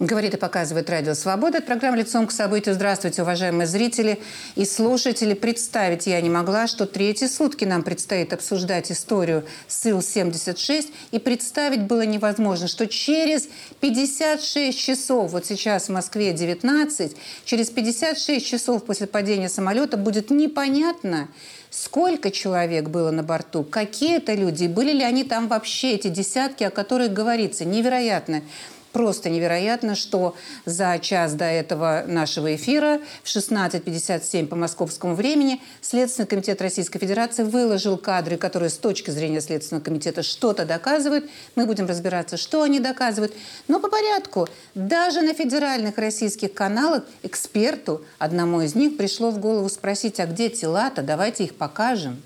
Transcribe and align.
Говорит 0.00 0.34
и 0.34 0.36
показывает 0.36 0.88
Радио 0.90 1.14
Свобода. 1.14 1.58
Это 1.58 1.66
программа 1.66 1.96
«Лицом 1.96 2.28
к 2.28 2.30
событию». 2.30 2.72
Здравствуйте, 2.76 3.22
уважаемые 3.22 3.66
зрители 3.66 4.20
и 4.54 4.64
слушатели. 4.64 5.34
Представить 5.34 6.06
я 6.06 6.20
не 6.20 6.30
могла, 6.30 6.68
что 6.68 6.86
третьи 6.86 7.26
сутки 7.26 7.64
нам 7.64 7.82
предстоит 7.82 8.32
обсуждать 8.32 8.92
историю 8.92 9.44
СИЛ-76. 9.66 10.92
И 11.10 11.18
представить 11.18 11.82
было 11.82 12.02
невозможно, 12.02 12.68
что 12.68 12.86
через 12.86 13.48
56 13.80 14.78
часов, 14.78 15.32
вот 15.32 15.46
сейчас 15.46 15.88
в 15.88 15.92
Москве 15.92 16.32
19, 16.32 17.16
через 17.44 17.68
56 17.70 18.46
часов 18.46 18.84
после 18.84 19.08
падения 19.08 19.48
самолета 19.48 19.96
будет 19.96 20.30
непонятно, 20.30 21.26
сколько 21.70 22.30
человек 22.30 22.88
было 22.88 23.10
на 23.10 23.24
борту, 23.24 23.64
какие 23.64 24.18
это 24.18 24.34
люди, 24.34 24.68
были 24.68 24.92
ли 24.92 25.02
они 25.02 25.24
там 25.24 25.48
вообще, 25.48 25.94
эти 25.94 26.06
десятки, 26.06 26.62
о 26.62 26.70
которых 26.70 27.12
говорится. 27.12 27.64
Невероятно 27.64 28.42
просто 28.92 29.30
невероятно, 29.30 29.94
что 29.94 30.36
за 30.64 30.98
час 30.98 31.34
до 31.34 31.44
этого 31.44 32.04
нашего 32.06 32.54
эфира 32.54 33.00
в 33.22 33.26
16.57 33.26 34.46
по 34.46 34.56
московскому 34.56 35.14
времени 35.14 35.60
Следственный 35.80 36.26
комитет 36.26 36.60
Российской 36.62 36.98
Федерации 36.98 37.42
выложил 37.42 37.96
кадры, 37.96 38.36
которые 38.36 38.70
с 38.70 38.78
точки 38.78 39.10
зрения 39.10 39.40
Следственного 39.40 39.84
комитета 39.84 40.22
что-то 40.22 40.64
доказывают. 40.64 41.28
Мы 41.54 41.66
будем 41.66 41.86
разбираться, 41.86 42.36
что 42.36 42.62
они 42.62 42.80
доказывают. 42.80 43.32
Но 43.68 43.80
по 43.80 43.88
порядку. 43.88 44.48
Даже 44.74 45.22
на 45.22 45.34
федеральных 45.34 45.98
российских 45.98 46.54
каналах 46.54 47.04
эксперту, 47.22 48.04
одному 48.18 48.60
из 48.62 48.74
них, 48.74 48.96
пришло 48.96 49.30
в 49.30 49.38
голову 49.38 49.68
спросить, 49.68 50.20
а 50.20 50.26
где 50.26 50.48
тела-то? 50.48 51.02
Давайте 51.02 51.44
их 51.44 51.56
покажем. 51.56 52.22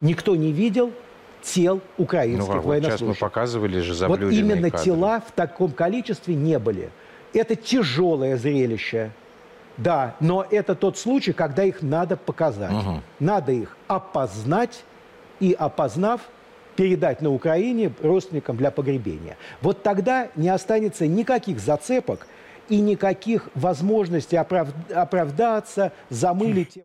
Никто 0.00 0.36
не 0.36 0.52
видел, 0.52 0.92
тел 1.42 1.80
украинских 1.96 2.48
ну, 2.48 2.58
а 2.58 2.60
вот 2.60 2.82
сейчас 2.82 3.00
мы 3.00 3.14
показывали 3.14 3.80
же 3.80 4.06
Вот 4.06 4.20
именно 4.20 4.70
кадры. 4.70 4.84
тела 4.84 5.20
в 5.26 5.32
таком 5.32 5.72
количестве 5.72 6.34
не 6.34 6.58
были. 6.58 6.90
Это 7.32 7.56
тяжелое 7.56 8.36
зрелище. 8.36 9.10
Да, 9.76 10.16
но 10.18 10.44
это 10.50 10.74
тот 10.74 10.98
случай, 10.98 11.32
когда 11.32 11.62
их 11.62 11.82
надо 11.82 12.16
показать. 12.16 12.72
Угу. 12.72 13.00
Надо 13.20 13.52
их 13.52 13.76
опознать 13.86 14.82
и, 15.38 15.54
опознав, 15.56 16.22
передать 16.74 17.22
на 17.22 17.30
Украине 17.30 17.92
родственникам 18.02 18.56
для 18.56 18.70
погребения. 18.70 19.36
Вот 19.62 19.82
тогда 19.82 20.28
не 20.36 20.48
останется 20.48 21.06
никаких 21.06 21.60
зацепок 21.60 22.26
и 22.68 22.80
никаких 22.80 23.48
возможностей 23.54 24.36
оправ... 24.36 24.68
оправдаться, 24.94 25.92
замылить. 26.10 26.84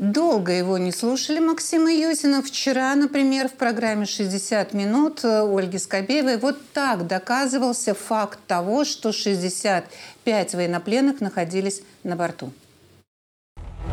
Долго 0.00 0.52
его 0.52 0.78
не 0.78 0.92
слушали 0.92 1.40
Максима 1.40 1.92
Юзина. 1.92 2.40
Вчера, 2.42 2.94
например, 2.94 3.48
в 3.48 3.52
программе 3.52 4.04
«60 4.04 4.74
минут» 4.74 5.22
Ольги 5.22 5.76
Скобеевой 5.76 6.38
вот 6.38 6.56
так 6.72 7.06
доказывался 7.06 7.92
факт 7.92 8.38
того, 8.46 8.86
что 8.86 9.12
65 9.12 10.54
военнопленных 10.54 11.20
находились 11.20 11.82
на 12.02 12.16
борту. 12.16 12.50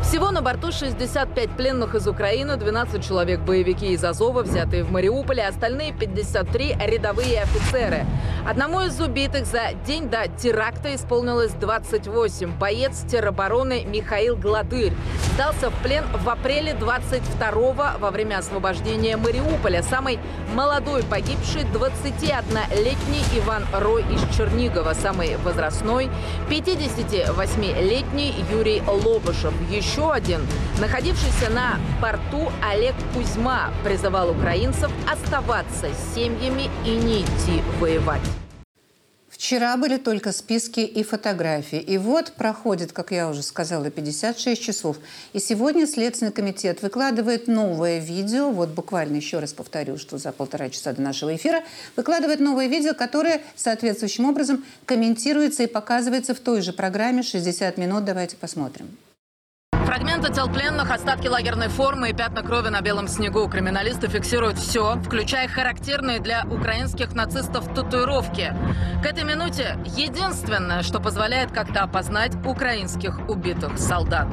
Всего 0.02 0.30
на 0.30 0.40
борту 0.40 0.72
65 0.72 1.50
пленных 1.50 1.94
из 1.94 2.08
Украины, 2.08 2.56
12 2.56 3.06
человек 3.06 3.40
боевики 3.40 3.92
из 3.92 4.02
Азова, 4.02 4.42
взятые 4.42 4.84
в 4.84 4.90
Мариуполе, 4.90 5.46
остальные 5.46 5.92
53 5.92 6.76
рядовые 6.86 7.42
офицеры. 7.42 8.06
Одному 8.48 8.80
из 8.80 8.98
убитых 8.98 9.44
за 9.44 9.74
день 9.86 10.08
до 10.08 10.26
теракта 10.26 10.94
исполнилось 10.94 11.52
28. 11.52 12.56
Боец 12.56 13.04
теробороны 13.06 13.84
Михаил 13.84 14.36
Гладырь 14.36 14.94
сдался 15.34 15.68
в 15.68 15.74
плен 15.82 16.06
в 16.24 16.26
апреле 16.30 16.72
22-го 16.72 17.98
во 17.98 18.10
время 18.10 18.38
освобождения 18.38 19.18
Мариуполя. 19.18 19.82
Самый 19.82 20.18
молодой 20.54 21.02
погибший 21.02 21.64
21-летний 21.74 23.22
Иван 23.38 23.66
Рой 23.70 24.02
из 24.10 24.22
Чернигова. 24.34 24.94
Самый 24.94 25.36
возрастной 25.44 26.08
58-летний 26.48 28.34
Юрий 28.50 28.82
Лобышев. 28.86 29.52
Еще 29.68 30.10
один. 30.10 30.40
Находившийся 30.80 31.50
на 31.50 31.78
порту 32.00 32.50
Олег 32.66 32.94
Кузьма 33.12 33.68
призывал 33.84 34.30
украинцев 34.30 34.90
оставаться 35.06 35.88
с 35.88 36.14
семьями 36.14 36.70
и 36.86 36.96
не 36.96 37.20
идти 37.20 37.62
воевать. 37.78 38.22
Вчера 39.38 39.76
были 39.76 39.98
только 39.98 40.32
списки 40.32 40.80
и 40.80 41.04
фотографии. 41.04 41.78
И 41.78 41.96
вот 41.96 42.32
проходит, 42.32 42.90
как 42.90 43.12
я 43.12 43.28
уже 43.28 43.44
сказала, 43.44 43.88
56 43.88 44.60
часов. 44.60 44.96
И 45.32 45.38
сегодня 45.38 45.86
Следственный 45.86 46.32
комитет 46.32 46.82
выкладывает 46.82 47.46
новое 47.46 48.00
видео. 48.00 48.50
Вот 48.50 48.70
буквально 48.70 49.14
еще 49.14 49.38
раз 49.38 49.52
повторю, 49.52 49.96
что 49.96 50.18
за 50.18 50.32
полтора 50.32 50.70
часа 50.70 50.92
до 50.92 51.02
нашего 51.02 51.36
эфира 51.36 51.62
выкладывает 51.94 52.40
новое 52.40 52.66
видео, 52.66 52.94
которое 52.94 53.40
соответствующим 53.54 54.24
образом 54.24 54.64
комментируется 54.86 55.62
и 55.62 55.66
показывается 55.68 56.34
в 56.34 56.40
той 56.40 56.60
же 56.60 56.72
программе 56.72 57.20
«60 57.20 57.78
минут». 57.78 58.04
Давайте 58.04 58.36
посмотрим. 58.36 58.88
Фрагменты 59.88 60.30
тел 60.30 60.50
пленных, 60.50 60.90
остатки 60.90 61.28
лагерной 61.28 61.68
формы 61.68 62.10
и 62.10 62.12
пятна 62.12 62.42
крови 62.42 62.68
на 62.68 62.82
белом 62.82 63.08
снегу. 63.08 63.48
Криминалисты 63.48 64.06
фиксируют 64.06 64.58
все, 64.58 64.96
включая 65.00 65.48
характерные 65.48 66.20
для 66.20 66.44
украинских 66.44 67.14
нацистов 67.14 67.72
татуировки. 67.74 68.54
К 69.02 69.06
этой 69.06 69.24
минуте 69.24 69.78
единственное, 69.96 70.82
что 70.82 71.00
позволяет 71.00 71.52
как-то 71.52 71.84
опознать 71.84 72.34
украинских 72.44 73.30
убитых 73.30 73.78
солдат. 73.78 74.28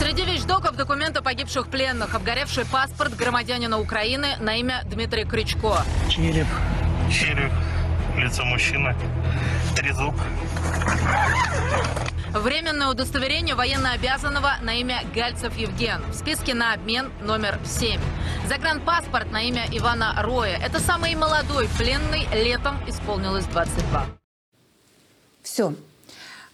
Среди 0.00 0.24
вещдоков 0.24 0.74
документы 0.74 1.22
погибших 1.22 1.68
пленных, 1.68 2.16
обгоревший 2.16 2.66
паспорт 2.66 3.14
громадянина 3.14 3.78
Украины 3.78 4.30
на 4.40 4.56
имя 4.56 4.82
Дмитрий 4.86 5.24
Крючко. 5.24 5.82
Череп. 6.08 6.48
Череп. 7.12 7.52
Лицо 8.16 8.44
мужчины. 8.44 8.94
Трезуб. 9.76 10.14
Временное 12.32 12.88
удостоверение 12.88 13.54
военнообязанного 13.54 14.54
на 14.62 14.74
имя 14.74 15.02
Гальцев 15.14 15.56
Евген. 15.56 16.02
В 16.10 16.14
списке 16.14 16.54
на 16.54 16.74
обмен 16.74 17.10
номер 17.22 17.58
7. 17.64 18.00
Загранпаспорт 18.48 19.30
на 19.30 19.42
имя 19.42 19.66
Ивана 19.70 20.14
Роя. 20.22 20.56
Это 20.58 20.80
самый 20.80 21.14
молодой 21.14 21.68
пленный. 21.78 22.26
Летом 22.32 22.76
исполнилось 22.88 23.44
22. 23.46 24.06
Все. 25.42 25.74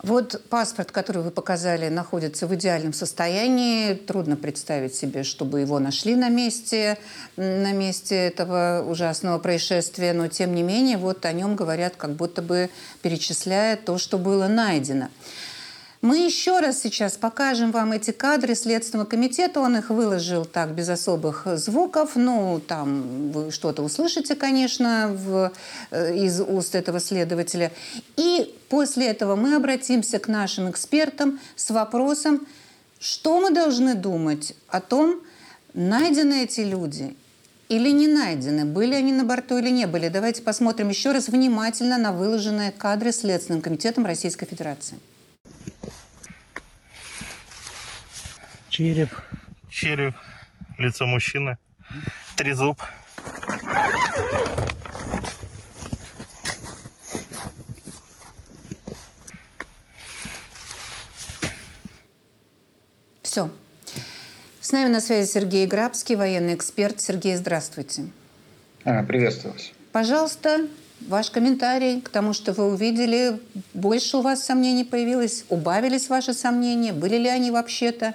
Вот 0.03 0.41
паспорт, 0.49 0.93
который 0.93 1.23
вы 1.23 1.31
показали, 1.31 1.89
находится 1.89 2.47
в 2.47 2.55
идеальном 2.55 2.95
состоянии. 2.95 3.93
Трудно 3.95 4.37
представить 4.37 4.95
себе, 4.95 5.25
чтобы 5.25 5.61
его 5.61 5.79
нашли 5.79 6.17
на 6.17 6.31
месте, 6.31 6.97
на 7.37 7.73
месте 7.73 8.17
этого 8.17 8.83
ужасного 8.89 9.39
происшествия. 9.39 10.15
Но, 10.15 10.29
тем 10.29 10.55
не 10.55 10.63
менее, 10.63 10.97
вот 10.97 11.27
о 11.27 11.33
нем 11.33 11.55
говорят, 11.55 11.97
как 11.97 12.13
будто 12.13 12.41
бы 12.41 12.71
перечисляя 13.03 13.77
то, 13.77 13.99
что 13.99 14.17
было 14.17 14.49
найдено. 14.49 15.09
Мы 16.03 16.25
еще 16.25 16.61
раз 16.61 16.81
сейчас 16.81 17.19
покажем 17.19 17.73
вам 17.73 17.93
эти 17.93 18.11
кадры 18.11 18.55
Следственного 18.55 19.07
комитета. 19.07 19.61
Он 19.61 19.77
их 19.77 19.91
выложил 19.91 20.47
так, 20.47 20.71
без 20.71 20.89
особых 20.89 21.47
звуков. 21.59 22.13
Ну, 22.15 22.59
там 22.67 23.31
вы 23.33 23.51
что-то 23.51 23.83
услышите, 23.83 24.35
конечно, 24.35 25.11
в, 25.15 25.53
э, 25.91 26.17
из 26.17 26.41
уст 26.41 26.75
этого 26.75 27.01
следователя. 27.01 27.71
И 28.17 28.57
после 28.71 29.09
этого 29.09 29.37
мы 29.37 29.55
обратимся 29.57 30.19
к 30.19 30.29
нашим 30.29 30.71
экспертам 30.71 31.39
с 31.55 31.69
вопросом, 31.71 32.47
что 32.99 33.39
мы 33.39 33.51
должны 33.51 33.95
думать 33.95 34.55
о 34.69 34.81
том, 34.81 35.21
найдены 35.75 36.45
эти 36.45 36.61
люди 36.63 37.15
или 37.69 37.91
не 37.91 38.09
найдены, 38.09 38.65
были 38.65 38.95
они 38.95 39.13
на 39.13 39.25
борту 39.25 39.59
или 39.59 39.69
не 39.69 39.87
были. 39.87 40.09
Давайте 40.09 40.41
посмотрим 40.41 40.89
еще 40.89 41.13
раз 41.13 41.29
внимательно 41.29 41.99
на 41.99 42.13
выложенные 42.13 42.73
кадры 42.73 43.13
Следственным 43.13 43.61
комитетом 43.61 44.07
Российской 44.07 44.47
Федерации. 44.47 44.99
Череп. 48.81 49.11
Череп. 49.69 50.15
Лицо 50.79 51.07
мужчины. 51.07 51.59
Трезуб. 52.35 52.81
Все. 63.21 63.51
С 64.63 64.73
нами 64.73 64.89
на 64.89 65.03
связи 65.03 65.31
Сергей 65.31 65.67
Грабский, 65.67 66.15
военный 66.15 66.55
эксперт. 66.55 67.03
Сергей, 67.03 67.37
здравствуйте. 67.37 68.07
А, 68.87 69.03
приветствую 69.03 69.53
вас. 69.53 69.73
Пожалуйста, 69.93 70.67
ваш 71.07 71.31
комментарий 71.31 72.01
к 72.01 72.09
тому, 72.09 72.33
что 72.33 72.55
вы 72.55 72.73
увидели. 72.73 73.41
Больше 73.75 74.17
у 74.17 74.23
вас 74.23 74.43
сомнений 74.43 74.85
появилось? 74.85 75.45
Убавились 75.51 76.09
ваши 76.09 76.33
сомнения? 76.33 76.95
Были 76.95 77.19
ли 77.19 77.29
они 77.29 77.51
вообще-то? 77.51 78.15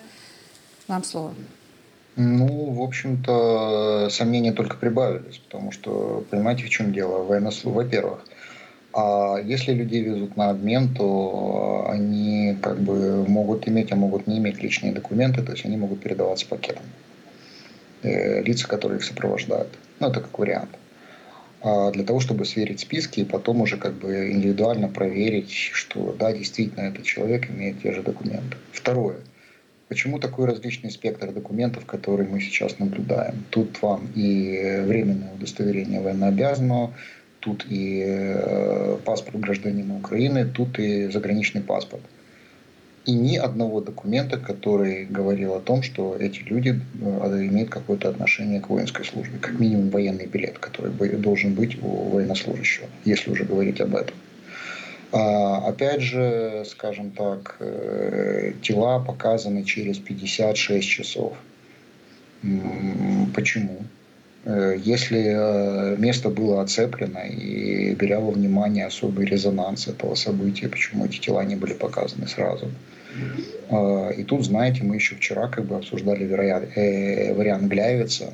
Вам 0.87 1.03
слово. 1.03 1.33
Ну, 2.15 2.71
в 2.71 2.81
общем-то, 2.81 4.07
сомнения 4.09 4.53
только 4.53 4.77
прибавились, 4.77 5.37
потому 5.37 5.71
что, 5.71 6.23
понимаете, 6.29 6.63
в 6.63 6.69
чем 6.69 6.93
дело? 6.93 7.23
Военнослужащие, 7.23 7.73
во-первых, 7.73 8.25
а 8.93 9.37
если 9.43 9.73
людей 9.73 10.01
везут 10.01 10.37
на 10.37 10.51
обмен, 10.51 10.93
то 10.95 11.85
они 11.89 12.57
как 12.61 12.79
бы 12.79 13.27
могут 13.27 13.67
иметь, 13.67 13.91
а 13.91 13.97
могут 13.97 14.27
не 14.27 14.37
иметь 14.37 14.63
личные 14.63 14.93
документы, 14.93 15.41
то 15.43 15.51
есть 15.51 15.65
они 15.65 15.75
могут 15.75 16.01
передаваться 16.01 16.45
пакетом. 16.47 16.83
Э, 18.03 18.41
лица, 18.43 18.67
которые 18.67 18.99
их 18.99 19.03
сопровождают. 19.03 19.67
Ну, 19.99 20.07
это 20.07 20.21
как 20.21 20.37
вариант. 20.39 20.69
а, 21.61 21.91
для 21.91 22.03
того, 22.03 22.19
чтобы 22.19 22.45
сверить 22.45 22.81
списки 22.81 23.21
и 23.21 23.25
потом 23.25 23.61
уже 23.61 23.77
как 23.77 23.93
бы 23.95 24.31
индивидуально 24.31 24.87
проверить, 24.87 25.51
что 25.51 26.15
да, 26.17 26.31
действительно 26.31 26.81
этот 26.81 27.03
человек 27.05 27.49
имеет 27.49 27.81
те 27.81 27.91
же 27.91 28.03
документы. 28.03 28.57
Второе. 28.71 29.17
Почему 29.87 30.19
такой 30.19 30.47
различный 30.47 30.89
спектр 30.89 31.31
документов, 31.31 31.85
который 31.85 32.27
мы 32.27 32.41
сейчас 32.41 32.79
наблюдаем? 32.79 33.43
Тут 33.51 33.81
вам 33.81 34.07
и 34.15 34.81
временное 34.85 35.33
удостоверение 35.33 36.01
военнообязанного, 36.01 36.93
тут 37.39 37.65
и 37.69 38.03
э, 38.05 38.97
паспорт 39.05 39.39
гражданина 39.39 39.97
Украины, 39.97 40.45
тут 40.45 40.79
и 40.79 41.07
заграничный 41.11 41.61
паспорт 41.61 42.01
и 43.05 43.11
ни 43.11 43.37
одного 43.37 43.81
документа, 43.81 44.37
который 44.37 45.05
говорил 45.05 45.53
о 45.53 45.59
том, 45.59 45.83
что 45.83 46.15
эти 46.19 46.39
люди 46.39 46.79
э, 47.01 47.45
имеют 47.47 47.69
какое-то 47.69 48.09
отношение 48.09 48.59
к 48.59 48.69
воинской 48.69 49.05
службе. 49.05 49.37
Как 49.39 49.59
минимум 49.59 49.89
военный 49.89 50.25
билет, 50.25 50.57
который 50.59 50.91
должен 51.17 51.53
быть 51.53 51.77
у 51.81 52.09
военнослужащего, 52.09 52.87
если 53.05 53.31
уже 53.31 53.43
говорить 53.43 53.79
об 53.79 53.95
этом. 53.95 54.15
А, 55.15 55.69
опять 55.69 56.01
же, 56.01 56.65
скажем 56.69 57.11
так, 57.11 57.55
э, 57.59 58.51
тела 58.61 58.99
показаны 58.99 59.63
через 59.63 59.97
56 59.97 60.85
часов. 60.85 61.37
Почему? 63.33 63.77
Э, 64.43 64.75
если 64.77 65.97
место 65.97 66.29
было 66.29 66.61
оцеплено 66.61 67.25
и 67.25 67.95
беря 67.95 68.19
во 68.19 68.31
внимание 68.31 68.87
особый 68.87 69.25
резонанс 69.25 69.87
этого 69.87 70.15
события, 70.15 70.67
почему 70.67 71.05
эти 71.05 71.19
тела 71.19 71.45
не 71.45 71.55
были 71.55 71.73
показаны 71.73 72.27
сразу? 72.27 72.69
А, 73.69 74.09
и 74.09 74.23
тут, 74.23 74.43
знаете, 74.43 74.83
мы 74.83 74.95
еще 74.95 75.15
вчера 75.15 75.47
как 75.47 75.63
бы 75.63 75.77
обсуждали 75.77 76.27
вариант, 76.27 76.71
э, 76.75 77.67
Гляевица, 77.67 78.33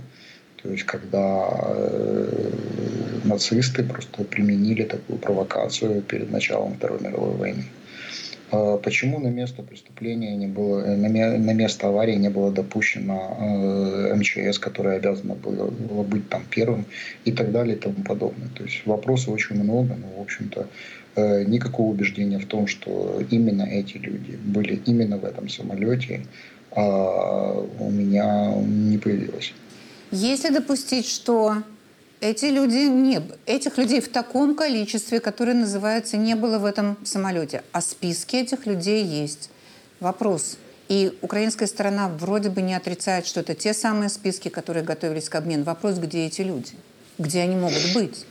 то 0.64 0.72
есть 0.72 0.84
когда 0.84 1.48
э, 1.52 2.52
нацисты 3.24 3.84
просто 3.84 4.24
применили 4.24 4.84
такую 4.84 5.20
провокацию 5.20 6.02
перед 6.02 6.32
началом 6.32 6.76
Второй 6.76 7.00
мировой 7.02 7.36
войны. 7.36 7.64
А 8.52 8.78
почему 8.78 9.20
на 9.20 9.28
место 9.28 9.64
преступления 9.64 10.36
не 10.36 10.48
было, 10.48 10.86
на 10.86 11.54
место 11.54 11.88
аварии 11.88 12.16
не 12.16 12.30
было 12.30 12.52
допущено 12.52 13.38
э, 13.40 14.16
МЧС, 14.16 14.60
которое 14.60 14.98
обязано 14.98 15.36
было, 15.36 15.70
быть 16.04 16.28
там 16.30 16.44
первым 16.50 16.86
и 17.24 17.32
так 17.32 17.52
далее 17.52 17.76
и 17.76 17.80
тому 17.80 18.04
подобное. 18.04 18.50
То 18.56 18.64
есть 18.64 18.86
вопросов 18.86 19.30
очень 19.30 19.56
много, 19.56 19.96
но 19.96 20.20
в 20.20 20.22
общем-то 20.22 20.68
Э, 21.14 21.44
никакого 21.44 21.90
убеждения 21.90 22.40
в 22.40 22.46
том, 22.46 22.68
что 22.68 23.22
именно 23.30 23.64
эти 23.64 23.98
люди 23.98 24.38
были 24.46 24.82
именно 24.86 25.18
в 25.18 25.26
этом 25.26 25.50
самолете, 25.50 26.26
а 26.72 27.52
у 27.80 27.90
меня 27.90 28.54
не 28.56 28.98
появилось. 28.98 29.54
Если 30.12 30.50
допустить, 30.50 31.08
что 31.08 31.64
эти 32.20 32.46
люди 32.46 32.88
не, 32.88 33.22
этих 33.46 33.78
людей 33.78 34.02
в 34.02 34.10
таком 34.10 34.56
количестве, 34.56 35.20
которые 35.20 35.56
называются, 35.56 36.18
не 36.18 36.36
было 36.36 36.60
в 36.60 36.66
этом 36.66 36.98
самолете, 37.04 37.64
а 37.72 37.82
списки 37.82 38.36
этих 38.36 38.66
людей 38.66 39.04
есть. 39.04 39.50
Вопрос. 40.00 40.58
И 40.90 41.18
украинская 41.22 41.68
сторона 41.68 42.10
вроде 42.10 42.50
бы 42.50 42.62
не 42.62 42.74
отрицает, 42.74 43.26
что 43.26 43.40
это 43.40 43.56
те 43.56 43.74
самые 43.74 44.10
списки, 44.10 44.50
которые 44.50 44.84
готовились 44.84 45.30
к 45.30 45.36
обмену. 45.36 45.64
Вопрос, 45.64 45.98
где 45.98 46.26
эти 46.26 46.42
люди? 46.42 46.74
Где 47.18 47.42
они 47.42 47.56
могут 47.56 47.94
быть? 47.94 48.26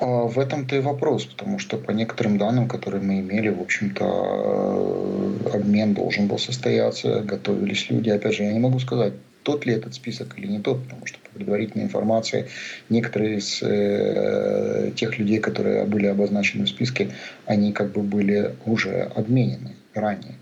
А 0.00 0.26
в 0.26 0.38
этом-то 0.38 0.76
и 0.76 0.80
вопрос, 0.80 1.24
потому 1.26 1.60
что 1.60 1.78
по 1.78 1.92
некоторым 1.92 2.38
данным, 2.38 2.68
которые 2.68 3.02
мы 3.02 3.20
имели, 3.20 3.48
в 3.48 3.60
общем-то, 3.60 4.04
э, 4.04 5.50
обмен 5.54 5.94
должен 5.94 6.26
был 6.26 6.38
состояться, 6.38 7.20
готовились 7.20 7.88
люди. 7.88 8.10
Опять 8.10 8.34
же, 8.34 8.42
я 8.42 8.52
не 8.52 8.58
могу 8.58 8.80
сказать, 8.80 9.14
тот 9.46 9.64
ли 9.64 9.74
этот 9.74 9.94
список 9.94 10.36
или 10.36 10.48
не 10.48 10.58
тот, 10.58 10.82
потому 10.82 11.06
что 11.06 11.20
по 11.20 11.38
предварительной 11.38 11.84
информации 11.84 12.48
некоторые 12.88 13.38
из 13.38 13.60
э, 13.62 14.90
тех 14.96 15.20
людей, 15.20 15.38
которые 15.38 15.84
были 15.84 16.06
обозначены 16.06 16.64
в 16.64 16.68
списке, 16.68 17.12
они 17.44 17.72
как 17.72 17.92
бы 17.92 18.02
были 18.02 18.56
уже 18.66 19.02
обменены 19.14 19.76
ранее. 19.94 20.34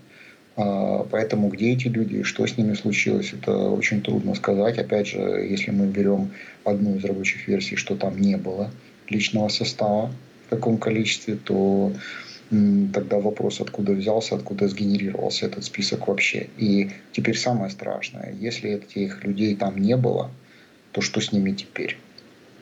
А, 0.57 1.05
поэтому 1.11 1.49
где 1.49 1.73
эти 1.73 1.87
люди 1.87 2.23
что 2.23 2.47
с 2.47 2.57
ними 2.57 2.73
случилось, 2.73 3.31
это 3.39 3.55
очень 3.55 4.01
трудно 4.01 4.33
сказать. 4.33 4.79
Опять 4.79 5.07
же, 5.09 5.19
если 5.19 5.69
мы 5.69 5.85
берем 5.85 6.31
одну 6.63 6.95
из 6.95 7.05
рабочих 7.05 7.47
версий, 7.47 7.75
что 7.75 7.95
там 7.95 8.19
не 8.19 8.37
было 8.37 8.71
личного 9.07 9.49
состава 9.49 10.11
в 10.47 10.49
таком 10.49 10.79
количестве, 10.79 11.35
то 11.35 11.93
тогда 12.49 13.17
вопрос, 13.19 13.61
откуда 13.61 13.93
взялся, 13.93 14.35
откуда 14.35 14.67
сгенерировался 14.67 15.47
этот 15.47 15.63
список 15.63 16.07
вообще. 16.07 16.47
И 16.57 16.91
теперь 17.11 17.37
самое 17.37 17.69
страшное, 17.71 18.33
если 18.39 18.71
этих 18.71 19.23
людей 19.23 19.55
там 19.55 19.77
не 19.77 19.97
было, 19.97 20.29
то 20.91 21.01
что 21.01 21.19
с 21.21 21.31
ними 21.31 21.51
теперь? 21.51 21.97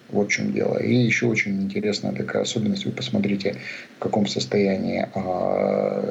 Вот 0.09 0.27
в 0.27 0.31
чем 0.31 0.53
дело. 0.53 0.77
И 0.77 0.93
еще 0.93 1.25
очень 1.25 1.63
интересная 1.63 2.13
такая 2.13 2.43
особенность. 2.43 2.85
Вы 2.85 2.91
посмотрите, 2.91 3.55
в 3.97 3.99
каком 3.99 4.27
состоянии 4.27 5.07
а, 5.13 6.01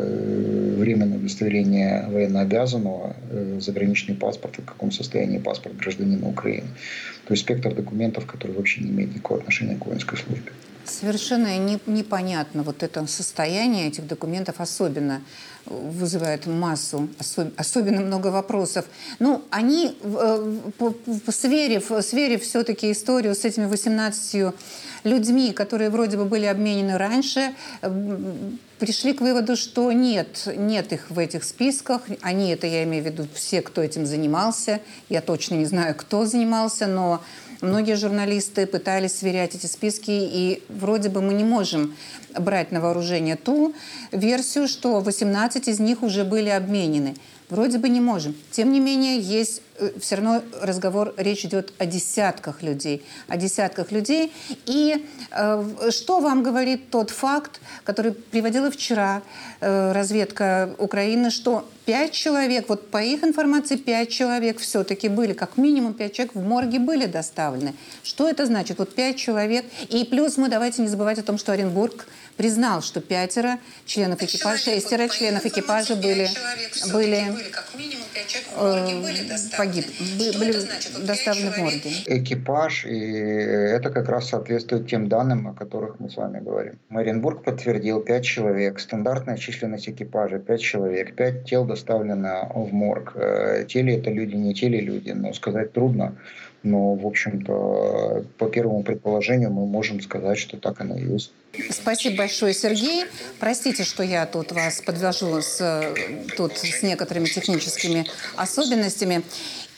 временное 0.77 1.19
удостоверение 1.19 2.07
военнообязанного, 2.09 3.15
э, 3.31 3.59
заграничный 3.61 4.17
паспорт, 4.17 4.59
в 4.59 4.65
каком 4.65 4.91
состоянии 4.91 5.39
паспорт 5.39 5.77
гражданина 5.77 6.29
Украины. 6.29 6.67
То 7.27 7.35
есть 7.35 7.45
спектр 7.45 7.73
документов, 7.75 8.27
который 8.27 8.53
вообще 8.57 8.81
не 8.81 8.91
имеет 8.91 9.15
никакого 9.15 9.41
отношения 9.41 9.77
к 9.77 9.87
воинской 9.87 10.19
службе. 10.19 10.51
Совершенно 10.85 11.57
не, 11.59 11.79
непонятно 11.87 12.63
вот 12.63 12.83
это 12.83 13.07
состояние 13.07 13.89
этих 13.89 14.07
документов 14.07 14.57
особенно 14.61 15.23
вызывает 15.67 16.47
массу, 16.47 17.09
особ, 17.19 17.49
особенно 17.57 18.01
много 18.01 18.29
вопросов. 18.29 18.85
Ну, 19.19 19.43
они, 19.51 19.97
э, 20.03 20.61
сверив, 21.31 21.93
сверив 22.03 22.43
все-таки 22.43 22.91
историю 22.91 23.35
с 23.35 23.45
этими 23.45 23.67
18 23.67 24.55
людьми, 25.05 25.53
которые 25.53 25.91
вроде 25.91 26.17
бы 26.17 26.25
были 26.25 26.47
обменены 26.47 26.99
раньше, 26.99 27.55
пришли 28.79 29.13
к 29.13 29.21
выводу, 29.21 29.57
что 29.57 29.93
нет, 29.93 30.49
нет 30.57 30.93
их 30.93 31.11
в 31.11 31.19
этих 31.19 31.45
списках. 31.45 32.03
Они, 32.21 32.51
это 32.51 32.67
я 32.67 32.85
имею 32.85 33.03
в 33.03 33.07
виду 33.07 33.27
все, 33.35 33.63
кто 33.63 33.83
этим 33.83 34.07
занимался. 34.07 34.81
Я 35.09 35.21
точно 35.21 35.55
не 35.55 35.67
знаю, 35.67 35.95
кто 35.95 36.25
занимался, 36.27 36.87
но 36.87 37.23
Многие 37.63 37.95
журналисты 37.95 38.67
пытались 38.67 39.19
сверять 39.19 39.55
эти 39.55 39.67
списки, 39.67 40.11
и 40.11 40.65
вроде 40.69 41.09
бы 41.09 41.23
мы 41.23 41.33
не 41.33 41.45
можем 41.45 41.95
брать 42.37 42.73
на 42.73 42.81
вооружение 42.81 43.37
ту 43.37 43.73
версию, 44.11 44.67
что 44.67 44.99
18 44.99 45.69
из 45.69 45.79
них 45.79 46.03
уже 46.03 46.25
были 46.25 46.49
обменены. 46.49 47.15
Вроде 47.53 47.77
бы 47.77 47.91
не 47.91 48.01
можем. 48.01 48.35
Тем 48.51 48.73
не 48.73 48.81
менее, 48.81 49.21
есть 49.21 49.61
э, 49.79 49.91
все 50.01 50.15
равно 50.15 50.43
разговор, 50.63 51.13
речь 51.19 51.45
идет 51.45 51.75
о 51.77 51.85
десятках 51.85 52.63
людей. 52.63 53.05
О 53.29 53.37
десятках 53.37 53.93
людей. 53.93 54.33
И 54.65 55.07
э, 55.31 55.91
что 55.91 56.21
вам 56.21 56.43
говорит 56.43 56.89
тот 56.89 57.11
факт, 57.11 57.61
который 57.85 58.13
приводила 58.13 58.71
вчера 58.71 59.21
э, 59.61 59.93
разведка 59.93 60.75
Украины, 60.79 61.31
что 61.31 61.69
пять 61.85 62.13
человек, 62.13 62.71
вот 62.71 62.91
по 62.91 63.03
их 63.03 63.23
информации, 63.23 63.77
пять 63.77 64.09
человек 64.09 64.59
все-таки 64.59 65.09
были, 65.09 65.35
как 65.35 65.59
минимум 65.59 65.93
пять 65.93 66.15
человек 66.15 66.35
в 66.35 66.43
морге 66.43 66.79
были 66.79 67.05
доставлены. 67.05 67.75
Что 68.03 68.31
это 68.31 68.47
значит? 68.47 68.79
Вот 68.79 68.95
пять 68.95 69.19
человек. 69.19 69.67
И 69.91 70.07
плюс 70.07 70.39
мы 70.39 70.49
давайте 70.49 70.81
не 70.81 70.89
забывать 70.89 71.19
о 71.19 71.23
том, 71.23 71.37
что 71.37 71.53
Оренбург 71.53 72.07
признал, 72.43 72.83
что 72.83 73.01
пятеро 73.01 73.59
членов 73.87 74.21
экипажа, 74.21 74.59
шестеро 74.59 75.07
членов 75.07 75.47
экипажа 75.47 75.95
были, 75.95 76.27
были, 76.93 77.23
э, 78.57 79.57
погиб, 79.57 79.87
были 80.41 81.07
доставлены 81.07 81.53
в 81.53 81.59
морги. 81.59 81.93
Экипаж, 82.07 82.85
и 82.85 82.99
это 82.99 83.91
как 83.91 84.09
раз 84.09 84.31
соответствует 84.31 84.89
тем 84.89 85.09
данным, 85.09 85.47
о 85.47 85.55
которых 85.55 86.01
мы 86.01 86.11
с 86.11 86.17
вами 86.17 86.41
говорим. 86.41 86.81
Маринбург 86.89 87.45
подтвердил 87.45 88.01
пять 88.01 88.25
человек, 88.25 88.81
стандартная 88.81 89.37
численность 89.37 89.89
экипажа 89.89 90.41
пять 90.41 90.63
человек, 90.63 91.15
пять 91.15 91.45
тел 91.45 91.65
доставлено 91.65 92.51
в 92.57 92.73
морг. 92.73 93.13
Э, 93.15 93.65
те 93.69 93.83
ли 93.83 93.95
это 93.95 94.11
люди, 94.11 94.35
не 94.35 94.53
те 94.53 94.67
ли 94.67 94.81
люди, 94.81 95.13
но 95.13 95.33
сказать 95.33 95.73
трудно. 95.73 96.17
Но, 96.63 96.95
в 96.95 97.07
общем-то, 97.07 98.25
по 98.39 98.49
первому 98.49 98.83
предположению 98.83 99.51
мы 99.51 99.67
можем 99.67 100.01
сказать, 100.01 100.39
что 100.39 100.57
так 100.57 100.81
оно 100.81 100.97
и 100.97 101.05
есть. 101.05 101.33
Спасибо 101.71 102.19
большое, 102.19 102.55
Сергей. 102.55 103.05
Простите, 103.39 103.85
что 103.85 104.03
я 104.03 104.27
тут 104.27 104.53
вас 104.53 104.81
подвожу 104.81 105.41
с, 105.43 105.95
тут 106.37 106.57
с 106.57 106.83
некоторыми 106.83 107.27
техническими 107.27 108.07
особенностями. 108.37 109.23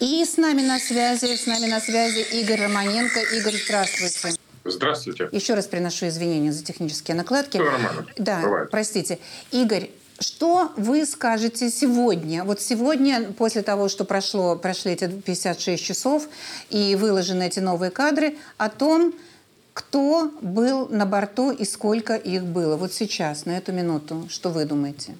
И 0.00 0.24
с 0.24 0.36
нами 0.36 0.62
на 0.62 0.78
связи, 0.78 1.36
с 1.36 1.46
нами 1.46 1.66
на 1.66 1.80
связи 1.80 2.24
Игорь 2.40 2.62
Романенко. 2.62 3.20
Игорь, 3.36 3.54
здравствуйте. 3.64 4.38
Здравствуйте. 4.64 5.28
Еще 5.32 5.54
раз 5.54 5.66
приношу 5.66 6.08
извинения 6.08 6.52
за 6.52 6.64
технические 6.64 7.16
накладки. 7.16 7.56
Все 7.58 7.64
нормально. 7.64 8.06
Да, 8.16 8.40
Бывает. 8.40 8.70
простите. 8.70 9.18
Игорь, 9.50 9.90
что 10.21 10.73
вы 10.76 11.06
скажете 11.06 11.71
сегодня? 11.71 12.44
Вот 12.44 12.61
сегодня, 12.61 13.33
после 13.33 13.62
того, 13.62 13.88
что 13.88 14.04
прошло, 14.04 14.56
прошли 14.56 14.92
эти 14.92 15.09
56 15.09 15.85
часов 15.85 16.28
и 16.71 16.97
выложены 16.97 17.44
эти 17.44 17.61
новые 17.61 17.90
кадры, 17.90 18.37
о 18.56 18.68
том, 18.68 19.14
кто 19.73 20.30
был 20.40 20.88
на 20.88 21.04
борту 21.04 21.50
и 21.50 21.64
сколько 21.64 22.14
их 22.14 22.44
было. 22.44 22.76
Вот 22.76 22.92
сейчас, 22.92 23.44
на 23.44 23.59
эту 23.59 23.73
минуту, 23.73 24.26
что 24.28 24.50
вы 24.50 24.64
думаете? 24.64 25.16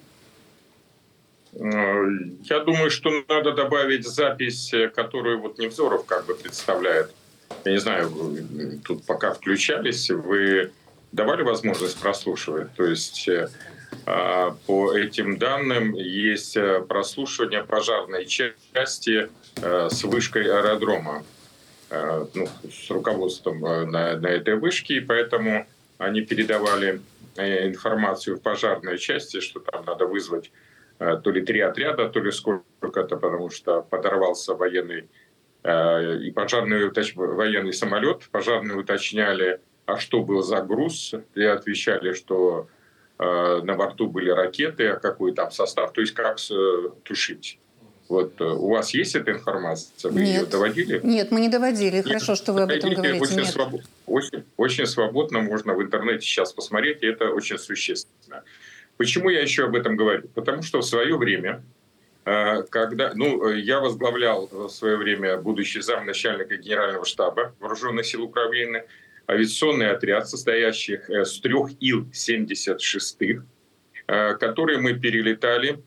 Э, 1.53 2.03
я 2.43 2.59
думаю, 2.61 2.89
что 2.89 3.09
надо 3.27 3.53
добавить 3.53 4.07
запись, 4.07 4.71
которую 4.95 5.41
вот 5.41 5.57
Невзоров 5.57 6.05
как 6.05 6.25
бы 6.25 6.35
представляет 6.35 7.11
я 7.63 7.71
не 7.71 7.79
знаю, 7.79 8.11
тут 8.83 9.05
пока 9.05 9.33
включались, 9.33 10.09
вы 10.09 10.71
давали 11.11 11.43
возможность 11.43 11.99
прослушивать? 11.99 12.73
То 12.75 12.85
есть 12.85 13.27
э, 13.27 13.49
по 14.05 14.93
этим 14.93 15.37
данным 15.37 15.93
есть 15.95 16.55
э, 16.57 16.81
прослушивание 16.81 17.63
пожарной 17.63 18.25
части 18.25 19.29
э, 19.61 19.89
с 19.89 20.03
вышкой 20.03 20.43
аэродрома, 20.43 21.23
ну, 22.33 22.47
с 22.69 22.89
руководством 22.89 23.61
на, 23.61 24.17
на 24.17 24.27
этой 24.27 24.55
вышке, 24.55 24.95
и 24.95 24.99
поэтому 24.99 25.65
они 25.97 26.21
передавали 26.21 26.99
информацию 27.37 28.37
в 28.37 28.41
пожарной 28.41 28.97
части, 28.97 29.39
что 29.39 29.59
там 29.59 29.85
надо 29.85 30.05
вызвать 30.05 30.51
то 30.97 31.31
ли 31.31 31.45
три 31.45 31.59
отряда, 31.61 32.09
то 32.09 32.19
ли 32.19 32.31
сколько-то, 32.31 33.17
потому 33.17 33.49
что 33.49 33.81
подорвался 33.81 34.55
военный 34.55 35.07
и 35.63 36.31
пожарный 36.31 36.91
военный 37.15 37.73
самолет. 37.73 38.27
Пожарные 38.31 38.77
уточняли, 38.77 39.61
а 39.85 39.97
что 39.97 40.21
был 40.21 40.41
за 40.41 40.61
груз, 40.61 41.13
и 41.35 41.43
отвечали, 41.43 42.13
что 42.13 42.67
э, 42.67 42.74
на 43.17 43.75
борту 43.75 44.07
были 44.07 44.29
ракеты, 44.29 44.89
а 44.89 44.95
какой 44.97 45.33
там 45.33 45.49
состав, 45.51 45.93
то 45.93 46.01
есть 46.01 46.13
как 46.13 46.37
э, 46.51 46.89
тушить. 47.03 47.59
Вот 48.07 48.39
э, 48.39 48.43
у 48.43 48.69
вас 48.69 48.93
есть 48.93 49.15
эта 49.15 49.31
информация? 49.31 50.11
Вы 50.11 50.21
Нет. 50.21 50.41
ее 50.41 50.45
доводили? 50.45 50.99
Нет, 51.03 51.31
мы 51.31 51.39
не 51.39 51.49
доводили. 51.49 51.95
Нет. 51.95 52.05
Хорошо, 52.05 52.35
что 52.35 52.53
вы 52.53 52.63
об 52.63 52.69
этом 52.69 52.93
говорите. 52.93 53.19
Очень, 53.19 53.37
Нет. 53.37 53.47
Свобод... 53.47 53.81
Очень, 54.05 54.43
очень 54.57 54.85
свободно 54.85 55.39
можно 55.39 55.73
в 55.73 55.81
интернете 55.81 56.21
сейчас 56.25 56.53
посмотреть, 56.53 57.01
и 57.03 57.07
это 57.07 57.29
очень 57.29 57.57
существенно. 57.57 58.43
Почему 58.97 59.29
я 59.29 59.41
еще 59.41 59.65
об 59.65 59.75
этом 59.75 59.95
говорю? 59.95 60.27
Потому 60.35 60.61
что 60.61 60.79
в 60.79 60.85
свое 60.85 61.17
время, 61.17 61.63
когда, 62.23 63.11
ну, 63.13 63.49
я 63.51 63.79
возглавлял 63.79 64.47
в 64.51 64.69
свое 64.69 64.95
время 64.95 65.37
будущий 65.37 65.81
замначальника 65.81 66.55
генерального 66.55 67.05
штаба 67.05 67.53
вооруженных 67.59 68.05
сил 68.05 68.23
Украины, 68.23 68.83
авиационный 69.27 69.91
отряд, 69.91 70.27
состоящий 70.29 70.99
с 71.07 71.39
трех 71.39 71.71
Ил-76, 71.79 73.41
которые 74.07 74.79
мы 74.79 74.93
перелетали 74.93 75.83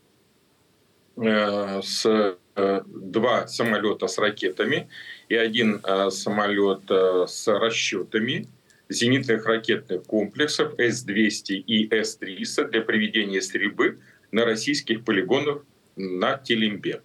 с 1.15 2.37
два 2.55 3.47
самолета 3.47 4.07
с 4.07 4.17
ракетами 4.17 4.89
и 5.29 5.35
один 5.35 5.81
самолет 6.11 6.89
с 6.89 7.47
расчетами 7.47 8.47
зенитных 8.89 9.45
ракетных 9.45 10.03
комплексов 10.03 10.73
С-200 10.77 11.53
и 11.53 11.87
С-300 11.93 12.69
для 12.71 12.81
проведения 12.81 13.41
стрельбы 13.41 13.99
на 14.31 14.45
российских 14.45 15.05
полигонах 15.05 15.63
на 15.95 16.37
Телембе. 16.37 17.01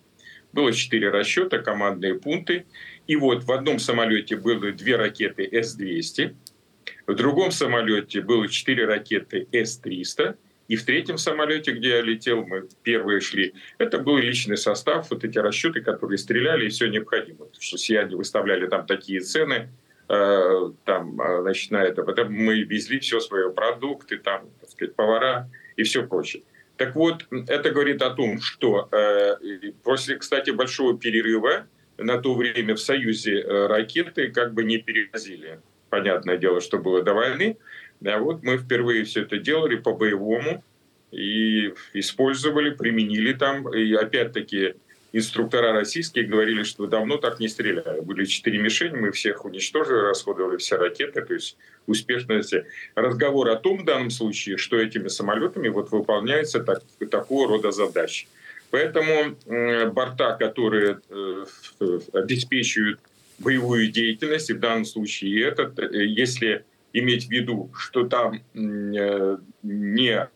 Было 0.52 0.72
четыре 0.72 1.10
расчета, 1.10 1.58
командные 1.58 2.14
пункты. 2.14 2.64
И 3.06 3.16
вот 3.16 3.44
в 3.44 3.52
одном 3.52 3.78
самолете 3.78 4.36
было 4.36 4.72
две 4.72 4.96
ракеты 4.96 5.48
С-200, 5.50 6.34
в 7.06 7.14
другом 7.14 7.50
самолете 7.50 8.20
было 8.20 8.48
четыре 8.48 8.86
ракеты 8.86 9.46
С-300, 9.52 10.36
и 10.66 10.76
в 10.76 10.84
третьем 10.84 11.18
самолете, 11.18 11.72
где 11.72 11.90
я 11.90 12.00
летел, 12.00 12.44
мы 12.46 12.66
первые 12.82 13.20
шли, 13.20 13.54
это 13.76 13.98
был 13.98 14.16
личный 14.16 14.56
состав, 14.56 15.10
вот 15.10 15.22
эти 15.24 15.36
расчеты, 15.38 15.82
которые 15.82 16.16
стреляли, 16.16 16.66
и 16.66 16.68
все 16.70 16.88
необходимо. 16.88 17.44
Потому 17.44 17.60
что 17.60 17.76
сияние 17.76 18.16
выставляли 18.16 18.66
там 18.66 18.86
такие 18.86 19.20
цены, 19.20 19.68
э, 20.08 20.70
там, 20.84 21.20
а, 21.20 21.42
значит, 21.42 21.70
на 21.70 21.82
это. 21.82 22.02
Потом 22.02 22.32
мы 22.32 22.62
везли 22.62 22.98
все 22.98 23.20
свои 23.20 23.52
продукты, 23.52 24.16
там, 24.16 24.48
так 24.60 24.70
сказать, 24.70 24.94
повара 24.94 25.50
и 25.76 25.82
все 25.82 26.06
прочее. 26.06 26.42
Так 26.78 26.96
вот, 26.96 27.26
это 27.30 27.70
говорит 27.70 28.00
о 28.00 28.10
том, 28.10 28.40
что 28.40 28.88
э, 28.90 29.72
после, 29.82 30.16
кстати, 30.16 30.50
большого 30.50 30.98
перерыва 30.98 31.66
на 31.98 32.18
то 32.18 32.34
время 32.34 32.74
в 32.74 32.80
Союзе 32.80 33.40
э, 33.40 33.66
ракеты 33.66 34.28
как 34.28 34.54
бы 34.54 34.64
не 34.64 34.78
перевозили. 34.78 35.60
Понятное 35.90 36.36
дело, 36.36 36.60
что 36.60 36.78
было 36.78 37.02
до 37.02 37.14
войны. 37.14 37.56
А 38.04 38.18
вот 38.18 38.42
мы 38.42 38.58
впервые 38.58 39.04
все 39.04 39.22
это 39.22 39.38
делали 39.38 39.76
по-боевому 39.76 40.62
и 41.12 41.72
использовали, 41.92 42.70
применили 42.70 43.32
там. 43.32 43.72
И 43.72 43.94
опять-таки 43.94 44.74
инструктора 45.12 45.72
российские 45.72 46.26
говорили, 46.26 46.64
что 46.64 46.86
давно 46.86 47.16
так 47.18 47.38
не 47.38 47.48
стреляли. 47.48 48.00
Были 48.00 48.24
четыре 48.24 48.58
мишени, 48.58 48.96
мы 48.96 49.12
всех 49.12 49.44
уничтожили, 49.44 50.08
расходовали 50.08 50.56
все 50.56 50.76
ракеты, 50.76 51.22
то 51.22 51.34
есть 51.34 51.56
успешность. 51.86 52.54
Разговор 52.96 53.48
о 53.48 53.56
том 53.56 53.78
в 53.78 53.84
данном 53.84 54.10
случае, 54.10 54.56
что 54.56 54.76
этими 54.76 55.08
самолетами 55.08 55.68
вот 55.68 55.92
выполняется 55.92 56.60
так, 56.60 56.82
такого 57.10 57.48
рода 57.48 57.70
задачи. 57.70 58.26
Поэтому 58.74 59.36
борта, 59.92 60.36
которые 60.36 60.98
э, 61.08 61.44
обеспечивают 62.12 62.98
боевую 63.38 63.86
деятельность, 63.92 64.50
и 64.50 64.52
в 64.52 64.58
данном 64.58 64.84
случае 64.84 65.46
этот, 65.46 65.78
э, 65.78 66.04
если 66.04 66.64
иметь 66.92 67.28
в 67.28 67.30
виду, 67.30 67.70
что 67.78 68.08
там 68.08 68.42
э, 68.52 69.36
не 69.62 70.28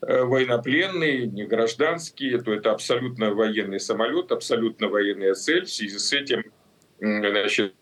военнопленные, 0.00 1.26
не 1.26 1.44
гражданские, 1.44 2.40
то 2.40 2.52
это 2.52 2.70
абсолютно 2.70 3.34
военный 3.34 3.80
самолет, 3.80 4.30
абсолютно 4.30 4.86
военная 4.86 5.34
цель. 5.34 5.64
В 5.64 5.72
связи 5.72 5.98
с 5.98 6.12
этим 6.12 6.44
значит, 7.00 7.74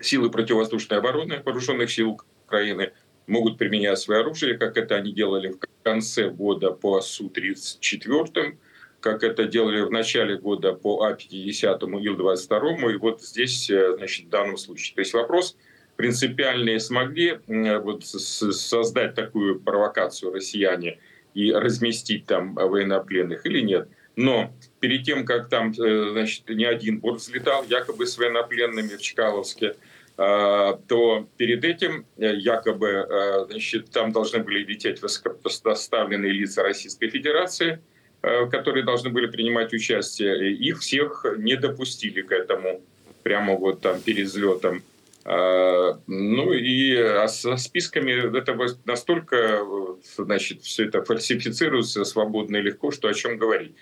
силы 0.00 0.30
противовоздушной 0.32 0.98
обороны 0.98 1.42
вооруженных 1.44 1.92
сил 1.92 2.20
Украины 2.44 2.92
могут 3.26 3.58
применять 3.58 3.98
свое 3.98 4.20
оружие, 4.20 4.56
как 4.56 4.76
это 4.76 4.96
они 4.96 5.12
делали 5.12 5.48
в 5.48 5.58
конце 5.82 6.30
года 6.30 6.70
по 6.70 7.00
Су-34, 7.00 8.56
как 9.00 9.22
это 9.22 9.44
делали 9.44 9.82
в 9.82 9.90
начале 9.90 10.36
года 10.36 10.72
по 10.72 11.02
А-50 11.02 12.00
и 12.00 12.04
Ил-22, 12.04 12.92
и 12.92 12.96
вот 12.96 13.22
здесь, 13.22 13.66
значит, 13.66 14.26
в 14.26 14.28
данном 14.30 14.56
случае. 14.56 14.94
То 14.94 15.00
есть 15.00 15.14
вопрос 15.14 15.56
принципиальные 15.96 16.80
смогли 16.80 17.40
вот, 17.46 18.04
создать 18.04 19.14
такую 19.14 19.60
провокацию 19.60 20.32
россияне 20.32 20.98
и 21.34 21.52
разместить 21.52 22.26
там 22.26 22.54
военнопленных 22.54 23.46
или 23.46 23.60
нет. 23.60 23.88
Но 24.14 24.52
перед 24.80 25.04
тем, 25.04 25.24
как 25.26 25.48
там 25.48 25.74
значит, 25.74 26.48
не 26.48 26.64
один 26.64 27.00
борт 27.00 27.20
взлетал, 27.20 27.64
якобы 27.68 28.06
с 28.06 28.16
военнопленными 28.16 28.96
в 28.96 29.02
Чкаловске, 29.02 29.76
то 30.16 31.26
перед 31.36 31.64
этим 31.64 32.06
якобы 32.16 33.46
значит, 33.50 33.90
там 33.90 34.12
должны 34.12 34.38
были 34.42 34.64
лететь 34.64 35.02
высокопоставленные 35.02 36.32
лица 36.32 36.62
Российской 36.62 37.10
Федерации, 37.10 37.80
которые 38.22 38.82
должны 38.84 39.10
были 39.10 39.26
принимать 39.26 39.74
участие. 39.74 40.52
Их 40.54 40.80
всех 40.80 41.26
не 41.36 41.56
допустили 41.56 42.22
к 42.22 42.32
этому 42.32 42.80
прямо 43.22 43.56
вот 43.56 43.82
там 43.82 44.00
перед 44.00 44.26
взлетом. 44.28 44.82
Ну 45.26 46.52
и 46.52 47.26
со 47.28 47.56
списками 47.56 48.38
это 48.38 48.56
настолько, 48.84 49.66
значит, 50.16 50.62
все 50.62 50.84
это 50.86 51.02
фальсифицируется 51.02 52.04
свободно 52.04 52.56
и 52.56 52.62
легко, 52.62 52.90
что 52.90 53.08
о 53.08 53.14
чем 53.14 53.36
говорить. 53.36 53.74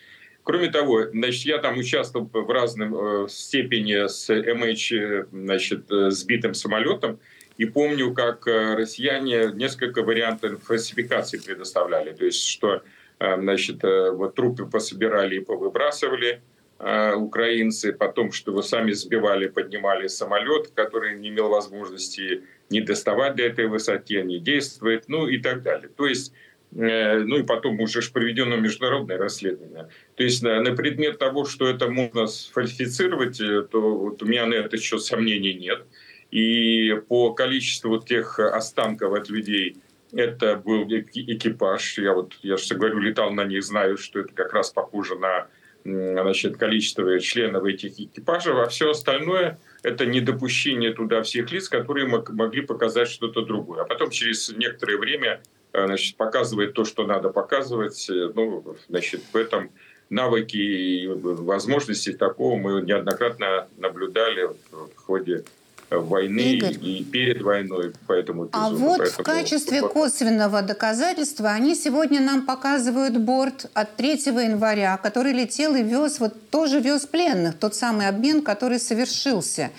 Кроме 0.44 0.70
того, 0.70 1.06
значит, 1.10 1.46
я 1.46 1.58
там 1.58 1.78
участвовал 1.78 2.30
в 2.32 2.50
разном 2.50 2.94
э, 2.94 3.28
степени 3.28 4.06
с 4.06 4.30
MH, 4.30 5.28
значит, 5.32 5.84
сбитым 5.88 6.54
самолетом, 6.54 7.18
и 7.56 7.64
помню, 7.64 8.12
как 8.14 8.46
россияне 8.46 9.52
несколько 9.54 10.02
вариантов 10.02 10.62
фальсификации 10.64 11.38
предоставляли. 11.38 12.12
То 12.12 12.24
есть, 12.24 12.46
что 12.46 12.82
значит, 13.20 13.84
вот 13.84 14.34
трупы 14.34 14.66
пособирали 14.66 15.36
и 15.36 15.40
повыбрасывали 15.40 16.42
украинцы, 16.80 17.92
потом, 17.92 18.32
что 18.32 18.52
вы 18.52 18.64
сами 18.64 18.90
сбивали, 18.90 19.46
поднимали 19.46 20.08
самолет, 20.08 20.72
который 20.74 21.16
не 21.16 21.28
имел 21.28 21.48
возможности 21.48 22.42
не 22.70 22.80
доставать 22.80 23.36
до 23.36 23.44
этой 23.44 23.68
высоты, 23.68 24.20
не 24.22 24.40
действовать, 24.40 25.04
ну 25.06 25.28
и 25.28 25.38
так 25.38 25.62
далее. 25.62 25.88
То 25.96 26.06
есть 26.06 26.32
ну 26.75 27.38
и 27.38 27.43
потом 27.45 27.81
уже 27.81 28.00
проведено 28.12 28.57
международное 28.57 29.16
расследование. 29.16 29.88
То 30.16 30.25
есть 30.25 30.43
на, 30.43 30.61
на 30.61 30.75
предмет 30.75 31.19
того, 31.19 31.45
что 31.45 31.69
это 31.69 31.88
можно 31.88 32.26
сфальсифицировать, 32.26 33.38
то 33.71 33.97
вот 33.97 34.23
у 34.23 34.26
меня 34.26 34.47
на 34.47 34.54
это 34.54 34.76
еще 34.76 34.99
сомнений 34.99 35.54
нет. 35.54 35.85
И 36.31 37.00
по 37.09 37.33
количеству 37.33 37.90
вот 37.90 38.07
тех 38.07 38.40
останков 38.40 39.12
от 39.12 39.31
людей, 39.31 39.76
это 40.12 40.57
был 40.57 40.85
экипаж. 40.85 41.99
Я 41.99 42.12
вот, 42.12 42.35
я 42.43 42.57
же 42.57 42.75
говорю, 42.75 42.99
летал 42.99 43.31
на 43.31 43.45
них, 43.45 43.62
знаю, 43.62 43.97
что 43.97 44.21
это 44.21 44.33
как 44.35 44.52
раз 44.52 44.71
похоже 44.71 45.16
на 45.16 45.47
значит, 45.85 46.57
количество 46.57 47.21
членов 47.21 47.64
этих 47.64 48.00
экипажей, 48.00 48.54
а 48.54 48.66
все 48.69 48.90
остальное– 48.90 49.59
это 49.83 50.07
недопущение 50.07 50.93
туда 50.93 51.23
всех 51.23 51.52
лиц, 51.52 51.69
которые 51.69 52.07
могли 52.07 52.62
показать 52.62 53.09
что-то 53.09 53.43
другое. 53.43 53.83
А 53.83 53.85
потом 53.85 54.11
через 54.11 54.50
некоторое 54.57 54.97
время 54.97 55.43
значит, 55.75 56.16
показывает 56.16 56.75
то, 56.75 56.85
что 56.85 57.07
надо 57.07 57.31
показывать. 57.31 58.07
Ну, 58.09 58.76
значит, 58.88 59.23
в 59.33 59.37
этом 59.37 59.71
навыки 60.11 60.57
и 60.57 61.09
возможности 61.09 62.12
такого 62.12 62.57
мы 62.57 62.83
неоднократно 62.83 63.66
наблюдали 63.78 64.50
в 64.71 64.97
ходе 64.97 65.45
войны 65.90 66.40
Игорь. 66.40 66.76
и 66.81 67.04
перед 67.04 67.43
войной 67.43 67.93
по 68.07 68.12
этому 68.12 68.49
А 68.52 68.69
эпизоду. 68.69 68.76
вот 68.76 68.99
Поэтому 68.99 69.23
в 69.23 69.26
качестве 69.26 69.83
косвенного 69.83 70.62
доказательства 70.62 71.50
они 71.50 71.75
сегодня 71.75 72.21
нам 72.21 72.47
показывают 72.47 73.16
борт 73.19 73.71
от 73.75 73.97
3 73.97 74.11
января, 74.26 74.97
который 74.97 75.33
летел 75.33 75.75
и 75.75 75.83
вез, 75.83 76.21
вот 76.21 76.35
тоже 76.50 76.81
вез 76.81 77.07
пленных, 77.07 77.59
тот 77.59 77.75
самый 77.75 78.09
обмен, 78.09 78.43
который 78.43 78.78
совершился. 78.78 79.71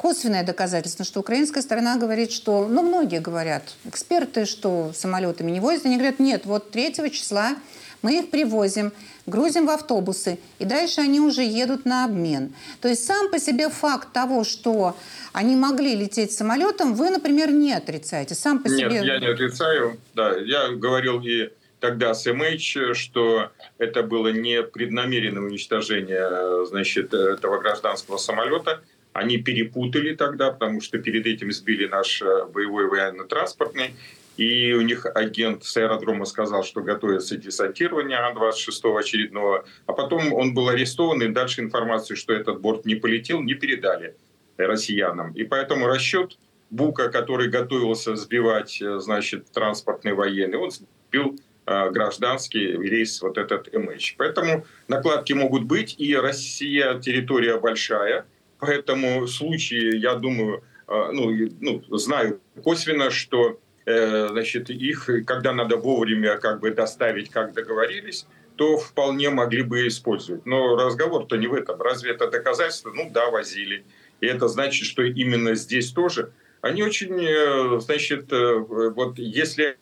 Косвенное 0.00 0.42
доказательство, 0.42 1.04
что 1.04 1.20
украинская 1.20 1.62
сторона 1.62 1.98
говорит, 1.98 2.32
что, 2.32 2.66
ну, 2.66 2.82
многие 2.82 3.20
говорят, 3.20 3.74
эксперты, 3.84 4.46
что 4.46 4.92
самолетами 4.94 5.50
не 5.50 5.60
возят, 5.60 5.84
они 5.84 5.96
говорят, 5.96 6.18
нет, 6.18 6.46
вот 6.46 6.70
3 6.70 7.10
числа 7.10 7.54
мы 8.00 8.20
их 8.20 8.30
привозим, 8.30 8.92
грузим 9.26 9.66
в 9.66 9.70
автобусы, 9.70 10.38
и 10.58 10.64
дальше 10.64 11.02
они 11.02 11.20
уже 11.20 11.42
едут 11.42 11.84
на 11.84 12.06
обмен. 12.06 12.54
То 12.80 12.88
есть 12.88 13.04
сам 13.04 13.30
по 13.30 13.38
себе 13.38 13.68
факт 13.68 14.10
того, 14.14 14.42
что 14.42 14.96
они 15.34 15.54
могли 15.54 15.94
лететь 15.94 16.32
самолетом, 16.32 16.94
вы, 16.94 17.10
например, 17.10 17.50
не 17.50 17.74
отрицаете. 17.74 18.34
Сам 18.34 18.60
по 18.60 18.68
Нет, 18.68 18.90
себе... 18.90 19.02
я 19.04 19.18
не 19.18 19.26
отрицаю. 19.26 19.98
Да, 20.14 20.34
я 20.34 20.70
говорил 20.70 21.20
и 21.20 21.50
тогда 21.78 22.14
с 22.14 22.24
МХ, 22.24 22.96
что 22.96 23.50
это 23.76 24.02
было 24.02 24.28
не 24.28 24.62
преднамеренное 24.62 25.42
уничтожение 25.42 26.66
значит, 26.66 27.12
этого 27.12 27.58
гражданского 27.58 28.16
самолета. 28.16 28.80
Они 29.12 29.38
перепутали 29.38 30.14
тогда, 30.14 30.52
потому 30.52 30.80
что 30.80 30.98
перед 30.98 31.26
этим 31.26 31.50
сбили 31.52 31.86
наш 31.86 32.22
э, 32.22 32.46
боевой 32.46 32.88
военно-транспортный. 32.88 33.94
И 34.36 34.72
у 34.72 34.80
них 34.80 35.06
агент 35.14 35.64
с 35.64 35.76
аэродрома 35.76 36.24
сказал, 36.24 36.64
что 36.64 36.80
готовится 36.80 37.36
десантирование 37.36 38.18
Ан-26 38.18 38.98
очередного. 38.98 39.66
А 39.86 39.92
потом 39.92 40.32
он 40.32 40.54
был 40.54 40.68
арестован, 40.68 41.22
и 41.22 41.28
дальше 41.28 41.60
информацию, 41.60 42.16
что 42.16 42.32
этот 42.32 42.60
борт 42.60 42.86
не 42.86 42.94
полетел, 42.94 43.42
не 43.42 43.54
передали 43.54 44.14
россиянам. 44.56 45.32
И 45.32 45.44
поэтому 45.44 45.86
расчет 45.86 46.38
Бука, 46.70 47.08
который 47.10 47.48
готовился 47.48 48.14
сбивать, 48.14 48.80
э, 48.80 49.00
значит, 49.00 49.50
транспортный 49.50 50.14
военный, 50.14 50.56
он 50.56 50.70
сбил 50.70 51.36
э, 51.66 51.90
гражданский 51.90 52.76
рейс 52.78 53.20
вот 53.22 53.38
этот 53.38 53.72
МХ. 53.72 54.14
Поэтому 54.16 54.64
накладки 54.86 55.32
могут 55.32 55.64
быть, 55.64 55.96
и 55.98 56.14
Россия 56.14 56.98
территория 57.00 57.58
большая, 57.58 58.24
поэтому 58.60 59.26
случаи, 59.26 59.96
я 59.96 60.14
думаю, 60.14 60.62
э, 60.88 61.10
ну, 61.12 61.30
ну 61.60 61.96
знаю 61.96 62.40
косвенно, 62.62 63.10
что 63.10 63.58
значит, 63.86 64.70
их, 64.70 65.10
когда 65.26 65.52
надо 65.52 65.76
вовремя 65.76 66.36
как 66.36 66.60
бы 66.60 66.70
доставить, 66.70 67.30
как 67.30 67.54
договорились, 67.54 68.26
то 68.54 68.76
вполне 68.76 69.30
могли 69.30 69.62
бы 69.62 69.88
использовать. 69.88 70.46
Но 70.46 70.76
разговор-то 70.76 71.36
не 71.36 71.48
в 71.48 71.54
этом. 71.54 71.80
Разве 71.80 72.12
это 72.12 72.30
доказательство? 72.30 72.92
Ну 72.94 73.10
да, 73.12 73.30
возили. 73.30 73.84
И 74.20 74.26
это 74.26 74.46
значит, 74.46 74.86
что 74.86 75.02
именно 75.02 75.56
здесь 75.56 75.90
тоже 75.90 76.30
они 76.60 76.82
очень, 76.82 77.18
э, 77.18 77.80
значит, 77.80 78.32
э, 78.32 78.58
вот 78.58 79.18
если 79.18 79.76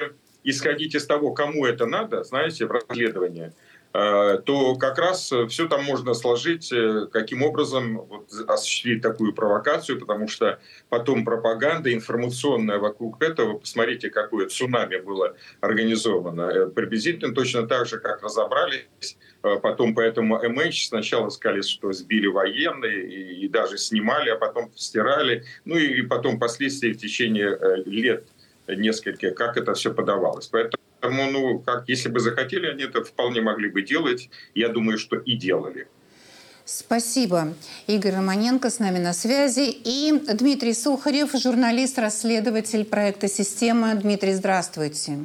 исходить 0.44 0.94
из 0.94 1.06
того, 1.06 1.32
кому 1.32 1.66
это 1.66 1.87
надо, 1.87 2.23
знаете, 2.23 2.66
в 2.66 2.70
расследовании, 2.70 3.47
э, 3.47 3.50
то 3.92 4.76
как 4.78 4.99
раз 4.99 5.33
все 5.49 5.66
там 5.68 5.85
можно 5.85 6.14
сложить, 6.14 6.73
каким 7.11 7.42
образом 7.42 7.99
вот, 8.02 8.30
осуществить 8.47 9.02
такую 9.02 9.33
провокацию, 9.33 9.99
потому 9.99 10.28
что 10.28 10.61
потом 10.88 11.25
пропаганда 11.25 11.92
информационная 11.92 12.78
вокруг 12.78 13.23
этого, 13.23 13.59
посмотрите, 13.59 14.11
какое 14.11 14.49
цунами 14.49 14.99
было 14.99 15.37
организовано, 15.61 16.68
приблизительно 16.68 17.35
точно 17.35 17.66
так 17.66 17.87
же, 17.87 17.99
как 17.99 18.23
разобрались 18.23 19.16
потом 19.40 19.95
поэтому 19.95 20.42
MH 20.42 20.88
сначала 20.88 21.28
сказали, 21.30 21.62
что 21.62 21.92
сбили 21.92 22.26
военные 22.26 23.09
и, 23.09 23.45
и 23.45 23.49
даже 23.49 23.78
снимали, 23.78 24.30
а 24.30 24.37
потом 24.37 24.71
стирали. 24.75 25.45
Ну 25.64 25.76
и, 25.76 26.00
и 26.00 26.02
потом 26.02 26.37
впоследствии 26.37 26.92
в 26.92 26.99
течение 26.99 27.57
э, 27.57 27.83
лет 27.87 28.26
нескольких, 28.66 29.35
как 29.35 29.57
это 29.57 29.75
все 29.75 29.95
подавалось. 29.95 30.49
Поэтому, 30.49 30.83
ну, 31.02 31.61
как, 31.61 31.88
если 31.88 32.09
бы 32.09 32.21
захотели, 32.21 32.67
они 32.67 32.85
это 32.85 33.05
вполне 33.05 33.40
могли 33.40 33.71
бы 33.71 33.83
делать. 33.83 34.31
Я 34.55 34.69
думаю, 34.69 34.99
что 34.99 35.17
и 35.17 35.37
делали. 35.37 35.87
Спасибо. 36.64 37.54
Игорь 37.87 38.15
Романенко 38.15 38.69
с 38.69 38.78
нами 38.78 38.99
на 38.99 39.15
связи. 39.15 39.71
И 39.84 40.13
Дмитрий 40.34 40.75
Сухарев, 40.75 41.32
журналист-расследователь 41.32 42.84
проекта 42.84 43.26
«Система». 43.26 43.95
Дмитрий, 43.95 44.34
здравствуйте. 44.34 45.19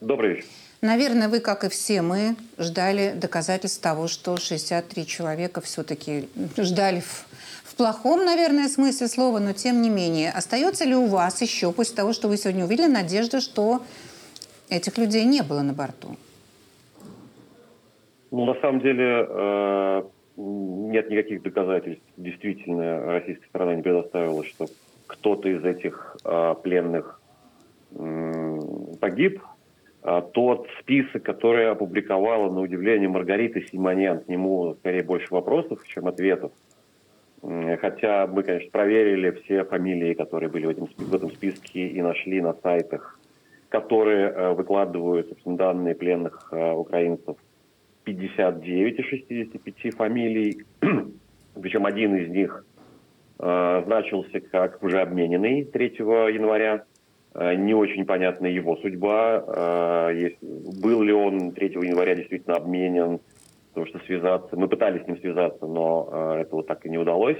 Добрый 0.00 0.36
вечер. 0.36 0.46
Наверное, 0.80 1.28
вы, 1.28 1.40
как 1.40 1.64
и 1.64 1.68
все 1.68 2.00
мы, 2.00 2.34
ждали 2.56 3.12
доказательств 3.14 3.82
того, 3.82 4.08
что 4.08 4.38
63 4.38 5.06
человека 5.06 5.60
все-таки 5.60 6.30
ждали 6.56 7.00
в, 7.00 7.26
в 7.64 7.74
плохом, 7.74 8.24
наверное, 8.24 8.66
смысле 8.66 9.08
слова, 9.08 9.38
но 9.38 9.52
тем 9.52 9.82
не 9.82 9.90
менее. 9.90 10.32
Остается 10.32 10.86
ли 10.86 10.94
у 10.94 11.04
вас 11.04 11.42
еще, 11.42 11.70
после 11.72 11.96
того, 11.96 12.14
что 12.14 12.28
вы 12.28 12.38
сегодня 12.38 12.64
увидели, 12.64 12.86
надежда, 12.86 13.42
что 13.42 13.84
этих 14.70 14.98
людей 14.98 15.24
не 15.24 15.42
было 15.42 15.62
на 15.62 15.72
борту? 15.72 16.16
Ну, 18.30 18.44
на 18.44 18.54
самом 18.60 18.80
деле, 18.80 19.26
э, 19.28 20.02
нет 20.36 21.10
никаких 21.10 21.42
доказательств. 21.42 22.04
Действительно, 22.16 23.04
российская 23.06 23.48
сторона 23.48 23.74
не 23.74 23.82
предоставила, 23.82 24.44
что 24.44 24.66
кто-то 25.06 25.48
из 25.48 25.64
этих 25.64 26.16
э, 26.24 26.54
пленных 26.62 27.20
погиб. 29.00 29.42
А, 30.02 30.22
тот 30.22 30.66
список, 30.80 31.22
который 31.22 31.70
опубликовала, 31.70 32.50
на 32.50 32.60
удивление, 32.60 33.08
Маргарита 33.08 33.60
Симонян, 33.60 34.20
к 34.20 34.28
нему 34.28 34.76
скорее 34.80 35.02
больше 35.02 35.26
вопросов, 35.30 35.86
чем 35.86 36.06
ответов. 36.06 36.52
Хотя 37.42 38.26
мы, 38.26 38.42
конечно, 38.42 38.70
проверили 38.70 39.30
все 39.30 39.64
фамилии, 39.64 40.12
которые 40.12 40.50
были 40.50 40.66
в 40.66 40.70
этом, 40.70 40.88
в 40.96 41.14
этом 41.14 41.30
списке 41.30 41.88
и 41.88 42.02
нашли 42.02 42.40
на 42.40 42.52
сайтах, 42.52 43.18
которые 43.70 44.30
э, 44.30 44.52
выкладывают 44.52 45.28
собственно, 45.28 45.56
данные 45.56 45.94
пленных 45.94 46.48
э, 46.52 46.72
украинцев. 46.72 47.36
59 48.04 48.98
из 48.98 49.04
65 49.06 49.94
фамилий, 49.94 50.64
причем 51.60 51.86
один 51.86 52.16
из 52.16 52.28
них 52.28 52.64
э, 53.38 53.82
значился 53.86 54.40
как 54.40 54.82
уже 54.82 55.00
обмененный 55.00 55.64
3 55.64 55.86
января. 55.98 56.84
Не 57.32 57.74
очень 57.74 58.06
понятна 58.06 58.48
его 58.48 58.76
судьба. 58.78 60.10
Был 60.82 61.02
ли 61.02 61.12
он 61.12 61.52
3 61.52 61.68
января 61.68 62.16
действительно 62.16 62.56
обменен, 62.56 63.20
потому 63.68 63.86
что 63.86 64.00
связаться... 64.00 64.56
Мы 64.56 64.66
пытались 64.66 65.04
с 65.04 65.06
ним 65.06 65.16
связаться, 65.20 65.64
но 65.64 66.34
этого 66.40 66.64
так 66.64 66.84
и 66.86 66.90
не 66.90 66.98
удалось. 66.98 67.38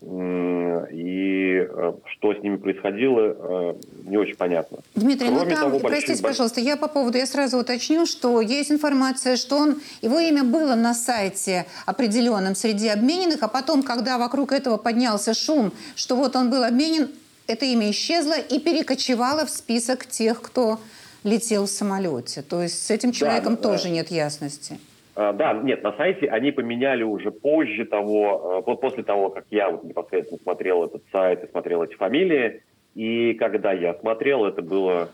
И 0.00 1.68
что 2.12 2.32
с 2.32 2.42
ними 2.42 2.56
происходило, 2.56 3.74
не 4.04 4.16
очень 4.16 4.36
понятно. 4.36 4.78
Дмитрий, 4.94 5.26
Кроме 5.28 5.44
ну 5.44 5.50
там, 5.50 5.64
того, 5.64 5.80
простите, 5.80 6.12
большие... 6.12 6.22
пожалуйста, 6.22 6.60
я 6.60 6.76
по 6.76 6.86
поводу, 6.86 7.18
я 7.18 7.26
сразу 7.26 7.58
уточню, 7.58 8.06
что 8.06 8.40
есть 8.40 8.70
информация, 8.70 9.36
что 9.36 9.56
он, 9.56 9.80
его 10.00 10.20
имя 10.20 10.44
было 10.44 10.76
на 10.76 10.94
сайте 10.94 11.66
определенном 11.84 12.54
среди 12.54 12.86
обмененных, 12.88 13.42
а 13.42 13.48
потом, 13.48 13.82
когда 13.82 14.18
вокруг 14.18 14.52
этого 14.52 14.76
поднялся 14.76 15.34
шум, 15.34 15.72
что 15.96 16.14
вот 16.14 16.36
он 16.36 16.48
был 16.50 16.62
обменен, 16.62 17.10
это 17.48 17.64
имя 17.64 17.90
исчезло 17.90 18.38
и 18.38 18.60
перекочевало 18.60 19.46
в 19.46 19.50
список 19.50 20.06
тех, 20.06 20.40
кто 20.40 20.78
летел 21.24 21.66
в 21.66 21.70
самолете. 21.70 22.42
То 22.42 22.62
есть 22.62 22.86
с 22.86 22.90
этим 22.90 23.10
человеком 23.10 23.56
да, 23.56 23.62
тоже 23.62 23.84
да. 23.84 23.90
нет 23.90 24.10
ясности. 24.12 24.78
А, 25.18 25.32
да, 25.32 25.52
нет, 25.52 25.82
на 25.82 25.92
сайте 25.94 26.28
они 26.28 26.52
поменяли 26.52 27.02
уже 27.02 27.32
позже 27.32 27.84
того, 27.84 28.62
вот 28.64 28.80
после 28.80 29.02
того, 29.02 29.30
как 29.30 29.46
я 29.50 29.68
вот 29.68 29.82
непосредственно 29.82 30.40
смотрел 30.40 30.84
этот 30.84 31.02
сайт 31.10 31.42
и 31.42 31.50
смотрел 31.50 31.82
эти 31.82 31.94
фамилии. 31.94 32.62
И 32.94 33.34
когда 33.34 33.72
я 33.72 33.94
смотрел, 33.94 34.44
это 34.44 34.62
было 34.62 35.08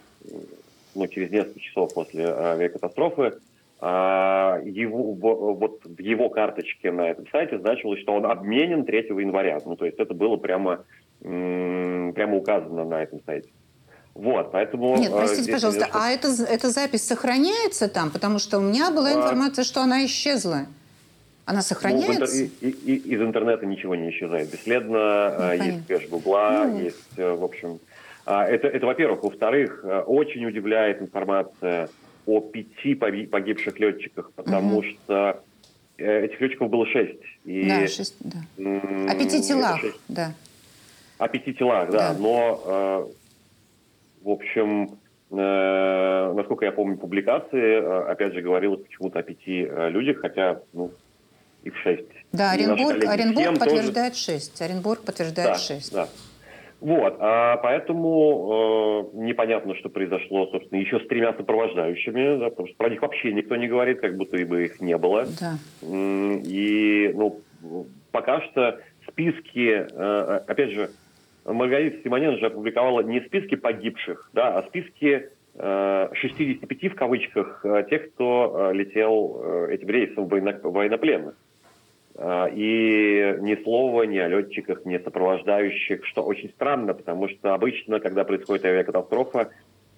ну, 0.94 1.06
через 1.06 1.30
несколько 1.30 1.58
часов 1.58 1.94
после 1.94 2.26
авиакатастрофы, 2.26 3.38
а, 3.80 4.60
его, 4.62 5.14
вот 5.54 5.80
в 5.84 5.98
его 5.98 6.28
карточке 6.28 6.92
на 6.92 7.08
этом 7.08 7.26
сайте 7.32 7.58
значилось, 7.58 8.00
что 8.00 8.12
он 8.12 8.26
обменен 8.26 8.84
3 8.84 8.98
января. 9.08 9.58
Ну, 9.64 9.74
то 9.74 9.86
есть 9.86 9.98
это 9.98 10.12
было 10.12 10.36
прямо 10.36 10.84
прямо 11.22 12.36
указано 12.36 12.84
на 12.84 13.02
этом 13.02 13.20
сайте. 13.24 13.48
Вот, 14.14 14.52
поэтому... 14.52 14.96
Нет, 14.96 15.12
простите, 15.12 15.50
э, 15.50 15.54
пожалуйста, 15.54 15.88
а 15.92 16.10
эта, 16.10 16.28
эта 16.28 16.70
запись 16.70 17.04
сохраняется 17.04 17.88
там? 17.88 18.10
Потому 18.10 18.38
что 18.38 18.58
у 18.58 18.60
меня 18.60 18.90
была 18.90 19.08
а. 19.08 19.12
информация, 19.12 19.64
что 19.64 19.82
она 19.82 20.04
исчезла. 20.06 20.66
Она 21.46 21.62
сохраняется? 21.62 22.20
Ну, 22.20 22.26
в, 22.26 22.62
и, 22.62 22.68
и, 22.68 22.94
из 23.14 23.20
интернета 23.20 23.66
ничего 23.66 23.96
не 23.96 24.10
исчезает 24.10 24.50
бесследно. 24.50 25.36
Ну, 25.38 25.64
есть 25.64 25.86
кэш 25.86 26.08
Гугла, 26.08 26.64
ну. 26.66 26.80
есть, 26.80 26.96
э, 27.16 27.32
в 27.32 27.44
общем... 27.44 27.80
А, 28.24 28.46
это, 28.46 28.68
это 28.68 28.86
во-первых. 28.86 29.22
Во-вторых, 29.24 29.80
э, 29.82 30.00
очень 30.00 30.46
удивляет 30.46 31.02
информация 31.02 31.90
о 32.26 32.40
пяти 32.40 32.94
погибших 32.94 33.78
летчиках, 33.80 34.32
потому 34.32 34.78
угу. 34.78 34.84
что 34.84 35.42
этих 35.98 36.40
летчиков 36.40 36.70
было 36.70 36.86
шесть. 36.86 37.20
И, 37.44 37.68
да, 37.68 37.86
шесть, 37.86 38.14
да. 38.20 38.38
О 38.56 39.14
пяти 39.14 39.42
телах, 39.42 39.80
да. 40.08 40.32
О 41.18 41.28
пяти 41.28 41.52
телах, 41.52 41.90
да. 41.90 42.12
да. 42.12 42.18
Но, 42.18 42.62
э, 42.64 43.06
в 44.24 44.30
общем, 44.30 44.98
э, 45.30 46.32
насколько 46.34 46.64
я 46.64 46.72
помню 46.72 46.96
публикации, 46.96 47.80
э, 47.80 48.10
опять 48.10 48.32
же, 48.32 48.40
говорилось 48.40 48.82
почему-то 48.82 49.18
о 49.18 49.22
пяти 49.22 49.66
э, 49.68 49.90
людях, 49.90 50.18
хотя, 50.20 50.60
ну, 50.72 50.90
их 51.62 51.76
шесть. 51.76 52.08
Да, 52.32 52.52
Оренбург, 52.52 53.04
Оренбург 53.04 53.58
подтверждает 53.58 54.14
тоже... 54.14 54.24
шесть. 54.24 54.60
Оренбург 54.60 55.02
подтверждает 55.02 55.50
да, 55.50 55.58
шесть. 55.58 55.92
Да. 55.92 56.08
Вот, 56.80 57.16
а 57.20 57.56
поэтому 57.58 59.10
э, 59.14 59.16
непонятно, 59.18 59.74
что 59.76 59.88
произошло, 59.88 60.46
собственно, 60.48 60.80
еще 60.80 61.00
с 61.00 61.06
тремя 61.06 61.32
сопровождающими, 61.34 62.38
да, 62.38 62.50
потому 62.50 62.68
что 62.68 62.76
про 62.76 62.90
них 62.90 63.00
вообще 63.00 63.32
никто 63.32 63.56
не 63.56 63.68
говорит, 63.68 64.00
как 64.00 64.16
будто 64.16 64.36
бы 64.44 64.64
их 64.64 64.80
не 64.80 64.96
было. 64.98 65.26
Да. 65.40 65.56
И, 65.82 67.10
ну, 67.14 67.40
пока 68.10 68.42
что 68.42 68.80
списки, 69.08 69.86
э, 69.90 70.40
опять 70.46 70.70
же, 70.72 70.90
Маргарита 71.44 72.02
Симонян 72.02 72.38
же 72.38 72.46
опубликовала 72.46 73.00
не 73.02 73.20
списки 73.20 73.54
погибших, 73.54 74.30
да, 74.32 74.58
а 74.58 74.62
списки 74.64 75.28
65 75.56 76.92
в 76.92 76.94
кавычках 76.96 77.64
тех, 77.88 78.12
кто 78.12 78.72
летел 78.72 79.68
этим 79.68 79.88
рейсом 79.88 80.26
военнопленных. 80.26 81.36
И 82.18 83.36
ни 83.40 83.62
слова 83.62 84.02
ни 84.02 84.18
о 84.18 84.28
летчиках, 84.28 84.84
ни 84.84 84.96
о 84.96 85.00
сопровождающих, 85.00 86.04
что 86.06 86.24
очень 86.24 86.50
странно, 86.50 86.94
потому 86.94 87.28
что 87.28 87.54
обычно, 87.54 88.00
когда 88.00 88.24
происходит 88.24 88.64
авиакатастрофа, 88.64 89.50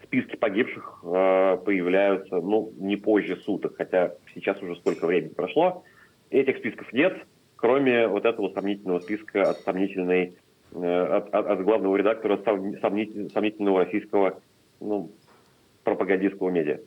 списки 0.06 0.36
погибших 0.36 1.00
э, 1.02 1.58
появляются 1.64 2.36
ну, 2.36 2.72
не 2.78 2.96
позже 2.96 3.36
суток, 3.36 3.76
хотя 3.76 4.14
сейчас 4.34 4.60
уже 4.62 4.76
столько 4.76 5.06
времени 5.06 5.32
прошло. 5.34 5.84
Этих 6.30 6.58
списков 6.58 6.92
нет, 6.92 7.16
кроме 7.56 8.06
вот 8.08 8.24
этого 8.24 8.50
сомнительного 8.50 9.00
списка 9.00 9.50
от 9.50 9.58
сомнительной, 9.58 10.24
э, 10.24 10.32
от, 10.72 11.34
от, 11.34 11.46
от 11.46 11.64
главного 11.64 11.96
редактора 11.96 12.38
сомнитель, 12.80 13.30
сомнительного 13.32 13.84
российского 13.84 14.40
ну, 14.80 15.10
пропагандистского 15.84 16.50
медиа. 16.50 16.78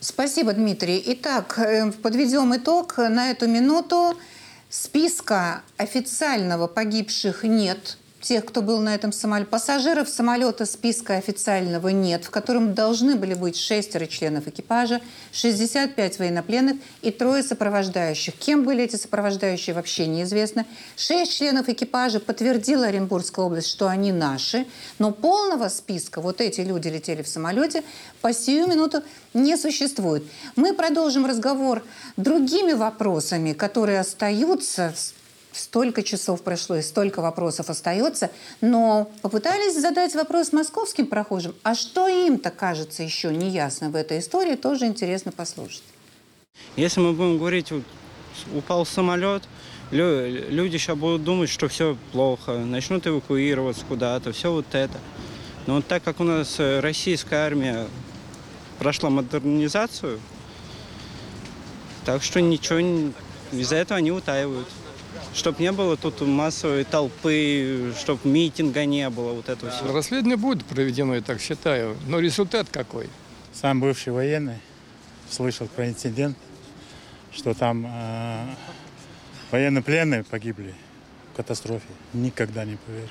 Спасибо, 0.00 0.52
Дмитрий. 0.52 1.02
Итак, 1.06 1.58
э, 1.58 1.90
подведем 2.02 2.54
итог 2.56 2.98
на 2.98 3.30
эту 3.30 3.48
минуту. 3.48 4.14
Списка 4.68 5.62
официального 5.76 6.66
погибших 6.66 7.42
нет 7.42 7.98
тех, 8.28 8.44
кто 8.44 8.60
был 8.60 8.78
на 8.80 8.94
этом 8.94 9.10
самолете. 9.10 9.48
Пассажиров 9.48 10.06
самолета 10.06 10.66
списка 10.66 11.14
официального 11.16 11.88
нет, 11.88 12.26
в 12.26 12.30
котором 12.30 12.74
должны 12.74 13.16
были 13.16 13.32
быть 13.32 13.56
шестеро 13.56 14.04
членов 14.06 14.46
экипажа, 14.46 15.00
65 15.32 16.18
военнопленных 16.18 16.76
и 17.00 17.10
трое 17.10 17.42
сопровождающих. 17.42 18.34
Кем 18.34 18.64
были 18.64 18.84
эти 18.84 18.96
сопровождающие, 18.96 19.74
вообще 19.74 20.06
неизвестно. 20.06 20.66
Шесть 20.94 21.38
членов 21.38 21.70
экипажа 21.70 22.20
подтвердила 22.20 22.88
Оренбургская 22.88 23.46
область, 23.46 23.68
что 23.68 23.88
они 23.88 24.12
наши, 24.12 24.66
но 24.98 25.10
полного 25.10 25.68
списка, 25.68 26.20
вот 26.20 26.42
эти 26.42 26.60
люди 26.60 26.88
летели 26.88 27.22
в 27.22 27.28
самолете, 27.28 27.82
по 28.20 28.34
сию 28.34 28.66
минуту 28.66 29.02
не 29.32 29.56
существует. 29.56 30.22
Мы 30.54 30.74
продолжим 30.74 31.24
разговор 31.24 31.82
другими 32.18 32.74
вопросами, 32.74 33.54
которые 33.54 34.00
остаются 34.00 34.92
столько 35.58 36.02
часов 36.02 36.42
прошло 36.42 36.76
и 36.76 36.82
столько 36.82 37.20
вопросов 37.20 37.70
остается, 37.70 38.30
но 38.60 39.10
попытались 39.22 39.80
задать 39.80 40.14
вопрос 40.14 40.52
московским 40.52 41.06
прохожим, 41.06 41.54
а 41.62 41.74
что 41.74 42.08
им-то 42.08 42.50
кажется 42.50 43.02
еще 43.02 43.34
неясно 43.34 43.90
в 43.90 43.96
этой 43.96 44.20
истории, 44.20 44.56
тоже 44.56 44.86
интересно 44.86 45.32
послушать. 45.32 45.82
Если 46.76 47.00
мы 47.00 47.12
будем 47.12 47.38
говорить, 47.38 47.72
упал 48.54 48.86
самолет, 48.86 49.42
люди 49.90 50.76
сейчас 50.76 50.96
будут 50.96 51.24
думать, 51.24 51.50
что 51.50 51.68
все 51.68 51.96
плохо, 52.12 52.58
начнут 52.58 53.06
эвакуироваться 53.06 53.84
куда-то, 53.86 54.32
все 54.32 54.52
вот 54.52 54.66
это. 54.72 54.98
Но 55.66 55.76
вот 55.76 55.86
так 55.86 56.02
как 56.02 56.20
у 56.20 56.24
нас 56.24 56.58
э, 56.58 56.80
российская 56.80 57.44
армия 57.44 57.86
прошла 58.78 59.10
модернизацию, 59.10 60.18
так 62.06 62.22
что 62.22 62.40
ничего 62.40 63.12
из-за 63.52 63.76
этого 63.76 63.98
они 63.98 64.10
утаивают 64.10 64.66
чтобы 65.34 65.60
не 65.62 65.72
было 65.72 65.96
тут 65.96 66.20
массовой 66.20 66.84
толпы, 66.84 67.92
чтобы 67.98 68.20
митинга 68.24 68.84
не 68.84 69.08
было, 69.10 69.32
вот 69.32 69.48
этого 69.48 69.70
всего. 69.70 69.92
Расследование 69.92 70.36
будет 70.36 70.64
проведено, 70.64 71.14
я 71.14 71.20
так 71.20 71.40
считаю, 71.40 71.96
но 72.06 72.18
результат 72.18 72.68
какой? 72.70 73.08
Сам 73.52 73.80
бывший 73.80 74.12
военный 74.12 74.58
слышал 75.30 75.66
про 75.66 75.88
инцидент, 75.88 76.36
что 77.32 77.54
там 77.54 77.86
э, 77.86 78.46
военнопленные 79.50 80.24
погибли 80.24 80.74
в 81.32 81.36
катастрофе. 81.36 81.86
Никогда 82.12 82.64
не 82.64 82.76
поверю. 82.76 83.08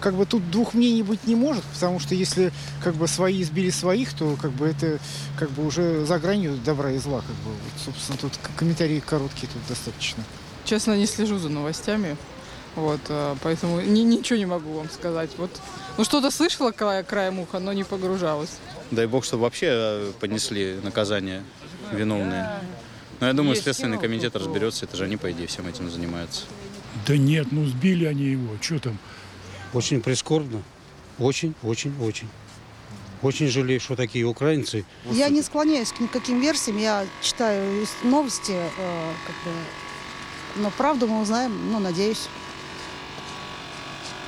Как 0.00 0.14
бы 0.14 0.26
тут 0.26 0.50
двух 0.50 0.74
мнений 0.74 1.02
быть 1.02 1.24
не 1.26 1.36
может, 1.36 1.62
потому 1.64 2.00
что 2.00 2.14
если 2.14 2.52
как 2.82 2.94
бы 2.96 3.06
свои 3.06 3.42
избили 3.42 3.70
своих, 3.70 4.12
то 4.12 4.36
как 4.40 4.50
бы 4.50 4.66
это 4.66 4.98
как 5.38 5.50
бы 5.50 5.64
уже 5.64 6.04
за 6.04 6.18
гранью 6.18 6.56
добра 6.64 6.90
и 6.90 6.98
зла. 6.98 7.20
Как 7.20 7.36
бы. 7.36 7.52
Вот, 7.52 7.82
собственно, 7.84 8.18
тут 8.18 8.32
комментарии 8.56 9.00
короткие 9.00 9.48
тут 9.52 9.62
достаточно. 9.68 10.24
Честно, 10.64 10.96
не 10.96 11.06
слежу 11.06 11.38
за 11.38 11.48
новостями. 11.48 12.16
Вот, 12.74 13.00
э, 13.08 13.36
поэтому 13.42 13.80
ни, 13.80 14.00
ничего 14.00 14.38
не 14.38 14.46
могу 14.46 14.72
вам 14.72 14.90
сказать. 14.90 15.30
Вот, 15.36 15.50
ну 15.96 16.04
что-то 16.04 16.30
слышала 16.30 16.72
края, 16.72 17.02
краем 17.02 17.38
уха, 17.38 17.60
но 17.60 17.72
не 17.72 17.84
погружалась. 17.84 18.58
Дай 18.90 19.06
бог, 19.06 19.24
чтобы 19.24 19.44
вообще 19.44 19.66
э, 19.70 20.12
понесли 20.20 20.78
наказание 20.82 21.44
виновные. 21.92 22.50
Но 23.20 23.28
я 23.28 23.32
думаю, 23.32 23.54
Следственный 23.56 23.98
комитет 23.98 24.34
разберется, 24.34 24.86
это 24.86 24.96
же 24.96 25.04
они, 25.04 25.16
по 25.16 25.30
идее, 25.30 25.46
всем 25.46 25.68
этим 25.68 25.88
занимаются. 25.88 26.42
Да 27.06 27.16
нет, 27.16 27.48
ну 27.52 27.64
сбили 27.64 28.06
они 28.06 28.24
его, 28.24 28.56
что 28.60 28.78
там? 28.80 28.98
Очень 29.72 30.00
прискорбно. 30.00 30.62
Очень, 31.18 31.54
очень, 31.62 31.94
очень. 32.00 32.28
Очень 33.22 33.48
жалею, 33.48 33.80
что 33.80 33.96
такие 33.96 34.24
украинцы. 34.24 34.84
Я 35.10 35.28
не 35.28 35.42
склоняюсь 35.42 35.92
к 35.92 36.00
никаким 36.00 36.40
версиям, 36.40 36.76
я 36.76 37.06
читаю 37.22 37.86
новости, 38.02 38.52
э, 38.52 39.12
как 39.26 39.36
бы 39.44 39.58
но 40.56 40.70
правду 40.70 41.06
мы 41.06 41.20
узнаем, 41.20 41.72
ну, 41.72 41.78
надеюсь. 41.78 42.28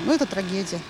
Ну, 0.05 0.13
это 0.13 0.27
трагедия. 0.27 0.81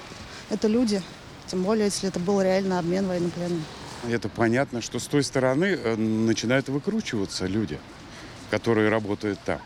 Это 0.51 0.69
люди. 0.69 1.03
Тем 1.47 1.63
более, 1.63 1.87
если 1.87 2.09
это 2.09 2.19
был 2.19 2.43
реально 2.43 2.79
обмен 2.79 3.07
военнопленным. 3.07 3.65
Это 4.09 4.29
понятно, 4.29 4.83
что 4.83 4.99
с 4.99 5.07
той 5.07 5.23
стороны 5.23 5.65
э, 5.65 5.97
начинают 5.97 6.69
выкручиваться 6.69 7.47
люди, 7.47 7.79
которые 8.51 8.89
работают 8.89 9.39
там. 9.45 9.61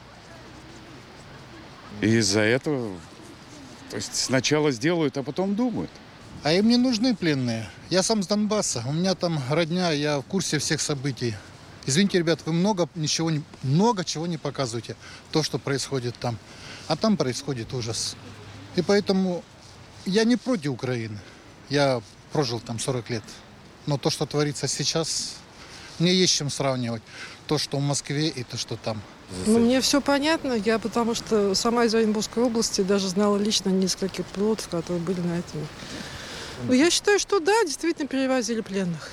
И 2.01 2.07
из-за 2.17 2.41
этого 2.41 2.97
то 3.91 3.97
есть 3.97 4.15
сначала 4.15 4.71
сделают, 4.71 5.17
а 5.17 5.25
потом 5.25 5.57
думают. 5.57 5.91
А 6.45 6.53
им 6.53 6.69
не 6.69 6.77
нужны 6.77 7.15
пленные. 7.15 7.69
Я 7.91 8.05
сам 8.05 8.23
с 8.23 8.29
Донбасса. 8.29 8.85
У 8.87 8.93
меня 8.93 9.15
там 9.15 9.41
родня, 9.51 9.91
я 9.91 10.21
в 10.21 10.23
курсе 10.23 10.59
всех 10.59 10.81
событий. 10.81 11.35
Извините, 11.87 12.19
ребят, 12.19 12.41
вы 12.45 12.53
много, 12.53 12.89
ничего, 12.95 13.31
много 13.63 14.05
чего 14.05 14.27
не 14.27 14.39
показываете, 14.39 14.97
то, 15.33 15.43
что 15.43 15.59
происходит 15.59 16.15
там. 16.19 16.37
А 16.89 16.97
там 16.97 17.17
происходит 17.17 17.73
ужас. 17.73 18.17
И 18.77 18.83
поэтому 18.83 19.43
я 20.05 20.25
не 20.25 20.37
против 20.37 20.73
Украины. 20.73 21.19
Я 21.69 22.03
прожил 22.33 22.61
там 22.61 22.79
40 22.79 23.11
лет. 23.11 23.23
Но 23.87 23.97
то, 23.97 24.11
что 24.11 24.27
творится 24.27 24.69
сейчас, 24.69 25.37
мне 25.99 26.15
есть 26.15 26.35
чем 26.35 26.51
сравнивать. 26.51 27.03
То, 27.47 27.59
что 27.59 27.79
в 27.79 27.83
Москве 27.83 28.29
и 28.29 28.45
то, 28.45 28.57
что 28.57 28.77
там. 28.77 29.01
Ну, 29.47 29.59
мне 29.59 29.81
все 29.81 30.01
понятно. 30.01 30.53
Я 30.53 30.79
потому 30.79 31.15
что 31.15 31.55
сама 31.55 31.85
из 31.85 31.95
Оренбургской 31.95 32.43
области 32.43 32.83
даже 32.83 33.09
знала 33.09 33.37
лично 33.37 33.71
нескольких 33.71 34.27
пилотов, 34.27 34.69
которые 34.69 35.01
были 35.01 35.21
на 35.21 35.39
этом. 35.39 35.67
Ну, 36.67 36.73
я 36.73 36.91
считаю, 36.91 37.19
что 37.19 37.41
да, 37.41 37.65
действительно 37.65 38.07
перевозили 38.07 38.61
пленных. 38.61 39.11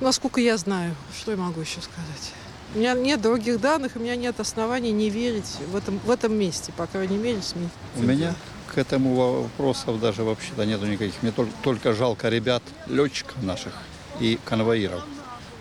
Насколько 0.00 0.40
я 0.40 0.56
знаю, 0.58 0.94
что 1.18 1.30
я 1.30 1.36
могу 1.36 1.60
еще 1.60 1.80
сказать. 1.80 2.32
У 2.74 2.78
меня 2.78 2.94
нет 2.94 3.22
других 3.22 3.60
данных, 3.60 3.92
у 3.94 3.98
меня 3.98 4.16
нет 4.16 4.38
оснований 4.40 4.92
не 4.92 5.08
верить 5.08 5.56
в 5.70 5.76
этом, 5.76 5.98
в 6.00 6.10
этом 6.10 6.34
месте, 6.34 6.72
по 6.76 6.86
крайней 6.86 7.16
мере, 7.16 7.40
СМИ. 7.40 7.68
У 7.96 8.02
меня 8.02 8.34
к 8.66 8.76
этому 8.76 9.14
вопросов 9.14 9.98
даже 10.00 10.22
вообще-то 10.22 10.66
нету 10.66 10.86
никаких. 10.86 11.22
Мне 11.22 11.32
только, 11.32 11.52
только 11.62 11.92
жалко 11.94 12.28
ребят, 12.28 12.62
летчиков 12.86 13.42
наших 13.42 13.72
и 14.20 14.38
конвоиров. 14.44 15.02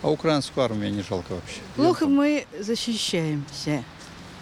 А 0.02 0.12
украинскую 0.12 0.66
армию 0.66 0.92
не 0.92 1.02
жалко 1.02 1.34
вообще. 1.34 1.62
Плохо 1.76 2.08
мы 2.08 2.46
защищаемся. 2.60 3.84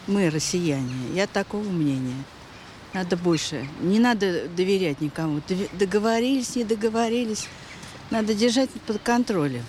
Мы, 0.08 0.30
россияне. 0.30 0.94
Я 1.14 1.28
такого 1.28 1.64
мнения. 1.64 2.24
Надо 2.94 3.16
больше. 3.16 3.68
Не 3.82 4.00
надо 4.00 4.48
доверять 4.48 5.02
никому. 5.02 5.42
Договорились, 5.74 6.56
не 6.56 6.64
договорились. 6.64 7.48
Надо 8.10 8.34
держать 8.34 8.70
под 8.88 9.00
контролем. 9.02 9.64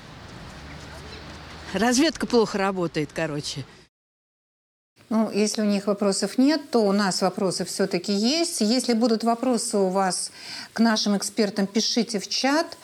Разведка 1.74 2.26
плохо 2.26 2.56
работает, 2.56 3.10
короче. 3.12 3.64
Ну, 5.10 5.30
если 5.30 5.60
у 5.60 5.64
них 5.64 5.86
вопросов 5.86 6.38
нет, 6.38 6.70
то 6.70 6.80
у 6.80 6.92
нас 6.92 7.20
вопросы 7.20 7.64
все-таки 7.64 8.12
есть. 8.12 8.60
Если 8.60 8.94
будут 8.94 9.24
вопросы 9.24 9.76
у 9.78 9.88
вас 9.88 10.30
к 10.72 10.80
нашим 10.80 11.16
экспертам, 11.16 11.66
пишите 11.66 12.20
в 12.20 12.28
чат 12.28 12.78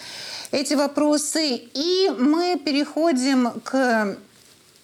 эти 0.50 0.74
вопросы. 0.74 1.62
И 1.72 2.10
мы 2.18 2.58
переходим 2.58 3.52
к 3.62 4.18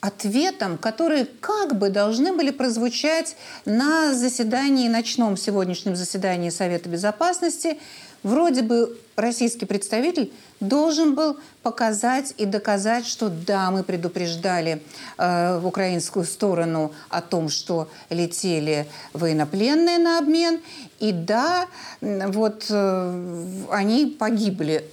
ответам, 0.01 0.79
которые 0.79 1.27
как 1.41 1.77
бы 1.77 1.91
должны 1.91 2.33
были 2.33 2.51
прозвучать 2.51 3.37
на 3.65 4.15
заседании, 4.15 4.89
ночном 4.89 5.37
сегодняшнем 5.37 5.97
заседании 5.97 6.51
Совета 6.51 6.89
Безопасности. 6.89 7.79
Вроде 8.27 8.63
бы 8.63 8.99
российский 9.15 9.67
представитель 9.67 10.33
должен 10.59 11.15
был 11.15 11.37
показать 11.63 12.35
и 12.39 12.45
доказать, 12.45 13.07
что 13.07 13.29
да, 13.29 13.71
мы 13.71 13.85
предупреждали 13.85 14.83
э, 15.17 15.61
украинскую 15.63 16.25
сторону 16.25 16.93
о 17.09 17.23
том, 17.23 17.49
что 17.49 17.89
летели 18.11 18.89
военнопленные 19.13 19.99
на 19.99 20.19
обмен, 20.19 20.59
и 20.99 21.13
да, 21.13 21.69
вот 22.01 22.67
э, 22.69 23.65
они 23.71 24.07
погибли. 24.07 24.85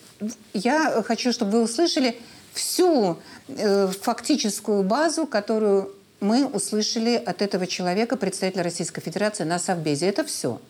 Я 0.53 1.01
хочу, 1.03 1.33
чтобы 1.33 1.53
вы 1.53 1.63
услышали 1.63 2.19
всю 2.53 3.17
э, 3.47 3.87
фактическую 3.99 4.83
базу, 4.83 5.25
которую 5.25 5.91
мы 6.19 6.45
услышали 6.45 7.15
от 7.15 7.41
этого 7.41 7.65
человека, 7.65 8.15
представителя 8.15 8.61
Российской 8.61 9.01
Федерации 9.01 9.43
на 9.43 9.57
Совбезе. 9.57 10.05
Это 10.05 10.23
все. 10.23 10.61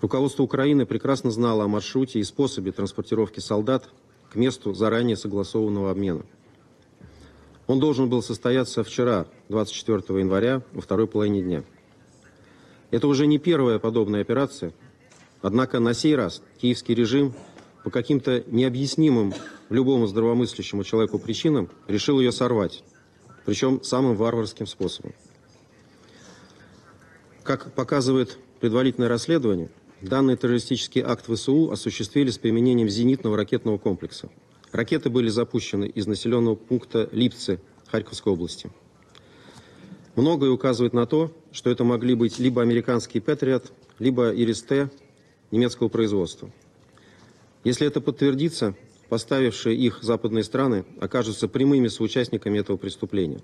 Руководство 0.00 0.44
Украины 0.44 0.86
прекрасно 0.86 1.30
знало 1.30 1.64
о 1.64 1.68
маршруте 1.68 2.20
и 2.20 2.24
способе 2.24 2.70
транспортировки 2.70 3.40
солдат 3.40 3.88
к 4.30 4.36
месту 4.36 4.72
заранее 4.72 5.16
согласованного 5.16 5.90
обмена. 5.90 6.24
Он 7.66 7.80
должен 7.80 8.08
был 8.08 8.22
состояться 8.22 8.84
вчера, 8.84 9.26
24 9.48 10.20
января, 10.20 10.62
во 10.72 10.80
второй 10.80 11.06
половине 11.06 11.42
дня. 11.42 11.64
Это 12.90 13.08
уже 13.08 13.26
не 13.26 13.38
первая 13.38 13.78
подобная 13.78 14.22
операция, 14.22 14.72
однако 15.42 15.80
на 15.80 15.94
сей 15.94 16.14
раз 16.14 16.42
киевский 16.58 16.94
режим 16.94 17.34
по 17.84 17.90
каким-то 17.90 18.44
необъяснимым 18.46 19.34
любому 19.68 20.06
здравомыслящему 20.06 20.84
человеку 20.84 21.18
причинам 21.18 21.68
решил 21.88 22.20
ее 22.20 22.32
сорвать, 22.32 22.84
причем 23.44 23.82
самым 23.82 24.16
варварским 24.16 24.66
способом. 24.66 25.12
Как 27.42 27.72
показывает 27.72 28.38
предварительное 28.60 29.08
расследование, 29.08 29.70
данный 30.00 30.36
террористический 30.36 31.02
акт 31.02 31.26
ВСУ 31.28 31.70
осуществили 31.70 32.30
с 32.30 32.38
применением 32.38 32.88
зенитного 32.88 33.36
ракетного 33.36 33.78
комплекса. 33.78 34.28
Ракеты 34.72 35.10
были 35.10 35.28
запущены 35.28 35.86
из 35.86 36.06
населенного 36.06 36.54
пункта 36.54 37.08
Липцы 37.12 37.60
Харьковской 37.86 38.32
области. 38.32 38.70
Многое 40.14 40.50
указывает 40.50 40.92
на 40.92 41.06
то, 41.06 41.32
что 41.52 41.70
это 41.70 41.84
могли 41.84 42.14
быть 42.14 42.38
либо 42.38 42.60
американский 42.60 43.20
Патриот, 43.20 43.72
либо 43.98 44.32
Ирис-Т 44.32 44.90
немецкого 45.50 45.88
производства. 45.88 46.50
Если 47.64 47.86
это 47.86 48.00
подтвердится, 48.00 48.74
поставившие 49.08 49.76
их 49.76 50.02
западные 50.02 50.44
страны 50.44 50.84
окажутся 51.00 51.48
прямыми 51.48 51.88
соучастниками 51.88 52.58
этого 52.58 52.76
преступления. 52.76 53.40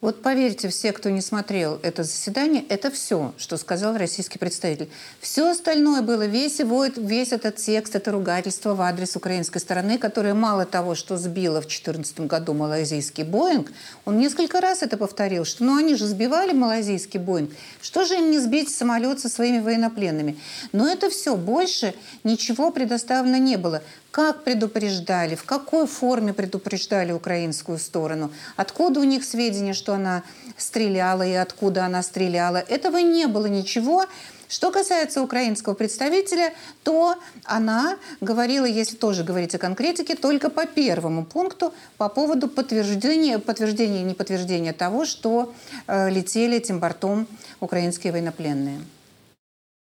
Вот 0.00 0.22
поверьте, 0.22 0.70
все, 0.70 0.92
кто 0.92 1.10
не 1.10 1.20
смотрел 1.20 1.78
это 1.82 2.04
заседание, 2.04 2.64
это 2.70 2.90
все, 2.90 3.34
что 3.36 3.58
сказал 3.58 3.98
российский 3.98 4.38
представитель. 4.38 4.88
Все 5.20 5.50
остальное 5.50 6.00
было, 6.00 6.24
весь, 6.24 6.58
его, 6.58 6.86
весь 6.86 7.32
этот 7.32 7.56
текст, 7.56 7.94
это 7.94 8.10
ругательство 8.10 8.74
в 8.74 8.80
адрес 8.80 9.14
украинской 9.14 9.58
стороны, 9.58 9.98
которое 9.98 10.32
мало 10.32 10.64
того, 10.64 10.94
что 10.94 11.18
сбило 11.18 11.58
в 11.60 11.66
2014 11.66 12.20
году 12.20 12.54
малайзийский 12.54 13.24
Боинг, 13.24 13.72
он 14.06 14.16
несколько 14.16 14.62
раз 14.62 14.82
это 14.82 14.96
повторил, 14.96 15.44
что 15.44 15.64
ну 15.64 15.76
они 15.76 15.94
же 15.94 16.06
сбивали 16.06 16.54
малайзийский 16.54 17.20
Боинг, 17.20 17.50
что 17.82 18.06
же 18.06 18.14
им 18.14 18.30
не 18.30 18.38
сбить 18.38 18.74
самолет 18.74 19.20
со 19.20 19.28
своими 19.28 19.58
военнопленными? 19.58 20.38
Но 20.72 20.88
это 20.88 21.10
все, 21.10 21.36
больше 21.36 21.92
ничего 22.24 22.70
предоставлено 22.70 23.36
не 23.36 23.58
было. 23.58 23.82
Как 24.10 24.42
предупреждали, 24.42 25.36
в 25.36 25.44
какой 25.44 25.86
форме 25.86 26.32
предупреждали 26.32 27.12
украинскую 27.12 27.78
сторону, 27.78 28.32
откуда 28.56 28.98
у 28.98 29.04
них 29.04 29.22
сведения, 29.22 29.72
что 29.72 29.89
она 29.94 30.22
стреляла 30.56 31.26
и 31.26 31.32
откуда 31.32 31.84
она 31.84 32.02
стреляла. 32.02 32.58
Этого 32.58 32.98
не 32.98 33.26
было 33.26 33.46
ничего. 33.46 34.06
Что 34.48 34.72
касается 34.72 35.22
украинского 35.22 35.74
представителя, 35.74 36.52
то 36.82 37.14
она 37.44 37.96
говорила, 38.20 38.64
если 38.64 38.96
тоже 38.96 39.22
говорить 39.22 39.54
о 39.54 39.58
конкретике, 39.58 40.16
только 40.16 40.50
по 40.50 40.66
первому 40.66 41.24
пункту 41.24 41.72
по 41.98 42.08
поводу 42.08 42.48
подтверждения, 42.48 43.38
подтверждения 43.38 44.00
и 44.00 44.04
неподтверждения 44.04 44.72
того, 44.72 45.04
что 45.04 45.54
э, 45.86 46.10
летели 46.10 46.56
этим 46.56 46.80
бортом 46.80 47.28
украинские 47.60 48.12
военнопленные 48.12 48.80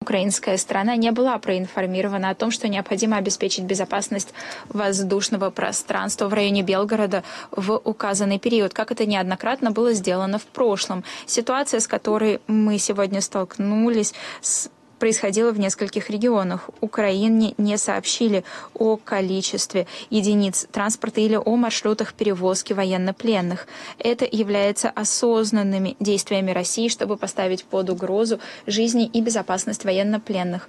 украинская 0.10 0.58
сторона 0.58 0.96
не 0.96 1.12
была 1.12 1.38
проинформирована 1.38 2.30
о 2.30 2.36
том, 2.36 2.50
что 2.50 2.68
необходимо 2.68 3.18
обеспечить 3.18 3.66
безопасность 3.66 4.34
воздушного 4.70 5.52
пространства 5.52 6.28
в 6.28 6.34
районе 6.34 6.64
Белгорода 6.64 7.24
в 7.52 7.80
указанный 7.84 8.40
период, 8.40 8.74
как 8.74 8.92
это 8.92 9.06
неоднократно 9.06 9.70
было 9.70 9.94
сделано 9.94 10.40
в 10.40 10.46
прошлом. 10.46 11.04
Ситуация, 11.28 11.80
с 11.80 11.88
которой 11.88 12.40
мы 12.48 12.80
сегодня 12.80 13.22
столкнулись, 13.22 14.14
с 14.42 14.72
происходило 15.00 15.52
в 15.52 15.60
нескольких 15.60 16.10
регионах. 16.10 16.70
Украине 16.82 17.54
не 17.58 17.78
сообщили 17.78 18.44
о 18.74 18.98
количестве 18.98 19.88
единиц 20.10 20.68
транспорта 20.72 21.22
или 21.22 21.36
о 21.36 21.56
маршрутах 21.56 22.14
перевозки 22.14 22.74
военнопленных. 22.74 23.68
Это 23.98 24.28
является 24.30 24.90
осознанными 24.90 25.96
действиями 26.00 26.52
России, 26.52 26.90
чтобы 26.90 27.18
поставить 27.18 27.64
под 27.64 27.90
угрозу 27.90 28.40
жизни 28.68 29.06
и 29.06 29.22
безопасность 29.22 29.86
военнопленных. 29.86 30.68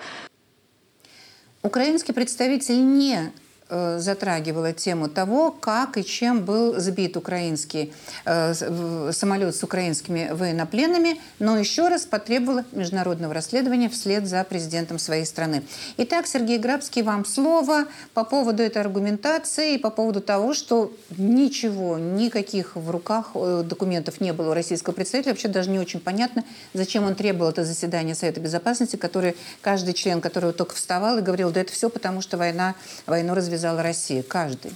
Украинский 1.62 2.14
представитель 2.14 2.82
не 2.82 3.32
затрагивала 3.70 4.72
тему 4.72 5.08
того, 5.08 5.50
как 5.50 5.96
и 5.96 6.04
чем 6.04 6.44
был 6.44 6.78
сбит 6.80 7.16
украинский 7.16 7.92
э, 8.24 9.12
самолет 9.12 9.54
с 9.54 9.62
украинскими 9.62 10.30
военнопленными, 10.32 11.20
но 11.38 11.56
еще 11.56 11.88
раз 11.88 12.04
потребовала 12.04 12.64
международного 12.72 13.32
расследования 13.32 13.88
вслед 13.88 14.26
за 14.26 14.42
президентом 14.44 14.98
своей 14.98 15.24
страны. 15.24 15.62
Итак, 15.96 16.26
Сергей 16.26 16.58
Грабский, 16.58 17.02
вам 17.02 17.24
слово 17.24 17.84
по 18.14 18.24
поводу 18.24 18.62
этой 18.62 18.82
аргументации 18.82 19.74
и 19.74 19.78
по 19.78 19.90
поводу 19.90 20.20
того, 20.20 20.52
что 20.52 20.92
ничего, 21.16 21.98
никаких 21.98 22.76
в 22.76 22.90
руках 22.90 23.30
э, 23.34 23.62
документов 23.64 24.20
не 24.20 24.32
было 24.32 24.50
у 24.50 24.54
российского 24.54 24.94
представителя. 24.94 25.32
Вообще 25.32 25.48
даже 25.48 25.70
не 25.70 25.78
очень 25.78 26.00
понятно, 26.00 26.44
зачем 26.74 27.04
он 27.04 27.14
требовал 27.14 27.50
это 27.50 27.64
заседание 27.64 28.14
Совета 28.14 28.40
Безопасности, 28.40 28.96
который 28.96 29.36
каждый 29.62 29.94
член, 29.94 30.20
который 30.20 30.52
только 30.52 30.74
вставал 30.74 31.18
и 31.18 31.22
говорил, 31.22 31.50
да 31.50 31.60
это 31.60 31.72
все 31.72 31.88
потому, 31.88 32.20
что 32.20 32.36
война, 32.36 32.74
войну 33.06 33.34
развязали 33.34 33.59
связала 33.60 33.82
Россия? 33.82 34.22
Каждый. 34.22 34.72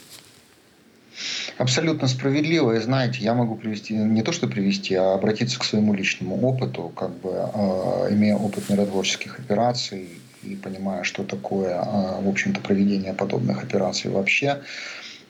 Абсолютно 1.58 2.08
справедливо. 2.08 2.72
И 2.72 2.80
знаете, 2.80 3.20
я 3.20 3.34
могу 3.34 3.56
привести, 3.56 3.94
не 3.94 4.22
то 4.22 4.32
что 4.32 4.46
привести, 4.46 4.94
а 4.94 5.14
обратиться 5.14 5.58
к 5.58 5.64
своему 5.64 5.94
личному 5.94 6.40
опыту, 6.46 6.92
как 6.94 7.10
бы 7.20 7.30
э, 7.30 8.08
имея 8.10 8.36
опыт 8.36 8.68
миротворческих 8.68 9.38
операций 9.38 10.08
и 10.42 10.56
понимая, 10.56 11.04
что 11.04 11.24
такое, 11.24 11.76
э, 11.76 12.22
в 12.22 12.28
общем-то, 12.28 12.60
проведение 12.60 13.14
подобных 13.14 13.62
операций 13.62 14.10
вообще. 14.10 14.60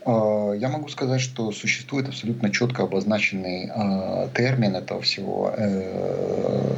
Э, 0.07 0.55
я 0.59 0.69
могу 0.69 0.89
сказать, 0.89 1.21
что 1.21 1.53
существует 1.53 2.09
абсолютно 2.09 2.51
четко 2.51 2.85
обозначенный 2.85 3.71
э, 3.73 4.29
термин 4.35 4.75
этого 4.77 5.03
всего. 5.03 5.55
Э, 5.57 6.75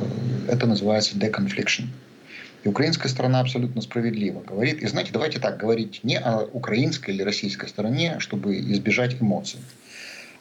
это 0.49 0.67
называется 0.67 1.17
deconfliction. 1.17 1.85
И 2.67 2.69
украинская 2.69 3.09
сторона 3.09 3.39
абсолютно 3.39 3.81
справедливо 3.81 4.41
говорит. 4.41 4.83
И 4.83 4.87
знаете, 4.89 5.13
давайте 5.13 5.39
так 5.39 5.57
говорить 5.57 6.01
не 6.03 6.19
о 6.19 6.41
украинской 6.53 7.13
или 7.13 7.23
российской 7.23 7.69
стороне, 7.69 8.17
чтобы 8.19 8.59
избежать 8.59 9.23
эмоций. 9.23 9.61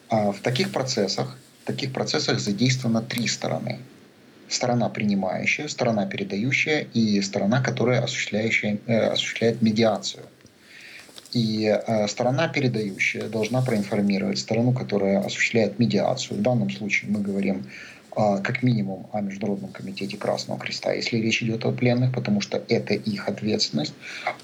А 0.08 0.32
в 0.32 0.40
таких 0.40 0.72
процессах, 0.72 1.38
в 1.62 1.66
таких 1.68 1.92
процессах 1.92 2.40
задействовано 2.40 3.00
три 3.00 3.28
стороны. 3.28 3.78
Сторона 4.48 4.88
принимающая, 4.88 5.68
сторона 5.68 6.04
передающая 6.04 6.88
и 6.94 7.20
сторона, 7.20 7.62
которая 7.62 8.02
осуществляющая, 8.02 8.78
э, 8.86 9.06
осуществляет 9.06 9.62
медиацию. 9.62 10.24
И 11.32 11.66
э, 11.66 12.08
сторона 12.08 12.48
передающая 12.48 13.28
должна 13.28 13.62
проинформировать 13.62 14.40
сторону, 14.40 14.72
которая 14.72 15.20
осуществляет 15.20 15.78
медиацию. 15.78 16.40
В 16.40 16.42
данном 16.42 16.70
случае 16.70 17.08
мы 17.08 17.20
говорим 17.20 17.66
как 18.16 18.62
минимум 18.62 19.06
о 19.12 19.20
Международном 19.20 19.72
комитете 19.72 20.16
Красного 20.16 20.58
Креста, 20.58 20.92
если 20.92 21.18
речь 21.18 21.42
идет 21.42 21.66
о 21.66 21.72
пленных, 21.72 22.14
потому 22.14 22.40
что 22.40 22.62
это 22.68 22.94
их 22.94 23.28
ответственность. 23.28 23.92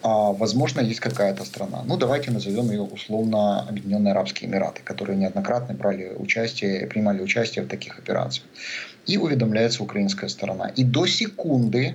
А, 0.02 0.32
возможно, 0.32 0.80
есть 0.80 1.00
какая-то 1.00 1.44
страна. 1.44 1.82
Ну, 1.86 1.96
давайте 1.96 2.30
назовем 2.30 2.70
ее 2.70 2.82
условно 2.82 3.66
Объединенные 3.66 4.12
Арабские 4.12 4.50
Эмираты, 4.50 4.82
которые 4.82 5.16
неоднократно 5.16 5.74
брали 5.74 6.12
участие, 6.14 6.86
принимали 6.86 7.22
участие 7.22 7.64
в 7.64 7.68
таких 7.68 7.98
операциях. 7.98 8.46
И 9.06 9.16
уведомляется 9.16 9.82
украинская 9.82 10.28
сторона. 10.28 10.68
И 10.68 10.84
до 10.84 11.06
секунды 11.06 11.94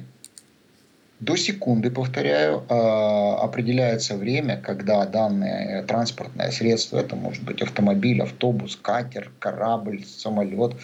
до 1.20 1.36
секунды, 1.36 1.90
повторяю, 1.90 2.63
а, 2.70 3.42
определяется 3.42 4.16
время, 4.16 4.58
когда 4.58 5.04
данное 5.06 5.82
транспортное 5.84 6.52
средство, 6.52 7.00
это 7.00 7.16
может 7.16 7.44
быть 7.44 7.62
автомобиль, 7.62 8.22
автобус, 8.22 8.78
катер, 8.80 9.32
корабль, 9.40 10.06
самолет, 10.06 10.76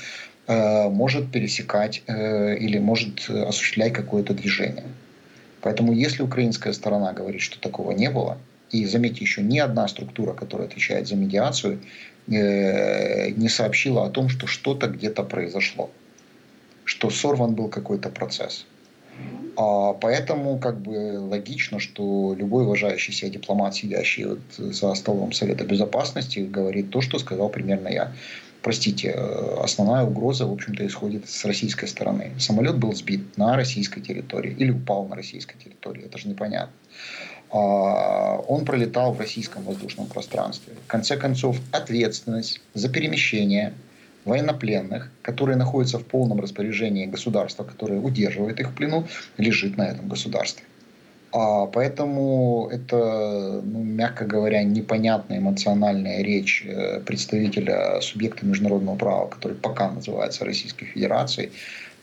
может 0.48 1.32
пересекать 1.32 2.04
э, 2.08 2.58
или 2.58 2.78
может 2.78 3.30
осуществлять 3.30 3.94
какое-то 3.94 4.34
движение. 4.34 4.86
Поэтому 5.62 5.94
если 5.94 6.22
украинская 6.24 6.74
сторона 6.74 7.14
говорит, 7.14 7.42
что 7.42 7.60
такого 7.60 7.92
не 7.92 8.10
было, 8.10 8.38
и 8.70 8.86
заметьте, 8.86 9.24
еще 9.24 9.42
ни 9.42 9.60
одна 9.60 9.88
структура, 9.88 10.34
которая 10.34 10.68
отвечает 10.68 11.08
за 11.08 11.16
медиацию, 11.16 11.80
э, 12.28 13.30
не 13.30 13.48
сообщила 13.48 14.06
о 14.06 14.10
том, 14.10 14.30
что 14.30 14.48
что-то 14.48 14.88
где-то 14.88 15.24
произошло, 15.24 15.90
что 16.84 17.10
сорван 17.10 17.54
был 17.54 17.70
какой-то 17.70 18.10
процесс. 18.10 18.66
А 19.56 19.94
поэтому 19.94 20.58
как 20.58 20.80
бы 20.80 21.20
логично, 21.20 21.80
что 21.80 22.36
любой 22.36 22.66
уважающий 22.66 23.14
себя 23.14 23.30
дипломат, 23.30 23.76
сидящий 23.76 24.26
вот 24.26 24.40
за 24.58 24.96
столом 24.96 25.32
Совета 25.32 25.64
Безопасности, 25.64 26.40
говорит 26.40 26.90
то, 26.90 27.02
что 27.02 27.20
сказал 27.20 27.50
примерно 27.50 27.88
я 27.90 28.12
простите, 28.64 29.14
э, 29.16 29.58
основная 29.62 30.04
угроза, 30.04 30.48
в 30.48 30.54
общем-то, 30.54 30.88
исходит 30.88 31.30
с 31.30 31.46
российской 31.46 31.86
стороны. 31.86 32.32
Самолет 32.40 32.78
был 32.78 32.94
сбит 32.94 33.38
на 33.38 33.56
российской 33.56 34.02
территории 34.02 34.56
или 34.58 34.72
упал 34.72 35.06
на 35.08 35.16
российской 35.16 35.58
территории, 35.58 36.06
это 36.06 36.18
же 36.18 36.30
непонятно. 36.30 36.74
А, 37.52 38.38
он 38.48 38.66
пролетал 38.66 39.14
в 39.14 39.20
российском 39.20 39.64
воздушном 39.64 40.08
пространстве. 40.08 40.74
В 40.86 40.88
конце 40.88 41.18
концов, 41.18 41.60
ответственность 41.72 42.62
за 42.74 42.90
перемещение 42.90 43.74
военнопленных, 44.26 45.12
которые 45.22 45.58
находятся 45.58 46.00
в 46.00 46.06
полном 46.06 46.40
распоряжении 46.40 47.06
государства, 47.06 47.64
которое 47.64 48.00
удерживает 48.00 48.60
их 48.60 48.72
в 48.72 48.74
плену, 48.74 49.06
лежит 49.38 49.78
на 49.78 49.84
этом 49.84 50.08
государстве. 50.08 50.64
А 51.34 51.66
поэтому 51.66 52.70
это, 52.72 53.62
ну, 53.64 53.84
мягко 53.84 54.24
говоря, 54.24 54.64
непонятная 54.64 55.40
эмоциональная 55.40 56.22
речь 56.22 56.64
э, 56.64 57.00
представителя 57.00 58.02
субъекта 58.02 58.46
международного 58.46 58.96
права, 58.96 59.28
который 59.28 59.58
пока 59.58 59.90
называется 59.90 60.46
Российской 60.46 60.86
Федерацией, 60.86 61.52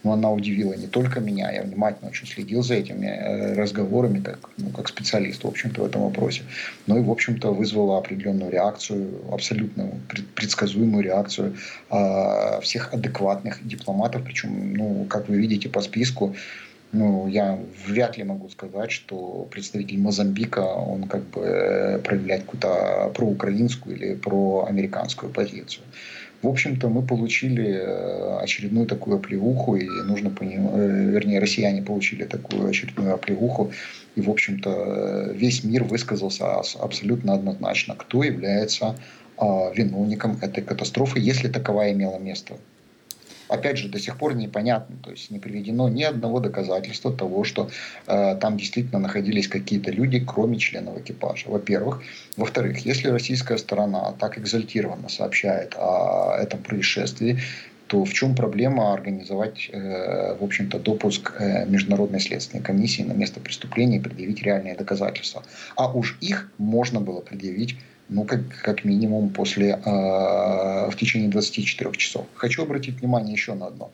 но 0.02 0.14
она 0.14 0.32
удивила 0.32 0.72
не 0.72 0.88
только 0.88 1.20
меня, 1.20 1.52
я 1.52 1.62
внимательно 1.62 2.10
очень 2.10 2.26
следил 2.26 2.62
за 2.62 2.74
этими 2.74 3.06
э, 3.06 3.54
разговорами, 3.54 4.18
как, 4.18 4.50
ну, 4.56 4.70
как 4.70 4.88
специалист, 4.88 5.44
в 5.44 5.46
общем-то, 5.46 5.82
в 5.82 5.86
этом 5.86 6.02
вопросе. 6.02 6.42
Но 6.88 6.98
и, 6.98 7.02
в 7.02 7.10
общем-то, 7.10 7.52
вызвала 7.52 7.98
определенную 7.98 8.50
реакцию, 8.50 9.10
абсолютно 9.30 9.90
предсказуемую 10.34 11.04
реакцию 11.04 11.56
э, 11.90 12.60
всех 12.62 12.92
адекватных 12.92 13.64
дипломатов. 13.64 14.22
Причем, 14.24 14.74
ну, 14.74 15.04
как 15.04 15.28
вы 15.28 15.36
видите 15.36 15.68
по 15.68 15.82
списку, 15.82 16.34
ну, 16.92 17.28
я 17.28 17.58
вряд 17.86 18.18
ли 18.18 18.24
могу 18.24 18.48
сказать, 18.48 18.90
что 18.90 19.46
представитель 19.50 19.98
Мозамбика, 19.98 20.60
он 20.60 21.04
как 21.04 21.22
бы 21.30 21.40
э, 21.42 21.98
проявляет 21.98 22.42
какую-то 22.42 23.12
проукраинскую 23.14 23.96
или 23.96 24.14
проамериканскую 24.14 25.32
позицию. 25.32 25.84
В 26.42 26.48
общем-то, 26.48 26.88
мы 26.88 27.02
получили 27.02 27.70
э, 27.70 28.38
очередную 28.42 28.86
такую 28.86 29.18
оплеуху, 29.18 29.76
и 29.76 29.86
нужно 29.86 30.30
понимать, 30.30 30.72
э, 30.74 31.10
вернее, 31.10 31.38
россияне 31.38 31.82
получили 31.82 32.24
такую 32.24 32.68
очередную 32.68 33.14
оплеуху, 33.14 33.70
и, 34.16 34.20
в 34.20 34.30
общем-то, 34.30 35.30
весь 35.32 35.62
мир 35.62 35.84
высказался 35.84 36.60
абсолютно 36.80 37.34
однозначно, 37.34 37.94
кто 37.94 38.24
является 38.24 38.96
а, 39.36 39.70
виновником 39.72 40.38
этой 40.42 40.62
катастрофы, 40.62 41.20
если 41.20 41.48
таковая 41.48 41.92
имела 41.92 42.18
место 42.18 42.54
опять 43.50 43.78
же, 43.78 43.88
до 43.88 43.98
сих 43.98 44.16
пор 44.16 44.34
непонятно, 44.34 44.96
то 45.02 45.10
есть 45.10 45.30
не 45.30 45.38
приведено 45.38 45.88
ни 45.88 46.02
одного 46.02 46.40
доказательства 46.40 47.12
того, 47.12 47.44
что 47.44 47.70
э, 48.06 48.36
там 48.36 48.56
действительно 48.56 49.00
находились 49.00 49.48
какие-то 49.48 49.90
люди, 49.90 50.24
кроме 50.24 50.58
членов 50.58 50.98
экипажа, 50.98 51.48
во-первых. 51.48 52.02
Во-вторых, 52.36 52.78
если 52.86 53.08
российская 53.08 53.58
сторона 53.58 54.12
так 54.12 54.38
экзальтированно 54.38 55.08
сообщает 55.08 55.74
о 55.76 56.36
этом 56.38 56.62
происшествии, 56.62 57.40
то 57.88 58.04
в 58.04 58.12
чем 58.12 58.36
проблема 58.36 58.94
организовать, 58.94 59.68
э, 59.72 60.36
в 60.38 60.44
общем-то, 60.44 60.78
допуск 60.78 61.32
э, 61.40 61.66
Международной 61.66 62.20
следственной 62.20 62.62
комиссии 62.62 63.02
на 63.02 63.14
место 63.14 63.40
преступления 63.40 63.96
и 63.96 64.00
предъявить 64.00 64.42
реальные 64.42 64.76
доказательства? 64.76 65.42
А 65.74 65.90
уж 65.92 66.16
их 66.20 66.52
можно 66.58 67.00
было 67.00 67.20
предъявить 67.20 67.76
ну, 68.10 68.24
как, 68.24 68.40
как 68.62 68.84
минимум 68.84 69.30
после, 69.30 69.70
э, 69.70 70.90
в 70.90 70.92
течение 70.98 71.30
24 71.30 71.92
часов. 71.92 72.26
Хочу 72.34 72.62
обратить 72.62 73.00
внимание 73.00 73.32
еще 73.32 73.54
на 73.54 73.68
одно. 73.68 73.90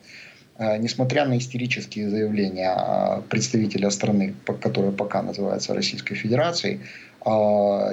Э, 0.57 0.77
несмотря 0.77 1.25
на 1.25 1.37
истерические 1.37 2.09
заявления 2.09 2.75
э, 2.75 3.21
представителя 3.29 3.91
страны, 3.91 4.33
которая 4.61 4.91
пока 4.91 5.21
называется 5.21 5.73
Российской 5.75 6.15
Федерацией, 6.15 6.79
э, 7.25 7.29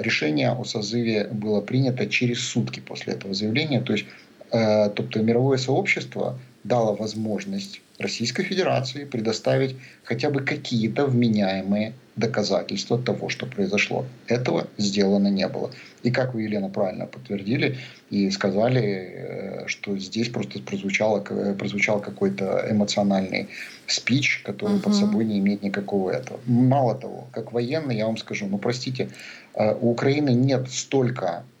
решение 0.01 0.51
о 0.51 0.63
созыве 0.65 1.27
было 1.31 1.61
принято 1.61 2.07
через 2.07 2.39
сутки 2.39 2.79
после 2.79 3.13
этого 3.13 3.35
заявления. 3.35 3.81
То 3.81 3.93
есть, 3.93 4.05
э, 4.51 4.89
тобто 4.89 5.21
мировое 5.21 5.57
сообщество 5.57 6.39
дало 6.63 6.95
возможность 6.95 7.81
Российской 7.99 8.43
Федерации 8.43 9.05
предоставить 9.05 9.75
хотя 10.03 10.29
бы 10.29 10.41
какие-то 10.41 11.05
вменяемые 11.05 11.93
доказательства 12.15 12.97
того, 12.97 13.29
что 13.29 13.45
произошло. 13.45 14.05
Этого 14.27 14.67
сделано 14.77 15.27
не 15.27 15.47
было. 15.47 15.71
И 16.03 16.11
как 16.11 16.33
вы, 16.33 16.43
Елена, 16.43 16.69
правильно 16.69 17.05
подтвердили 17.07 17.77
и 18.09 18.29
сказали, 18.31 18.83
э, 18.83 19.67
что 19.67 19.97
здесь 19.97 20.29
просто 20.29 20.59
прозвучало, 20.59 21.19
прозвучал 21.19 21.99
какой-то 21.99 22.65
эмоциональный 22.69 23.49
спич, 23.87 24.41
который 24.45 24.77
uh-huh. 24.77 24.83
под 24.83 24.95
собой 24.95 25.25
не 25.25 25.39
имеет 25.39 25.63
никакого 25.63 26.11
этого. 26.11 26.39
Мало 26.45 26.95
того, 26.95 27.27
как 27.31 27.51
военный, 27.51 27.97
я 27.97 28.05
вам 28.05 28.17
скажу, 28.17 28.47
ну 28.47 28.57
простите, 28.57 29.09
э, 29.53 29.73
у 29.73 29.91
Украины 29.91 30.29
нет 30.29 30.69
столько 30.69 31.43
Э, 31.45 31.54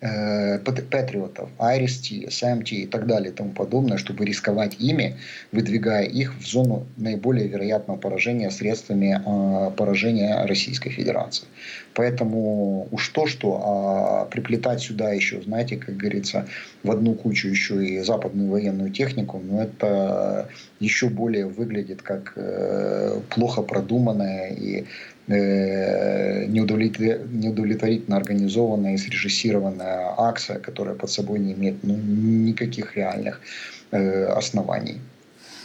патриотов, 0.00 1.48
IRST, 1.58 2.28
SMT 2.28 2.70
и 2.70 2.86
так 2.86 3.06
далее 3.06 3.32
и 3.32 3.34
тому 3.34 3.50
подобное, 3.50 3.98
чтобы 3.98 4.24
рисковать 4.24 4.76
ими, 4.78 5.16
выдвигая 5.50 6.04
их 6.04 6.38
в 6.38 6.46
зону 6.46 6.86
наиболее 6.96 7.48
вероятного 7.48 7.98
поражения 7.98 8.50
средствами 8.50 9.18
э, 9.18 9.70
поражения 9.72 10.44
Российской 10.46 10.90
Федерации. 10.90 11.46
Поэтому 11.94 12.86
уж 12.92 13.08
то, 13.08 13.26
что 13.26 13.60
а 13.64 14.24
приплетать 14.26 14.80
сюда 14.80 15.10
еще, 15.10 15.42
знаете, 15.42 15.76
как 15.76 15.96
говорится, 15.96 16.46
в 16.84 16.90
одну 16.92 17.14
кучу 17.14 17.48
еще 17.48 17.84
и 17.84 18.00
западную 18.00 18.50
военную 18.50 18.90
технику, 18.90 19.42
ну 19.44 19.60
это 19.60 20.48
еще 20.78 21.08
более 21.08 21.46
выглядит 21.46 22.02
как 22.02 22.34
э, 22.36 23.20
плохо 23.30 23.62
продуманная 23.62 24.50
и 24.50 24.84
Э, 24.84 25.17
неудовлетворительно 25.28 28.16
организованная 28.16 28.94
и 28.94 28.98
срежиссированная 28.98 30.14
акция, 30.16 30.58
которая 30.58 30.94
под 30.94 31.10
собой 31.10 31.38
не 31.38 31.52
имеет 31.52 31.76
ну, 31.82 31.96
никаких 31.96 32.96
реальных 32.96 33.42
э, 33.90 34.24
оснований. 34.24 35.00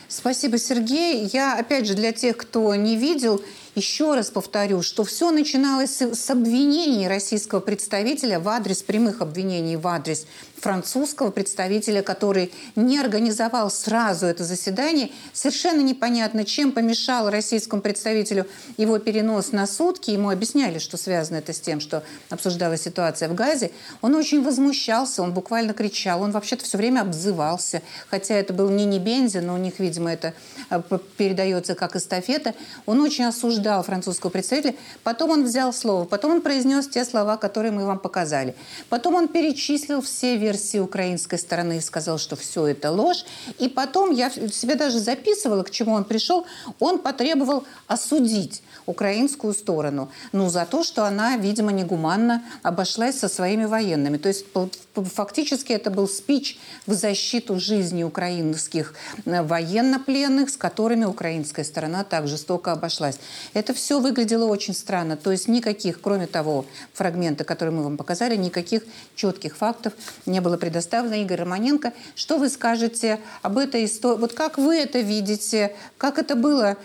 Спасибо, 0.10 0.58
Сергей. 0.58 1.30
Я, 1.34 1.58
опять 1.58 1.88
же, 1.88 1.96
для 1.96 2.12
тех, 2.12 2.36
кто 2.38 2.76
не 2.76 2.98
видел, 2.98 3.42
еще 3.76 4.14
раз 4.14 4.30
повторю, 4.30 4.82
что 4.84 5.04
все 5.04 5.32
начиналось 5.32 6.02
с 6.02 6.30
обвинений 6.30 7.08
российского 7.08 7.60
представителя 7.60 8.40
в 8.40 8.48
адрес 8.48 8.84
прямых 8.84 9.22
обвинений 9.22 9.78
в 9.78 9.88
адрес 9.88 10.26
французского 10.64 11.30
представителя, 11.30 12.02
который 12.02 12.52
не 12.78 12.98
организовал 12.98 13.70
сразу 13.70 14.28
это 14.28 14.46
заседание. 14.46 15.10
Совершенно 15.34 15.82
непонятно, 15.82 16.46
чем 16.46 16.72
помешал 16.72 17.30
российскому 17.30 17.82
представителю 17.82 18.48
его 18.78 18.98
перенос 18.98 19.52
на 19.52 19.68
сутки. 19.68 20.12
Ему 20.12 20.30
объясняли, 20.30 20.80
что 20.80 20.96
связано 20.96 21.38
это 21.38 21.52
с 21.52 21.60
тем, 21.60 21.82
что 21.82 22.04
обсуждалась 22.30 22.84
ситуация 22.84 23.28
в 23.28 23.36
Газе. 23.36 23.72
Он 24.02 24.16
очень 24.16 24.42
возмущался, 24.42 25.22
он 25.22 25.34
буквально 25.34 25.74
кричал, 25.74 26.22
он 26.22 26.32
вообще-то 26.32 26.64
все 26.64 26.78
время 26.78 27.02
обзывался. 27.02 27.82
Хотя 28.10 28.36
это 28.36 28.54
был 28.54 28.70
не 28.70 28.86
Небензи, 28.86 29.40
но 29.40 29.56
у 29.56 29.58
них, 29.58 29.80
видимо, 29.80 30.14
это 30.14 30.34
э, 30.70 30.82
передается 31.18 31.76
как 31.76 31.98
эстафета. 31.98 32.54
Он 32.86 33.02
очень 33.02 33.26
осуждал 33.26 33.63
осуждал 33.64 33.84
французского 33.84 34.30
представителя. 34.30 34.76
Потом 35.04 35.32
он 35.32 35.44
взял 35.44 35.74
слово, 35.74 36.06
потом 36.06 36.32
он 36.32 36.42
произнес 36.42 36.88
те 36.88 37.06
слова, 37.06 37.38
которые 37.38 37.72
мы 37.72 37.86
вам 37.86 38.00
показали. 38.00 38.56
Потом 38.90 39.16
он 39.16 39.28
перечислил 39.28 40.02
все 40.02 40.38
версии 40.38 40.80
украинской 40.80 41.38
стороны 41.38 41.78
и 41.78 41.82
сказал, 41.82 42.18
что 42.18 42.36
все 42.36 42.68
это 42.68 42.92
ложь. 42.92 43.26
И 43.60 43.70
потом, 43.70 44.12
я 44.12 44.30
себе 44.30 44.76
даже 44.76 45.00
записывала, 45.00 45.64
к 45.64 45.72
чему 45.72 45.94
он 45.94 46.04
пришел, 46.04 46.46
он 46.80 47.00
потребовал 47.00 47.64
осудить 47.88 48.62
украинскую 48.86 49.54
сторону. 49.54 50.10
Ну, 50.34 50.50
за 50.50 50.66
то, 50.66 50.84
что 50.84 51.06
она, 51.06 51.38
видимо, 51.38 51.72
негуманно 51.72 52.44
обошлась 52.64 53.20
со 53.20 53.30
своими 53.30 53.66
военными. 53.66 54.18
То 54.18 54.30
есть 54.30 54.46
фактически 54.94 55.74
это 55.74 55.90
был 55.90 56.08
спич 56.08 56.58
в 56.86 56.94
защиту 56.94 57.60
жизни 57.60 58.04
украинских 58.04 58.94
э, 59.26 59.42
военнопленных, 59.42 60.50
с 60.50 60.58
которыми 60.58 61.06
украинская 61.06 61.66
сторона 61.66 62.04
так 62.04 62.28
жестоко 62.28 62.72
обошлась. 62.72 63.20
Это 63.54 63.74
все 63.74 64.00
выглядело 64.00 64.46
очень 64.46 64.74
странно. 64.74 65.16
То 65.16 65.32
есть 65.32 65.48
никаких, 65.48 66.02
кроме 66.02 66.28
того 66.28 66.66
фрагмента, 66.94 67.44
который 67.44 67.70
мы 67.70 67.84
вам 67.84 67.98
показали, 67.98 68.36
никаких 68.36 68.84
четких 69.16 69.56
фактов 69.56 69.94
не 70.26 70.42
было 70.42 70.58
предоставлено. 70.58 71.16
Игорь 71.16 71.42
Романенко, 71.42 71.94
что 72.16 72.38
вы 72.38 72.50
скажете 72.50 73.20
об 73.42 73.58
этой 73.58 73.86
истории? 73.86 74.18
Вот 74.18 74.34
как 74.34 74.58
вы 74.58 74.78
это 74.78 75.00
видите? 75.00 75.76
Как 75.98 76.18
это 76.18 76.36
было? 76.36 76.78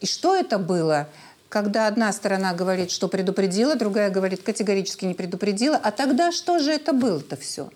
И 0.00 0.06
что 0.06 0.36
это 0.36 0.58
было? 0.58 1.08
когда 1.50 1.86
одна 1.86 2.12
сторона 2.12 2.52
говорит, 2.52 2.90
что 2.90 3.06
предупредила, 3.06 3.76
другая 3.76 4.10
говорит, 4.10 4.42
категорически 4.42 5.04
не 5.04 5.14
предупредила. 5.14 5.76
А 5.76 5.92
тогда 5.92 6.32
что 6.32 6.58
же 6.58 6.72
это 6.72 6.92
было-то 6.92 7.36
все? 7.36 7.70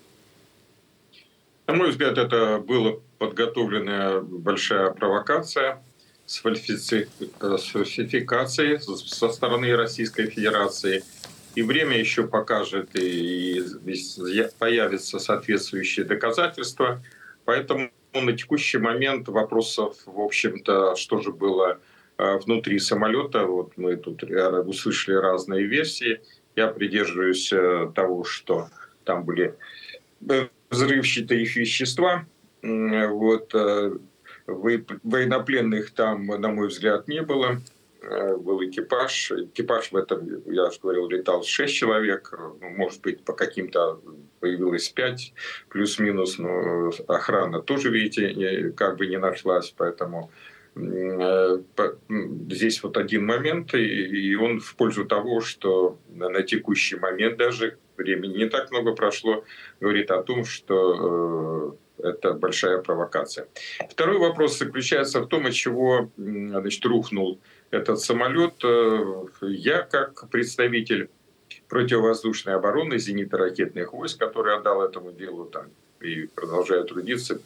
На 1.69 1.75
мой 1.75 1.91
взгляд, 1.91 2.19
это 2.19 2.59
была 2.59 2.95
подготовленная 3.19 4.21
большая 4.21 4.91
провокация 4.91 5.81
с 6.29 6.39
фальсификацией 6.39 8.79
со 8.79 9.29
стороны 9.31 9.75
Российской 9.75 10.27
Федерации. 10.27 11.03
И 11.55 11.63
время 11.63 11.99
еще 11.99 12.29
покажет, 12.29 12.91
и 12.95 13.65
появятся 14.59 15.19
соответствующие 15.19 16.05
доказательства. 16.05 17.03
Поэтому 17.47 17.91
на 18.13 18.37
текущий 18.37 18.77
момент 18.79 19.29
вопросов, 19.29 19.97
в 20.05 20.21
общем-то, 20.21 20.97
что 20.97 21.23
же 21.23 21.33
было 21.33 21.81
а, 22.19 22.37
внутри 22.39 22.79
самолета, 22.79 23.47
вот 23.47 23.73
мы 23.77 23.97
тут 23.97 24.23
услышали 24.23 25.17
разные 25.17 25.65
версии. 25.65 26.21
Я 26.57 26.69
придерживаюсь 26.69 27.53
э, 27.53 27.93
того, 27.95 28.25
что 28.25 28.69
там 29.05 29.25
были 29.25 29.55
э, 30.29 30.49
взрывчатые 30.71 31.45
вещества. 31.45 32.27
Вот, 32.63 33.55
э, 33.55 33.93
военнопленных 34.49 35.91
там, 35.91 36.27
на 36.27 36.49
мой 36.49 36.69
взгляд, 36.69 37.07
не 37.07 37.23
было. 37.23 37.61
э, 38.01 38.37
был 38.37 38.65
экипаж. 38.65 39.33
Экипаж 39.33 39.93
в 39.93 39.97
этом, 39.97 40.27
я 40.47 40.69
уже 40.69 40.79
говорил, 40.81 41.09
летал 41.09 41.43
6 41.45 41.75
человек. 41.75 42.33
Ну, 42.33 42.71
может 42.71 43.03
быть, 43.03 43.23
по 43.25 43.33
каким-то 43.33 44.01
появилось 44.41 44.89
5 44.89 45.35
плюс-минус, 45.69 46.39
но 46.39 46.93
охрана 47.09 47.61
тоже, 47.61 47.91
видите, 47.91 48.73
как 48.77 48.97
бы 48.97 49.07
не 49.07 49.19
нашлась, 49.19 49.75
поэтому 49.77 50.31
э, 50.77 51.59
здесь 52.51 52.83
вот 52.83 52.97
один 52.97 53.27
момент, 53.27 53.75
и 53.75 54.37
он 54.37 54.61
в 54.61 54.77
пользу 54.77 55.05
того, 55.05 55.41
что 55.41 55.99
на 56.09 56.43
текущий 56.43 56.97
момент 56.97 57.37
даже 57.37 57.79
времени 57.97 58.39
не 58.39 58.49
так 58.49 58.71
много 58.71 58.95
прошло, 58.95 59.45
говорит 59.81 60.11
о 60.11 60.23
том, 60.23 60.45
что 60.45 61.77
это 62.03 62.33
большая 62.33 62.79
провокация. 62.79 63.49
Второй 63.91 64.19
вопрос 64.19 64.59
заключается 64.59 65.21
в 65.21 65.27
том, 65.27 65.47
от 65.47 65.53
чего 65.53 66.11
значит, 66.17 66.85
рухнул 66.85 67.39
этот 67.71 68.01
самолет. 68.01 68.55
Э, 68.65 69.25
я, 69.43 69.83
как 69.83 70.29
представитель 70.31 71.11
противовоздушной 71.69 72.55
обороны 72.55 72.95
зенитно-ракетных 72.95 73.93
войск, 73.93 74.19
который 74.19 74.57
отдал 74.57 74.83
этому 74.83 75.13
делу 75.13 75.45
там, 75.45 75.67
и 76.01 76.27
продолжаю 76.27 76.85
трудиться 76.85 77.41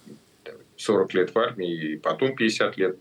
40 0.77 1.15
лет 1.15 1.35
в 1.35 1.39
армии 1.39 1.93
и 1.93 1.97
потом 1.97 2.35
50 2.35 2.77
лет, 2.77 2.99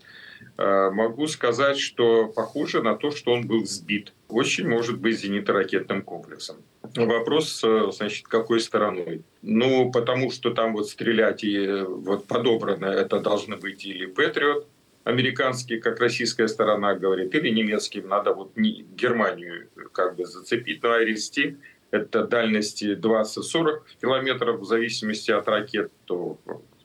могу 0.58 1.26
сказать, 1.26 1.78
что 1.78 2.26
похоже 2.26 2.82
на 2.82 2.94
то, 2.94 3.10
что 3.10 3.32
он 3.32 3.46
был 3.46 3.64
сбит. 3.64 4.12
Очень 4.28 4.68
может 4.68 4.98
быть 4.98 5.22
зенитно-ракетным 5.22 6.02
комплексом. 6.02 6.56
Вопрос, 6.96 7.62
э, 7.64 7.90
значит, 7.92 8.26
какой 8.26 8.60
стороной? 8.60 9.22
Ну, 9.40 9.90
потому 9.90 10.30
что 10.30 10.50
там 10.50 10.74
вот 10.74 10.88
стрелять 10.88 11.44
и 11.44 11.56
э, 11.56 11.84
вот 11.84 12.26
подобрано 12.26 12.86
это 12.86 13.20
должны 13.20 13.56
быть 13.56 13.86
или 13.86 14.06
Патриот, 14.06 14.66
американский, 15.04 15.78
как 15.80 16.00
российская 16.00 16.48
сторона 16.48 16.94
говорит, 16.94 17.34
или 17.34 17.48
немецкий, 17.50 18.02
надо 18.02 18.34
вот 18.34 18.56
не, 18.56 18.82
Германию 18.82 19.68
как 19.92 20.16
бы 20.16 20.26
зацепить, 20.26 20.82
но 20.82 20.92
Айристи 20.92 21.56
это 21.90 22.26
дальности 22.26 22.96
20-40 22.96 23.82
километров 24.00 24.60
в 24.60 24.64
зависимости 24.64 25.30
от 25.30 25.46
ракет, 25.48 25.92
то 26.06 26.38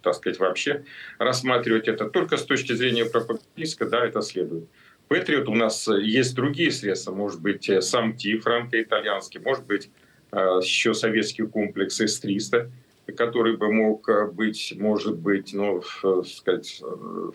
так 0.07 0.15
сказать, 0.15 0.39
вообще 0.39 0.85
рассматривать 1.19 1.87
это 1.87 2.09
только 2.09 2.37
с 2.37 2.43
точки 2.43 2.73
зрения 2.73 3.05
пропагандистской, 3.05 3.89
да, 3.89 4.05
это 4.05 4.21
следует. 4.21 4.69
Патриот 5.09 5.49
у 5.49 5.53
нас 5.53 5.87
есть 5.87 6.35
другие 6.35 6.71
средства, 6.71 7.13
может 7.13 7.41
быть, 7.41 7.69
э, 7.69 7.81
САМТИ 7.81 8.39
франко-итальянский, 8.39 9.39
может 9.41 9.65
быть, 9.65 9.89
э, 10.31 10.37
еще 10.61 10.93
советский 10.93 11.43
комплекс 11.43 11.99
С-300, 11.99 12.69
который 13.17 13.57
бы 13.57 13.71
мог 13.71 14.07
э, 14.07 14.27
быть, 14.27 14.73
может 14.77 15.17
быть, 15.17 15.53
ну, 15.53 15.81
сказать, 16.23 16.81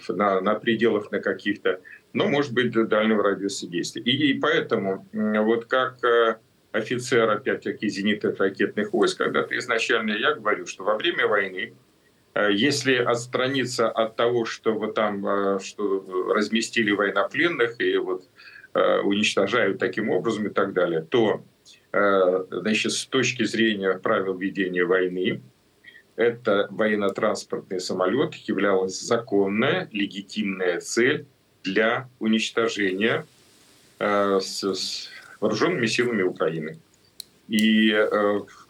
на, 0.08 0.40
на 0.40 0.54
пределах 0.54 1.10
на 1.10 1.20
каких-то, 1.20 1.80
но, 2.14 2.26
может 2.26 2.52
быть, 2.52 2.72
дальнего 2.72 3.22
радиуса 3.22 3.66
действия. 3.66 4.02
И, 4.02 4.32
и 4.32 4.40
поэтому 4.40 5.06
вот 5.12 5.66
как 5.66 5.98
офицер, 6.72 7.28
опять-таки, 7.28 7.88
зенитных 7.88 8.38
ракетных 8.38 8.92
войск, 8.94 9.18
когда-то 9.18 9.56
изначально 9.58 10.12
я 10.12 10.34
говорю, 10.34 10.66
что 10.66 10.84
во 10.84 10.96
время 10.96 11.26
войны 11.26 11.72
Э, 11.72 11.91
если 12.34 12.94
отстраниться 12.94 13.90
от 13.90 14.16
того, 14.16 14.44
что 14.44 14.72
вот 14.72 14.94
там 14.94 15.26
э, 15.26 15.58
что 15.60 16.32
разместили 16.34 16.90
военнопленных 16.90 17.80
и 17.80 17.96
вот 17.98 18.24
э, 18.74 19.00
уничтожают 19.00 19.78
таким 19.78 20.08
образом 20.10 20.46
и 20.46 20.50
так 20.50 20.72
далее, 20.72 21.02
то 21.02 21.42
значит, 22.50 22.92
с 22.92 23.04
точки 23.04 23.44
зрения 23.44 23.92
правил 23.98 24.34
ведения 24.38 24.82
войны, 24.82 25.42
это 26.16 26.66
военно-транспортный 26.70 27.80
самолет 27.80 28.34
являлась 28.34 28.98
законная, 28.98 29.90
легитимная 29.92 30.80
цель 30.80 31.26
для 31.62 32.08
уничтожения 32.18 33.26
с, 33.98 34.64
с 34.64 35.10
вооруженными 35.38 35.84
силами 35.84 36.22
Украины. 36.22 36.78
И 37.48 37.90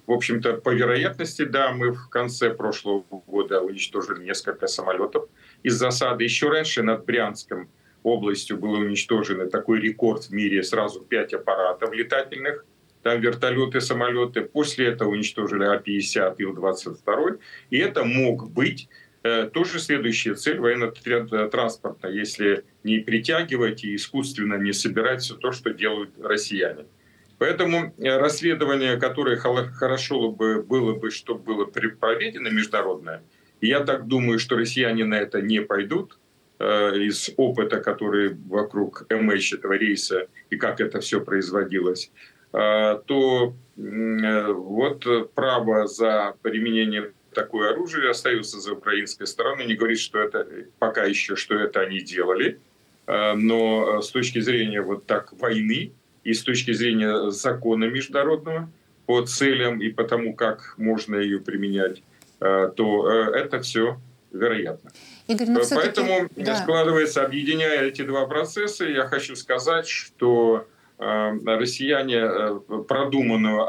в 0.06 0.12
общем-то, 0.12 0.54
по 0.54 0.70
вероятности, 0.70 1.44
да, 1.44 1.72
мы 1.72 1.92
в 1.92 2.08
конце 2.08 2.50
прошлого 2.50 3.04
года 3.26 3.60
уничтожили 3.60 4.22
несколько 4.22 4.66
самолетов 4.66 5.28
из 5.62 5.74
засады. 5.74 6.24
Еще 6.24 6.48
раньше 6.48 6.82
над 6.82 7.04
Брянском 7.04 7.70
областью 8.02 8.58
был 8.58 8.72
уничтожен 8.72 9.48
такой 9.48 9.80
рекорд 9.80 10.24
в 10.24 10.30
мире, 10.32 10.62
сразу 10.62 11.00
пять 11.02 11.32
аппаратов 11.32 11.92
летательных, 11.92 12.64
там 13.02 13.20
вертолеты, 13.20 13.80
самолеты. 13.80 14.42
После 14.42 14.86
этого 14.88 15.10
уничтожили 15.10 15.64
А-50, 15.64 16.36
Ил-22. 16.38 17.38
И 17.70 17.78
это 17.78 18.04
мог 18.04 18.50
быть 18.50 18.88
э, 19.22 19.48
тоже 19.52 19.78
следующая 19.78 20.34
цель 20.34 20.58
военно-транспортная, 20.58 22.12
если 22.12 22.64
не 22.84 22.98
притягивать 22.98 23.84
и 23.84 23.94
искусственно 23.96 24.54
не 24.54 24.72
собирать 24.72 25.22
все 25.22 25.34
то, 25.34 25.52
что 25.52 25.72
делают 25.72 26.10
россияне. 26.20 26.86
Поэтому 27.42 27.92
э, 27.98 28.18
расследование, 28.18 28.98
которое 28.98 29.36
хорошо 29.36 30.30
бы 30.30 30.62
было 30.62 30.94
бы, 30.94 31.10
чтобы 31.10 31.42
было 31.42 31.64
проведено 31.64 32.50
международное, 32.50 33.24
я 33.60 33.80
так 33.80 34.06
думаю, 34.06 34.38
что 34.38 34.56
россияне 34.56 35.04
на 35.04 35.16
это 35.16 35.42
не 35.42 35.60
пойдут 35.60 36.20
э, 36.60 36.98
из 36.98 37.30
опыта, 37.36 37.80
который 37.80 38.36
вокруг 38.48 39.06
MH 39.10 39.56
этого 39.56 39.72
рейса 39.72 40.28
и 40.50 40.56
как 40.56 40.80
это 40.80 41.00
все 41.00 41.20
производилось, 41.20 42.12
э, 42.52 43.00
то 43.06 43.54
вот 43.76 45.34
право 45.34 45.88
за 45.88 46.36
применение 46.42 47.10
такое 47.34 47.72
оружие 47.72 48.08
остается 48.08 48.60
за 48.60 48.74
украинской 48.74 49.26
стороной. 49.26 49.66
Не 49.66 49.74
говорит, 49.74 49.98
что 49.98 50.20
это 50.20 50.46
пока 50.78 51.02
еще, 51.06 51.34
что 51.34 51.56
это 51.56 51.80
они 51.80 51.98
делали, 52.02 52.60
но 53.08 54.00
с 54.00 54.10
точки 54.10 54.38
зрения 54.40 54.82
вот 54.82 55.06
так 55.06 55.32
войны, 55.32 55.92
и 56.24 56.34
с 56.34 56.42
точки 56.42 56.72
зрения 56.72 57.30
закона 57.30 57.84
международного 57.84 58.68
по 59.06 59.22
целям 59.22 59.80
и 59.80 59.88
по 59.90 60.04
тому, 60.04 60.34
как 60.34 60.74
можно 60.76 61.16
ее 61.16 61.40
применять, 61.40 62.02
э, 62.40 62.70
то 62.76 63.10
э, 63.10 63.36
это 63.36 63.60
все 63.60 63.98
вероятно. 64.32 64.90
Игорь, 65.28 65.50
но 65.50 65.60
Поэтому 65.70 66.28
да. 66.36 66.56
складывается, 66.56 67.24
объединяя 67.24 67.82
эти 67.82 68.02
два 68.02 68.26
процесса, 68.26 68.84
я 68.84 69.06
хочу 69.06 69.36
сказать, 69.36 69.88
что 69.88 70.66
э, 70.98 71.32
россияне 71.44 72.24
продуманно 72.88 73.68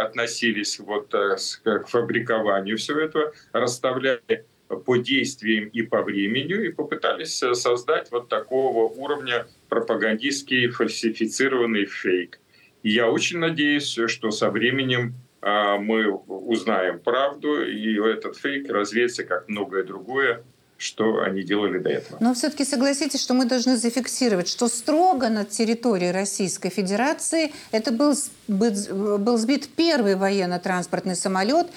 относились 0.00 0.78
вот 0.80 1.10
к 1.10 1.86
фабрикованию 1.86 2.76
всего 2.78 3.00
этого, 3.00 3.32
расставляли 3.52 4.44
по 4.86 4.96
действиям 4.96 5.66
и 5.66 5.82
по 5.82 6.02
времени, 6.02 6.66
и 6.66 6.70
попытались 6.70 7.38
создать 7.38 8.10
вот 8.10 8.28
такого 8.28 8.88
уровня 8.88 9.46
пропагандистский 9.72 10.68
фальсифицированный 10.68 11.86
фейк. 11.86 12.40
Я 12.82 13.08
очень 13.08 13.38
надеюсь, 13.38 13.98
что 14.06 14.30
со 14.30 14.50
временем 14.50 15.14
а, 15.40 15.78
мы 15.78 16.12
узнаем 16.12 16.98
правду, 16.98 17.64
и 17.64 17.98
этот 17.98 18.36
фейк 18.36 18.68
развеется, 18.68 19.24
как 19.24 19.48
многое 19.48 19.82
другое, 19.82 20.44
что 20.82 21.22
они 21.22 21.42
делали 21.42 21.78
до 21.78 21.90
этого. 21.90 22.18
Но 22.20 22.34
все-таки 22.34 22.64
согласитесь, 22.64 23.22
что 23.22 23.34
мы 23.34 23.44
должны 23.44 23.76
зафиксировать, 23.76 24.48
что 24.48 24.66
строго 24.66 25.28
над 25.28 25.50
территорией 25.50 26.10
Российской 26.10 26.70
Федерации 26.70 27.52
это 27.70 27.92
был, 27.92 28.14
был 28.48 29.38
сбит 29.38 29.68
первый 29.76 30.16
военно-транспортный 30.16 31.14
самолет. 31.14 31.68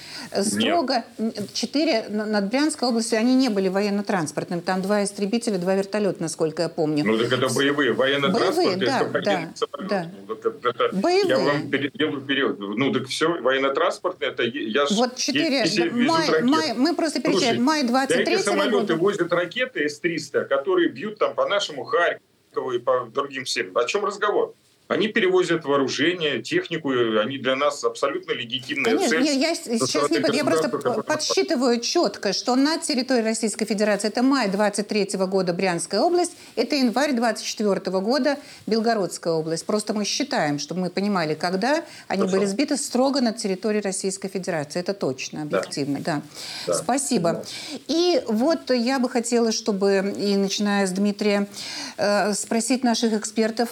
Строго 0.42 1.04
Нет. 1.18 1.52
четыре 1.52 2.06
над 2.08 2.48
Брянской 2.50 2.88
областью, 2.88 3.18
они 3.18 3.36
не 3.36 3.48
были 3.48 3.68
военно-транспортными. 3.68 4.60
Там 4.60 4.82
два 4.82 5.04
истребителя, 5.04 5.58
два 5.58 5.76
вертолета, 5.76 6.20
насколько 6.20 6.62
я 6.62 6.68
помню. 6.68 7.04
Ну 7.04 7.16
так 7.16 7.32
это 7.32 7.48
боевые. 7.54 7.92
Военно-транспортные 7.92 8.76
да, 8.76 9.04
да, 9.04 9.52
да. 9.88 10.10
Ну, 10.26 10.34
это, 10.34 10.96
боевые. 10.96 11.28
Я 11.28 11.38
вам 11.38 11.70
делаю 11.70 12.20
период. 12.22 12.58
Ну 12.58 12.92
так 12.92 13.06
все, 13.06 13.40
военно-транспортные, 13.40 14.30
это 14.30 14.42
я 14.42 14.84
Вот 14.90 15.14
четыре, 15.14 15.64
май, 15.92 16.42
май, 16.42 16.74
мы 16.76 16.94
просто 16.96 17.20
перечисляем, 17.20 17.62
май 17.62 17.84
23 17.84 18.38
года 18.70 18.95
возят 18.96 19.32
ракеты 19.32 19.88
С-300, 19.88 20.44
которые 20.46 20.88
бьют 20.88 21.18
там 21.18 21.34
по 21.34 21.46
нашему 21.46 21.84
Харькову 21.84 22.72
и 22.72 22.78
по 22.78 23.06
другим 23.06 23.44
всем. 23.44 23.76
О 23.76 23.84
чем 23.84 24.04
разговор? 24.04 24.54
Они 24.88 25.08
перевозят 25.08 25.64
вооружение, 25.64 26.40
технику, 26.42 26.90
они 26.90 27.38
для 27.38 27.56
нас 27.56 27.82
абсолютно 27.82 28.32
легитимная 28.32 28.92
Конечно, 28.92 29.10
цель. 29.10 29.24
Я, 29.24 29.32
я 29.32 29.54
сейчас 29.54 30.10
не, 30.10 30.36
я 30.36 30.44
просто 30.44 30.68
подсчитываю 30.68 31.80
четко, 31.80 32.32
что 32.32 32.54
на 32.54 32.78
территории 32.78 33.22
Российской 33.22 33.64
Федерации 33.64 34.08
это 34.08 34.22
май 34.22 34.48
23 34.48 35.18
года 35.26 35.52
Брянская 35.52 36.00
область, 36.00 36.32
это 36.54 36.76
январь 36.76 37.14
24 37.14 37.80
года 38.00 38.38
Белгородская 38.68 39.32
область. 39.32 39.66
Просто 39.66 39.92
мы 39.92 40.04
считаем, 40.04 40.60
чтобы 40.60 40.82
мы 40.82 40.90
понимали, 40.90 41.34
когда 41.34 41.82
они 42.06 42.20
Хорошо. 42.20 42.36
были 42.36 42.46
сбиты 42.46 42.76
строго 42.76 43.20
на 43.20 43.32
территории 43.32 43.80
Российской 43.80 44.28
Федерации. 44.28 44.78
Это 44.78 44.94
точно, 44.94 45.42
объективно, 45.42 45.98
да. 45.98 46.22
да. 46.66 46.72
да. 46.72 46.74
Спасибо. 46.74 47.32
Да. 47.32 47.42
И 47.88 48.22
вот 48.28 48.70
я 48.70 49.00
бы 49.00 49.10
хотела, 49.10 49.50
чтобы, 49.50 50.14
и 50.16 50.36
начиная 50.36 50.86
с 50.86 50.90
Дмитрия, 50.92 51.48
э, 51.96 52.32
спросить 52.34 52.84
наших 52.84 53.14
экспертов, 53.14 53.70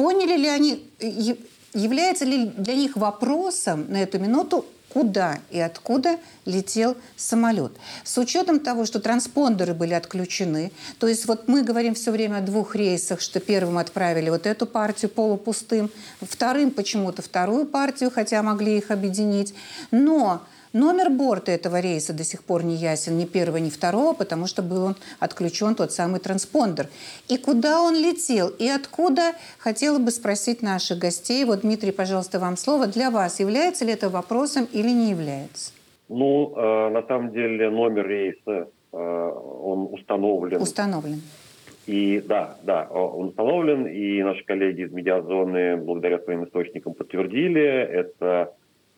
Поняли 0.00 0.34
ли 0.34 0.48
они, 0.48 0.90
является 1.74 2.24
ли 2.24 2.46
для 2.46 2.74
них 2.74 2.96
вопросом 2.96 3.84
на 3.90 4.02
эту 4.02 4.18
минуту 4.18 4.64
куда 4.88 5.40
и 5.50 5.60
откуда 5.60 6.16
летел 6.46 6.96
самолет. 7.16 7.72
С 8.02 8.16
учетом 8.16 8.60
того, 8.60 8.86
что 8.86 8.98
транспондеры 8.98 9.74
были 9.74 9.92
отключены, 9.92 10.72
то 10.98 11.06
есть 11.06 11.26
вот 11.26 11.48
мы 11.48 11.62
говорим 11.62 11.94
все 11.94 12.12
время 12.12 12.38
о 12.38 12.40
двух 12.40 12.74
рейсах, 12.74 13.20
что 13.20 13.40
первым 13.40 13.76
отправили 13.76 14.30
вот 14.30 14.46
эту 14.46 14.64
партию 14.64 15.10
полупустым, 15.10 15.90
вторым 16.22 16.70
почему-то 16.70 17.20
вторую 17.20 17.66
партию, 17.66 18.10
хотя 18.10 18.42
могли 18.42 18.78
их 18.78 18.90
объединить, 18.90 19.52
но 19.90 20.40
Номер 20.72 21.10
борта 21.10 21.50
этого 21.50 21.80
рейса 21.80 22.12
до 22.12 22.22
сих 22.22 22.44
пор 22.44 22.62
не 22.62 22.76
ясен, 22.76 23.18
ни 23.18 23.24
первого, 23.24 23.56
ни 23.56 23.70
второго, 23.70 24.14
потому 24.14 24.46
что 24.46 24.62
был 24.62 24.94
отключен 25.18 25.74
тот 25.74 25.90
самый 25.90 26.20
транспондер. 26.20 26.86
И 27.28 27.38
куда 27.38 27.80
он 27.82 27.96
летел, 27.96 28.48
и 28.48 28.68
откуда, 28.68 29.32
хотела 29.58 29.98
бы 29.98 30.12
спросить 30.12 30.62
наших 30.62 30.98
гостей. 30.98 31.44
Вот, 31.44 31.62
Дмитрий, 31.62 31.90
пожалуйста, 31.90 32.38
вам 32.38 32.56
слово. 32.56 32.86
Для 32.86 33.10
вас 33.10 33.40
является 33.40 33.84
ли 33.84 33.92
это 33.92 34.08
вопросом 34.08 34.68
или 34.72 34.90
не 34.90 35.10
является? 35.10 35.72
Ну, 36.08 36.54
э, 36.56 36.90
на 36.90 37.02
самом 37.02 37.32
деле 37.32 37.68
номер 37.70 38.06
рейса, 38.06 38.68
э, 38.92 38.96
он 38.96 39.88
установлен. 39.92 40.62
Установлен. 40.62 41.20
И 41.86 42.22
да, 42.24 42.56
да, 42.62 42.86
он 42.90 43.28
установлен, 43.28 43.86
и 43.86 44.22
наши 44.22 44.44
коллеги 44.44 44.82
из 44.82 44.92
медиазоны 44.92 45.76
благодаря 45.78 46.20
своим 46.20 46.44
источникам 46.44 46.94
подтвердили. 46.94 47.60
Это 47.60 48.52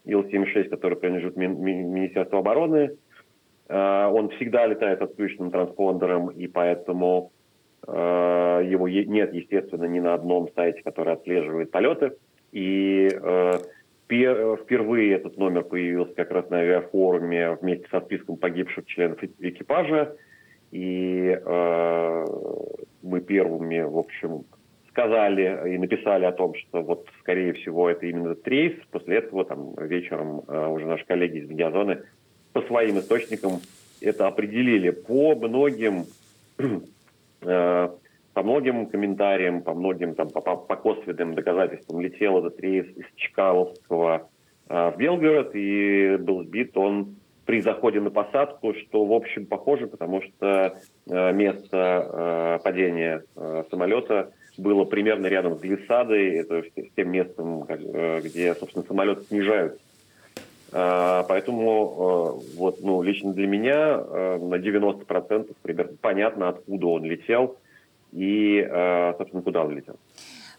Ил-76, 0.05 0.69
который 0.69 0.97
принадлежит 0.99 1.37
ми- 1.37 1.47
ми- 1.47 1.83
Министерству 1.83 2.39
обороны. 2.39 2.91
Э, 3.69 4.07
он 4.07 4.31
всегда 4.31 4.67
летает 4.67 5.03
отключенным 5.03 5.51
транспондером, 5.51 6.29
и 6.31 6.47
поэтому 6.47 7.33
э, 7.87 7.93
его 7.93 8.89
нет, 8.89 9.33
естественно, 9.35 9.85
ни 9.85 10.01
на 10.01 10.15
одном 10.15 10.49
сайте, 10.55 10.83
который 10.83 11.15
отслеживает 11.15 11.71
полеты. 11.71 12.13
И 12.53 13.09
э, 13.13 13.53
пер- 14.09 14.57
впервые 14.57 15.15
этот 15.15 15.39
номер 15.39 15.63
появился 15.65 16.15
как 16.15 16.31
раз 16.31 16.51
на 16.51 16.59
авиафоруме 16.59 17.53
вместе 17.61 17.87
со 17.91 18.01
списком 18.01 18.37
погибших 18.37 18.87
членов 18.87 19.23
экипажа. 19.23 20.17
И 20.71 21.39
мы 23.03 23.21
первыми, 23.21 23.81
в 23.83 23.99
общем, 23.99 24.45
сказали 24.93 25.75
и 25.75 25.79
написали 25.79 26.25
о 26.25 26.33
том, 26.33 26.55
что 26.55 26.83
вот, 26.83 27.07
скорее 27.21 27.55
всего, 27.55 27.89
это 27.89 28.07
именно 28.07 28.33
этот 28.33 28.47
рейс. 28.47 28.75
После 28.91 29.17
этого 29.17 29.45
там 29.45 29.75
вечером 29.77 30.43
э, 30.47 30.67
уже 30.67 30.87
наши 30.87 31.05
коллеги 31.07 31.39
из 31.39 31.49
медиазоны 31.49 32.03
по 32.53 32.63
своим 32.63 32.99
источникам 32.99 33.61
это 34.01 34.27
определили. 34.27 34.91
По 34.91 35.35
многим 35.35 36.05
э, 37.41 37.89
по 38.35 38.43
многим 38.43 38.87
комментариям, 38.87 39.63
по 39.63 39.75
многим 39.75 40.15
там, 40.15 40.31
по, 40.31 40.41
по 40.41 40.77
косвенным 40.77 41.35
доказательствам 41.35 42.01
летел 42.01 42.39
этот 42.39 42.61
рейс 42.61 42.87
из 42.97 43.07
Чкаловского 43.17 44.29
э, 44.69 44.91
в 44.91 44.97
Белгород 44.99 45.55
и 45.55 46.17
был 46.19 46.45
сбит 46.45 46.77
он 46.77 47.17
при 47.47 47.61
заходе 47.61 48.01
на 48.01 48.11
посадку, 48.11 48.75
что, 48.75 49.05
в 49.05 49.13
общем, 49.13 49.47
похоже, 49.47 49.87
потому 49.87 50.23
что 50.23 50.79
э, 51.11 51.33
место 51.33 51.69
э, 51.73 52.59
падения 52.63 53.25
э, 53.37 53.65
самолета 53.71 54.33
было 54.57 54.85
примерно 54.85 55.27
рядом 55.27 55.57
с 55.57 55.61
глиссадой, 55.61 56.45
то 56.45 56.57
есть 56.57 56.73
с 56.77 56.95
тем 56.95 57.11
местом, 57.11 57.65
э, 57.69 58.21
где, 58.23 58.55
собственно, 58.55 58.85
самолеты 58.87 59.25
снижаются. 59.25 59.81
А, 60.73 61.25
поэтому 61.25 62.41
э, 62.43 62.57
вот, 62.57 62.83
ну, 62.83 63.03
лично 63.03 63.33
для 63.33 63.47
меня 63.47 63.99
э, 63.99 64.39
на 64.39 64.57
90% 64.57 65.55
примерно 65.63 65.97
понятно, 66.01 66.49
откуда 66.49 66.87
он 66.87 67.05
летел 67.05 67.57
и, 68.13 68.63
собственно, 69.17 69.43
куда 69.43 69.65
он 69.65 69.75
летел. 69.75 69.97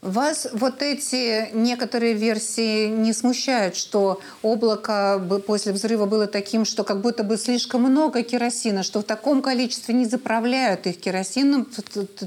Вас 0.04 0.50
вот 0.54 0.82
эти 0.82 1.54
некоторые 1.56 2.14
версии 2.14 2.88
не 2.90 3.14
смущают, 3.14 3.78
что 3.78 4.20
облако 4.42 5.22
после 5.48 5.72
взрыва 5.72 6.06
было 6.06 6.28
таким, 6.28 6.66
что 6.66 6.84
как 6.84 7.00
будто 7.00 7.24
бы 7.24 7.38
слишком 7.38 7.84
много 7.84 8.22
керосина, 8.22 8.84
что 8.84 9.00
в 9.00 9.04
таком 9.04 9.42
количестве 9.42 9.96
не 9.96 10.04
заправляют 10.04 10.88
их 10.88 11.00
керосином 11.00 11.68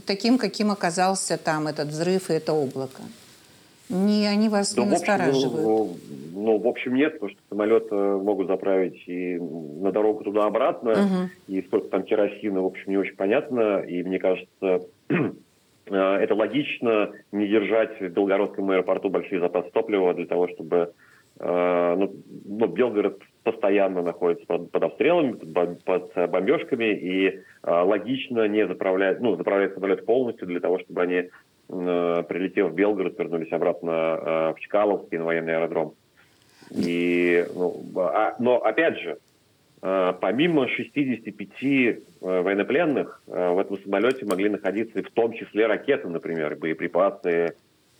таким, 0.07 0.39
каким 0.39 0.71
оказался 0.71 1.37
там 1.37 1.67
этот 1.67 1.89
взрыв 1.89 2.31
и 2.31 2.35
это 2.35 2.55
облако? 2.55 3.03
Не, 3.91 4.27
они 4.27 4.49
вас 4.49 4.75
да, 4.75 4.83
не 4.83 4.91
настораживают? 4.91 5.63
Ну, 5.63 5.97
ну, 6.35 6.59
в 6.59 6.67
общем, 6.67 6.95
нет, 6.95 7.13
потому 7.13 7.31
что 7.31 7.41
самолет 7.51 7.91
могут 7.91 8.47
заправить 8.49 9.01
и 9.07 9.37
на 9.37 9.93
дорогу 9.93 10.25
туда-обратно, 10.25 10.93
угу. 10.93 11.31
и 11.47 11.63
сколько 11.63 11.89
там 11.89 12.03
керосина, 12.03 12.63
в 12.63 12.67
общем, 12.67 12.91
не 12.91 12.97
очень 12.97 13.15
понятно. 13.15 13.81
И 13.81 14.03
мне 14.03 14.19
кажется, 14.19 14.81
Э, 15.09 15.15
это 15.95 16.35
логично 16.35 17.13
не 17.33 17.47
держать 17.47 18.01
в 18.01 18.09
Белгородском 18.09 18.71
аэропорту 18.71 19.09
большие 19.09 19.41
запасы 19.41 19.71
топлива 19.71 20.15
для 20.15 20.27
того, 20.27 20.49
чтобы 20.49 20.93
э, 21.39 21.95
ну, 21.97 22.13
ну, 22.45 22.67
Белгород 22.67 23.23
постоянно 23.45 24.03
находится 24.03 24.47
под, 24.47 24.71
под 24.71 24.83
обстрелами, 24.83 25.33
под, 25.33 25.85
под 25.85 26.31
бомбежками, 26.31 26.93
и 26.93 27.29
э, 27.29 27.41
логично 27.63 28.49
не 28.49 28.67
заправлять, 28.67 29.21
ну, 29.21 29.37
заправлять 29.37 29.75
самолет 29.75 30.05
полностью 30.05 30.49
для 30.49 30.61
того, 30.61 30.79
чтобы 30.81 31.03
они, 31.03 31.31
прилетев 31.69 32.71
в 32.71 32.75
Белгород, 32.75 33.19
вернулись 33.19 33.51
обратно 33.51 34.55
в 34.55 34.61
Чкаловский 34.61 35.19
на 35.19 35.25
военный 35.25 35.57
аэродром. 35.57 35.95
И, 36.71 37.45
ну, 37.57 37.83
а, 37.97 38.37
но 38.39 38.59
опять 38.59 39.01
же, 39.01 39.19
Э, 39.19 39.36
помимо 40.21 40.67
65 40.67 41.49
э, 41.63 42.01
военнопленных, 42.21 43.23
э, 43.29 43.51
в 43.53 43.59
этом 43.61 43.79
самолете 43.79 44.27
могли 44.27 44.49
находиться 44.49 45.01
в 45.01 45.11
том 45.13 45.33
числе 45.33 45.67
ракеты, 45.67 46.09
например, 46.09 46.57
боеприпасы. 46.57 47.55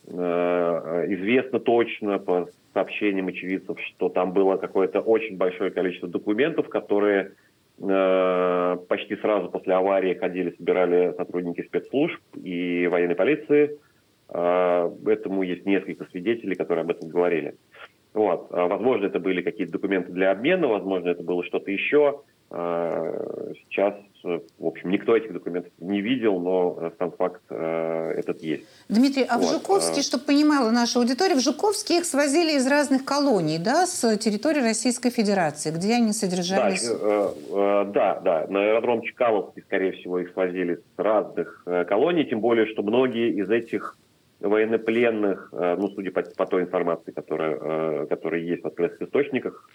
Известно 0.09 1.59
точно 1.59 2.21
по 2.21 2.49
сообщениям 2.73 3.27
очевидцев, 3.27 3.77
что 3.81 4.09
там 4.09 4.33
было 4.33 4.57
какое-то 4.57 5.01
очень 5.01 5.37
большое 5.37 5.73
количество 5.73 6.09
документов, 6.09 6.69
которые 6.69 7.33
почти 7.77 9.17
сразу 9.17 9.49
после 9.49 9.75
аварии 9.75 10.15
ходили, 10.15 10.55
собирали 10.57 11.13
сотрудники 11.17 11.63
спецслужб 11.63 12.21
и 12.37 12.87
военной 12.87 13.17
полиции. 13.17 13.81
Этому 14.29 15.43
есть 15.43 15.67
несколько 15.67 16.05
свидетелей, 16.05 16.55
которые 16.55 16.85
об 16.85 16.91
этом 16.93 17.09
говорили. 17.09 17.57
Вот. 18.17 18.47
А, 18.51 18.67
возможно, 18.67 19.07
это 19.07 19.21
были 19.21 19.43
какие-то 19.43 19.73
документы 19.73 20.11
для 20.11 20.31
обмена, 20.31 20.67
возможно, 20.69 21.11
это 21.11 21.23
было 21.23 21.45
что-то 21.45 21.71
еще. 21.71 22.23
А, 22.49 23.53
сейчас, 23.69 23.95
в 24.23 24.67
общем, 24.67 24.89
никто 24.89 25.15
этих 25.15 25.35
документов 25.35 25.71
не 25.81 26.01
видел, 26.01 26.41
но 26.41 26.79
э, 26.81 26.91
сам 26.99 27.13
факт 27.13 27.43
э, 27.51 28.15
этот 28.17 28.41
есть. 28.41 28.65
Дмитрий, 28.89 29.27
а 29.29 29.37
вот. 29.37 29.47
в 29.47 29.53
Жуковске, 29.53 30.01
чтобы 30.01 30.25
понимала 30.25 30.71
наша 30.71 30.99
аудитория, 30.99 31.35
в 31.35 31.41
Жуковске 31.41 31.99
их 31.99 32.07
свозили 32.07 32.57
из 32.57 32.67
разных 32.67 33.05
колоний, 33.05 33.59
да, 33.59 33.85
с 33.85 34.17
территории 34.17 34.63
Российской 34.63 35.11
Федерации, 35.11 35.71
где 35.71 35.97
они 35.97 36.15
содержались? 36.15 36.89
Да, 36.89 37.33
э, 37.51 37.85
да, 37.93 38.21
да. 38.21 38.47
На 38.49 38.63
аэродром 38.63 39.03
Чкаловский, 39.03 39.61
скорее 39.61 39.93
всего, 39.93 40.21
их 40.21 40.33
свозили 40.33 40.77
с 40.77 40.99
разных 40.99 41.67
колоний, 41.87 42.25
тем 42.25 42.41
более, 42.41 42.67
что 42.67 42.83
многие 42.83 43.33
из 43.33 43.51
этих 43.51 43.99
военнопленных, 44.41 45.49
э, 45.53 45.77
ну, 45.79 45.89
судя 45.89 46.11
по, 46.11 46.23
по 46.23 46.47
той 46.47 46.63
информации, 46.63 47.13
которая, 47.13 47.59
э, 47.61 48.07
которая 48.09 48.41
есть 48.41 48.63
в 48.63 48.67
открытых 48.67 49.03
источниках, 49.03 49.69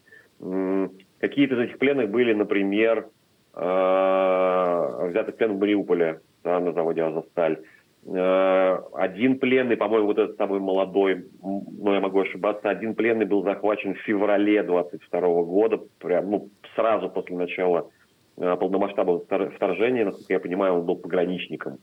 какие-то 1.20 1.56
из 1.56 1.60
этих 1.60 1.78
пленных 1.78 2.10
были, 2.10 2.34
например, 2.34 3.08
э, 3.54 5.08
взяты 5.10 5.32
в 5.32 5.36
плен 5.36 5.54
в 5.54 5.60
Мариуполе, 5.60 6.22
да, 6.44 6.60
на 6.60 6.74
заводе 6.74 7.04
«Азовсталь». 7.04 7.60
Один 8.04 9.38
пленный, 9.38 9.78
по-моему, 9.78 10.08
вот 10.08 10.18
этот 10.18 10.36
самый 10.36 10.60
молодой, 10.60 11.28
но 11.44 11.94
я 11.94 12.00
могу 12.00 12.22
ошибаться, 12.22 12.68
один 12.68 12.96
пленный 12.96 13.28
был 13.28 13.44
захвачен 13.44 13.94
в 13.94 14.00
феврале 14.00 14.64
22 14.64 15.22
года, 15.44 15.80
прям, 16.00 16.32
ну, 16.32 16.50
сразу 16.74 17.12
после 17.12 17.38
начала 17.38 17.92
полномасштабного 18.38 19.20
вторжения, 19.52 20.06
насколько 20.06 20.34
я 20.34 20.40
понимаю, 20.40 20.80
он 20.80 20.86
был 20.88 20.96
пограничником. 20.96 21.78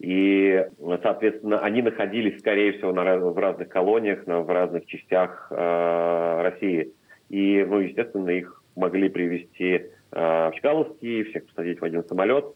И, 0.00 0.64
соответственно, 1.02 1.58
они 1.58 1.82
находились, 1.82 2.38
скорее 2.38 2.72
всего, 2.72 2.92
на, 2.92 3.18
в 3.18 3.36
разных 3.36 3.68
колониях, 3.68 4.26
на, 4.26 4.40
в 4.40 4.48
разных 4.48 4.86
частях 4.86 5.48
э, 5.50 6.42
России. 6.42 6.92
И, 7.28 7.64
ну, 7.68 7.80
естественно, 7.80 8.30
их 8.30 8.62
могли 8.76 9.08
привести 9.08 9.72
э, 9.72 9.80
в 10.12 10.52
Чкаловский, 10.54 11.24
всех 11.24 11.46
посадить 11.46 11.80
в 11.80 11.84
один 11.84 12.04
самолет. 12.04 12.46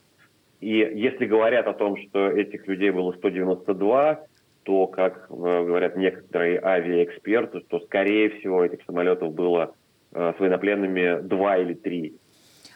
И 0.60 0.76
если 0.76 1.26
говорят 1.26 1.66
о 1.66 1.72
том, 1.72 1.96
что 1.96 2.28
этих 2.28 2.68
людей 2.68 2.90
было 2.90 3.10
192, 3.12 4.20
то, 4.62 4.86
как 4.86 5.26
э, 5.28 5.34
говорят 5.34 5.96
некоторые 5.96 6.60
авиаэксперты, 6.62 7.60
то, 7.68 7.80
скорее 7.80 8.30
всего, 8.30 8.64
этих 8.64 8.84
самолетов 8.84 9.34
было 9.34 9.74
э, 10.12 10.32
с 10.36 10.40
военнопленными 10.40 11.20
два 11.22 11.58
или 11.58 11.74
три. 11.74 12.14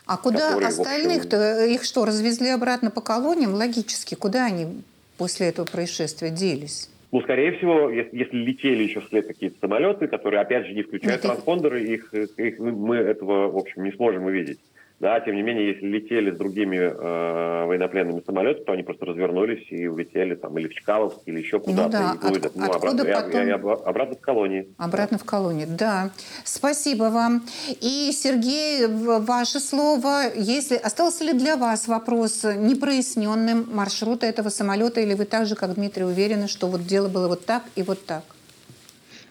А 0.07 0.17
куда 0.17 0.57
остальных-то? 0.57 1.67
Их 1.67 1.83
что, 1.85 2.05
развезли 2.05 2.51
обратно 2.51 2.91
по 2.91 3.01
колониям? 3.01 3.55
Логически. 3.55 4.15
Куда 4.15 4.47
они 4.47 4.83
после 5.19 5.49
этого 5.49 5.67
происшествия 5.67 6.31
делись? 6.31 6.89
Ну, 7.13 7.21
скорее 7.23 7.53
всего, 7.53 7.91
если, 7.91 8.17
если 8.17 8.37
летели 8.37 8.85
еще 8.85 9.01
вслед 9.01 9.27
какие-то 9.27 9.57
самолеты, 9.61 10.07
которые, 10.07 10.41
опять 10.41 10.67
же, 10.67 10.75
не 10.75 10.83
включают 10.83 11.23
транспондеры, 11.23 11.85
их, 11.85 12.13
их 12.13 12.59
мы 12.59 12.97
этого, 12.97 13.51
в 13.51 13.57
общем, 13.57 13.85
не 13.85 13.93
сможем 13.93 14.25
увидеть. 14.25 14.59
Да, 14.99 15.21
тем 15.21 15.37
не 15.37 15.43
менее, 15.43 15.73
если 15.75 15.87
летели 15.87 16.31
с 16.31 16.39
другими 16.39 16.77
э, 16.77 17.67
военнопленными 17.67 18.23
самолетами, 18.25 18.65
то 18.65 18.73
они 18.73 18.83
просто 18.83 19.05
развернулись 19.05 19.67
и 19.69 19.87
улетели 19.89 20.35
там 20.37 20.57
или 20.57 20.69
в 20.69 20.75
Чкаловск, 20.75 21.19
или 21.27 21.39
еще 21.39 21.61
куда-то. 21.61 21.83
Ну 21.83 21.91
да, 21.91 22.29
и 22.31 22.39
от, 22.39 22.57
ну, 22.57 22.65
откуда 22.65 23.03
обратно, 23.03 23.31
потом... 23.31 23.43
и, 23.43 23.49
и, 23.49 23.51
обратно 23.51 24.15
в 24.17 24.21
колонии. 24.21 24.69
Обратно 24.79 25.19
в 25.19 25.25
колонии, 25.25 25.67
да. 25.67 26.13
Спасибо 26.45 27.05
вам. 27.05 27.45
И, 27.83 28.11
Сергей, 28.13 28.87
ваше 28.87 29.61
слово. 29.61 30.33
Если 30.35 30.77
Остался 30.77 31.25
ли 31.25 31.35
для 31.35 31.57
вас 31.57 31.89
вопрос 31.89 32.45
непроясненным 32.45 33.69
маршрута 33.71 34.25
этого 34.25 34.49
самолета, 34.49 35.03
или 35.03 35.13
вы 35.13 35.27
так 35.27 35.47
же, 35.47 35.57
как 35.57 35.75
Дмитрий, 35.75 36.05
уверены, 36.05 36.49
что 36.49 36.69
вот 36.69 36.87
дело 36.87 37.09
было 37.09 37.29
вот 37.29 37.45
так 37.45 37.65
и 37.75 37.83
вот 37.83 38.07
так? 38.07 38.25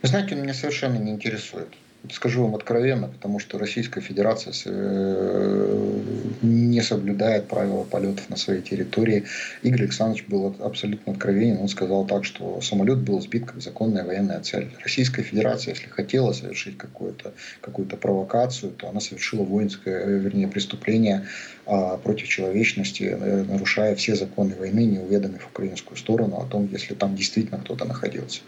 Вы 0.03 0.09
знаете, 0.09 0.36
он 0.36 0.43
меня 0.43 0.53
совершенно 0.53 0.97
не 0.97 1.11
интересует. 1.11 1.70
Скажу 2.12 2.43
вам 2.43 2.56
откровенно, 2.56 3.08
потому 3.08 3.39
что 3.39 3.58
Российская 3.58 4.01
Федерация 4.01 4.53
э, 4.66 6.01
не 6.41 6.82
соблюдает 6.82 7.47
правила 7.47 7.84
полетов 7.84 8.30
на 8.30 8.36
своей 8.36 8.62
территории. 8.62 9.26
Игорь 9.64 9.84
Александрович 9.84 10.26
был 10.28 10.56
абсолютно 10.60 11.14
откровенен. 11.14 11.60
Он 11.60 11.68
сказал 11.68 12.06
так, 12.06 12.26
что 12.26 12.62
самолет 12.62 12.99
был 12.99 13.22
сбит 13.22 13.45
как 13.45 13.62
законная 13.62 14.03
военная 14.03 14.41
цель. 14.41 14.70
Российская 14.84 15.24
Федерация, 15.24 15.74
если 15.74 15.89
хотела 15.89 16.34
совершить 16.34 16.78
какую-то 16.78 17.34
какую 17.62 17.88
провокацию, 17.88 18.72
то 18.72 18.89
она 18.89 18.99
совершила 18.99 19.43
воинское, 19.43 20.06
э, 20.06 20.18
вернее, 20.20 20.47
преступление 20.47 21.26
а, 21.68 21.97
против 21.97 22.28
человечности, 22.28 23.03
э, 23.03 23.43
нарушая 23.43 23.95
все 23.95 24.16
законы 24.16 24.56
войны, 24.56 24.86
не 24.86 24.99
уведомив 24.99 25.47
украинскую 25.47 25.97
сторону 25.97 26.38
о 26.38 26.45
том, 26.45 26.70
если 26.72 26.93
там 26.93 27.16
действительно 27.16 27.60
кто-то 27.60 27.86
находился. 27.86 28.41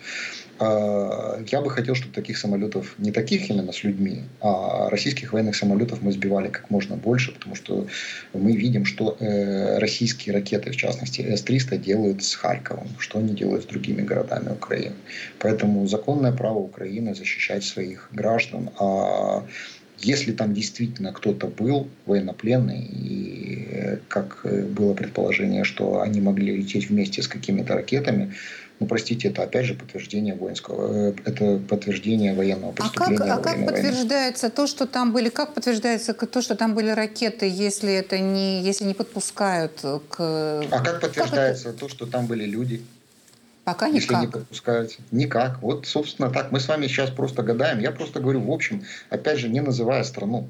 А, 0.60 1.43
я 1.51 1.62
бы 1.62 1.70
хотел, 1.70 1.95
чтобы 1.95 2.14
таких 2.14 2.38
самолетов, 2.38 2.95
не 2.97 3.12
таких 3.12 3.49
именно 3.49 3.72
с 3.72 3.84
людьми, 3.84 4.24
а 4.41 4.89
российских 4.89 5.34
военных 5.34 5.55
самолетов 5.55 6.01
мы 6.01 6.12
сбивали 6.12 6.47
как 6.49 6.70
можно 6.70 6.95
больше, 6.95 7.32
потому 7.32 7.55
что 7.55 7.88
мы 8.34 8.55
видим, 8.55 8.86
что 8.86 9.16
э, 9.20 9.78
российские 9.78 10.34
ракеты, 10.34 10.72
в 10.72 10.76
частности 10.76 11.22
С-300, 11.22 11.78
делают 11.78 12.24
с 12.24 12.34
Харьковом, 12.34 12.88
что 12.99 13.20
они 13.20 13.34
делают 13.34 13.64
с 13.64 13.68
другими 13.68 14.01
городами 14.01 14.49
Украины. 14.49 14.95
Поэтому 15.39 15.88
законное 15.88 16.32
право 16.32 16.58
Украины 16.58 17.14
защищать 17.14 17.64
своих 17.64 18.10
граждан, 18.12 18.72
а 18.80 19.45
если 19.99 20.32
там 20.32 20.53
действительно 20.53 21.12
кто-то 21.12 21.47
был 21.47 21.88
военнопленный, 22.05 22.82
и 22.82 23.68
э, 23.72 23.97
как 24.08 24.41
э, 24.43 24.64
было 24.64 24.93
предположение, 24.93 25.64
что 25.64 26.01
они 26.01 26.22
могли 26.22 26.58
лететь 26.58 26.89
вместе 26.89 27.22
с 27.22 27.28
какими-то 27.28 27.74
ракетами, 27.74 28.34
ну, 28.80 28.86
простите, 28.86 29.30
это 29.30 29.44
опять 29.44 29.66
же 29.66 29.74
подтверждение 29.74 30.36
воинского, 30.36 31.10
э, 31.10 31.14
это 31.26 31.60
подтверждение 31.68 32.36
военного 32.36 32.74
преступления. 32.74 33.24
А 33.24 33.38
как, 33.38 33.40
а 33.40 33.56
как 33.56 33.66
подтверждается 33.66 34.46
войны. 34.48 34.56
то, 34.56 34.68
что 34.68 34.86
там 34.86 35.14
были, 35.14 35.30
как 35.30 35.54
подтверждается 35.56 36.14
то, 36.14 36.42
что 36.42 36.56
там 36.56 36.76
были 36.76 36.90
ракеты, 36.90 37.50
если 37.50 37.92
это 37.94 38.20
не, 38.20 38.62
если 38.62 38.86
не 38.86 38.94
подпускают 38.94 39.82
к... 40.10 40.20
А 40.20 40.84
как 40.84 41.02
подтверждается 41.02 41.66
как 41.66 41.74
это... 41.74 41.80
то, 41.80 41.90
что 41.90 42.06
там 42.06 42.28
были 42.28 42.46
люди? 42.46 42.84
Пока 43.64 43.90
никак. 43.90 44.02
Если 44.02 44.16
не 44.16 44.28
подпускаются. 44.32 45.00
Никак. 45.12 45.62
Вот, 45.62 45.88
собственно, 45.88 46.30
так. 46.30 46.52
Мы 46.52 46.60
с 46.60 46.68
вами 46.68 46.88
сейчас 46.88 47.10
просто 47.10 47.44
гадаем. 47.44 47.80
Я 47.80 47.92
просто 47.92 48.20
говорю, 48.20 48.42
в 48.42 48.52
общем, 48.52 48.84
опять 49.10 49.40
же, 49.40 49.50
не 49.50 49.60
называя 49.60 50.04
страну. 50.04 50.48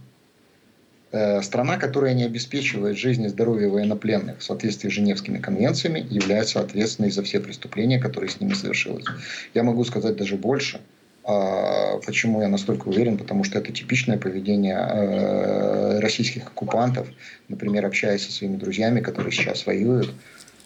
Э, 1.12 1.42
страна, 1.42 1.78
которая 1.78 2.14
не 2.14 2.26
обеспечивает 2.26 2.98
жизнь 2.98 3.24
и 3.24 3.30
здоровье 3.30 3.70
военнопленных 3.70 4.40
в 4.40 4.44
соответствии 4.44 4.90
с 4.90 4.94
Женевскими 4.94 5.38
конвенциями, 5.38 6.06
является 6.10 6.60
ответственной 6.60 7.12
за 7.12 7.24
все 7.24 7.40
преступления, 7.40 7.98
которые 7.98 8.30
с 8.30 8.42
ними 8.42 8.54
совершились. 8.54 9.06
Я 9.54 9.64
могу 9.64 9.86
сказать 9.86 10.18
даже 10.18 10.36
больше. 10.36 10.82
А, 11.24 12.00
почему 12.06 12.42
я 12.42 12.50
настолько 12.50 12.90
уверен? 12.90 13.18
Потому 13.18 13.46
что 13.46 13.58
это 13.60 13.72
типичное 13.72 14.18
поведение 14.18 14.78
э, 14.78 16.00
российских 16.00 16.48
оккупантов. 16.48 17.08
Например, 17.48 17.86
общаясь 17.86 18.26
со 18.26 18.32
своими 18.32 18.58
друзьями, 18.58 19.00
которые 19.00 19.32
сейчас 19.32 19.66
воюют, 19.66 20.14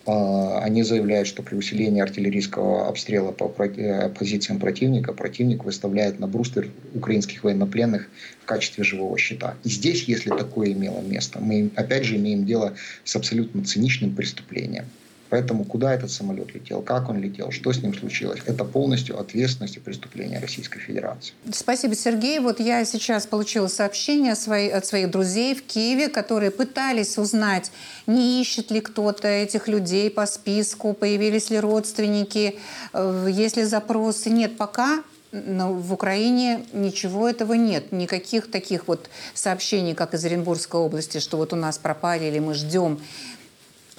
они 0.06 0.84
заявляют, 0.84 1.28
что 1.28 1.44
при 1.44 1.56
усилении 1.56 2.02
артиллерийского 2.02 2.88
обстрела 2.88 3.32
по 3.32 3.54
э, 3.64 4.10
позициям 4.10 4.60
противника 4.60 5.14
противник 5.14 5.64
выставляет 5.64 6.20
на 6.20 6.28
брустер 6.28 6.70
украинских 6.96 7.44
военнопленных 7.44 8.10
в 8.42 8.46
качестве 8.46 8.84
живого 8.84 9.18
щита. 9.18 9.56
И 9.64 9.70
здесь, 9.70 10.04
если 10.06 10.32
такое 10.32 10.72
имело 10.72 11.02
место, 11.02 11.40
мы 11.40 11.70
опять 11.76 12.06
же 12.06 12.16
имеем 12.16 12.46
дело 12.46 12.74
с 13.04 13.16
абсолютно 13.16 13.64
циничным 13.64 14.16
преступлением. 14.16 14.86
Поэтому 15.32 15.64
куда 15.64 15.94
этот 15.94 16.12
самолет 16.12 16.54
летел, 16.54 16.82
как 16.82 17.10
он 17.10 17.22
летел, 17.22 17.52
что 17.52 17.72
с 17.72 17.82
ним 17.82 17.96
случилось, 17.96 18.42
это 18.46 18.66
полностью 18.66 19.18
ответственность 19.18 19.78
и 19.78 19.80
преступление 19.80 20.40
Российской 20.40 20.82
Федерации. 20.82 21.34
Спасибо, 21.54 21.96
Сергей. 21.96 22.40
Вот 22.40 22.60
я 22.60 22.84
сейчас 22.84 23.28
получила 23.28 23.68
сообщение 23.68 24.34
от 24.34 24.86
своих 24.86 25.10
друзей 25.10 25.56
в 25.56 25.64
Киеве, 25.64 26.10
которые 26.10 26.52
пытались 26.52 27.18
узнать, 27.18 27.72
не 28.08 28.42
ищет 28.42 28.72
ли 28.72 28.82
кто-то 28.82 29.30
этих 29.30 29.70
людей 29.70 30.10
по 30.12 30.26
списку, 30.26 30.94
появились 30.94 31.50
ли 31.50 31.62
родственники, 31.62 32.60
э, 32.92 33.28
есть 33.32 33.56
ли 33.56 33.64
запросы. 33.64 34.30
Нет, 34.30 34.58
пока 34.58 35.02
но 35.32 35.74
в 35.74 35.94
Украине 35.94 36.66
ничего 36.74 37.30
этого 37.30 37.54
нет. 37.54 37.92
Никаких 37.92 38.52
таких 38.52 38.88
вот 38.88 39.10
сообщений, 39.34 39.96
как 39.96 40.14
из 40.14 40.26
Оренбургской 40.26 40.80
области, 40.80 41.20
что 41.20 41.38
вот 41.38 41.54
у 41.54 41.56
нас 41.56 41.78
пропали 41.78 42.26
или 42.26 42.40
мы 42.40 42.54
ждем 42.54 43.00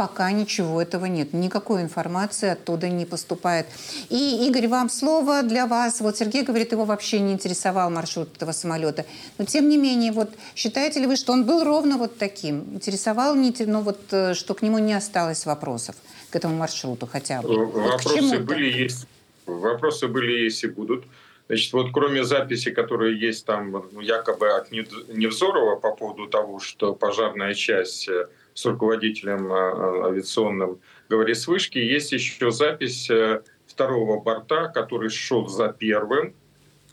Пока 0.02 0.32
ничего 0.32 0.82
этого 0.82 1.06
нет. 1.06 1.32
Никакой 1.32 1.82
информации 1.82 2.48
оттуда 2.48 2.88
не 2.88 3.06
поступает. 3.06 3.66
И, 4.10 4.48
Игорь, 4.48 4.66
вам 4.66 4.90
слово 4.90 5.44
для 5.44 5.68
вас. 5.68 6.00
Вот 6.00 6.16
Сергей 6.16 6.42
говорит, 6.42 6.72
его 6.72 6.84
вообще 6.84 7.20
не 7.20 7.32
интересовал 7.34 7.88
маршрут 7.88 8.34
этого 8.34 8.50
самолета. 8.50 9.06
Но, 9.38 9.44
тем 9.44 9.68
не 9.68 9.76
менее, 9.76 10.10
вот 10.10 10.30
считаете 10.56 10.98
ли 10.98 11.06
вы, 11.06 11.14
что 11.14 11.32
он 11.32 11.44
был 11.44 11.62
ровно 11.62 11.98
вот 11.98 12.18
таким? 12.18 12.74
Интересовал, 12.74 13.36
не, 13.36 13.54
ну 13.60 13.82
вот, 13.82 14.00
э, 14.10 14.34
что 14.34 14.54
к 14.54 14.62
нему 14.62 14.78
не 14.78 14.92
осталось 14.92 15.46
вопросов, 15.46 15.94
к 16.30 16.34
этому 16.34 16.56
маршруту 16.56 17.06
хотя 17.06 17.40
бы? 17.40 17.64
Вопросы 17.66 18.38
вот 18.38 18.40
были, 18.40 18.82
есть. 18.82 19.06
Вопросы 19.46 20.08
были, 20.08 20.32
есть 20.32 20.64
и 20.64 20.66
будут. 20.66 21.04
Значит, 21.46 21.72
вот 21.74 21.92
кроме 21.92 22.24
записи, 22.24 22.72
которые 22.72 23.20
есть 23.20 23.46
там 23.46 23.70
ну, 23.92 24.00
якобы 24.00 24.50
от 24.50 24.72
Невзорова 24.72 25.76
по 25.76 25.94
поводу 25.94 26.26
того, 26.26 26.58
что 26.58 26.92
пожарная 26.92 27.54
часть 27.54 28.08
э, 28.08 28.26
с 28.54 28.64
руководителем 28.66 29.52
э, 29.52 30.08
авиационным 30.08 30.78
говорит 31.08 31.38
с 31.38 31.46
вышки. 31.46 31.78
Есть 31.78 32.12
еще 32.12 32.50
запись 32.50 33.10
э, 33.10 33.42
второго 33.66 34.20
борта, 34.20 34.68
который 34.68 35.10
шел 35.10 35.48
за 35.48 35.68
первым, 35.68 36.34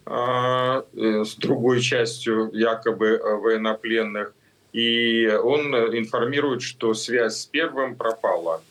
э, 0.05 0.83
с 0.93 1.35
другой 1.35 1.81
частью 1.81 2.49
якобы 2.53 3.19
военнопленных. 3.41 4.33
И 4.71 5.27
он 5.27 5.73
информирует, 5.75 6.61
что 6.61 6.93
связь 6.93 7.37
с 7.37 7.45
первым 7.45 7.95
пропала. 7.95 8.61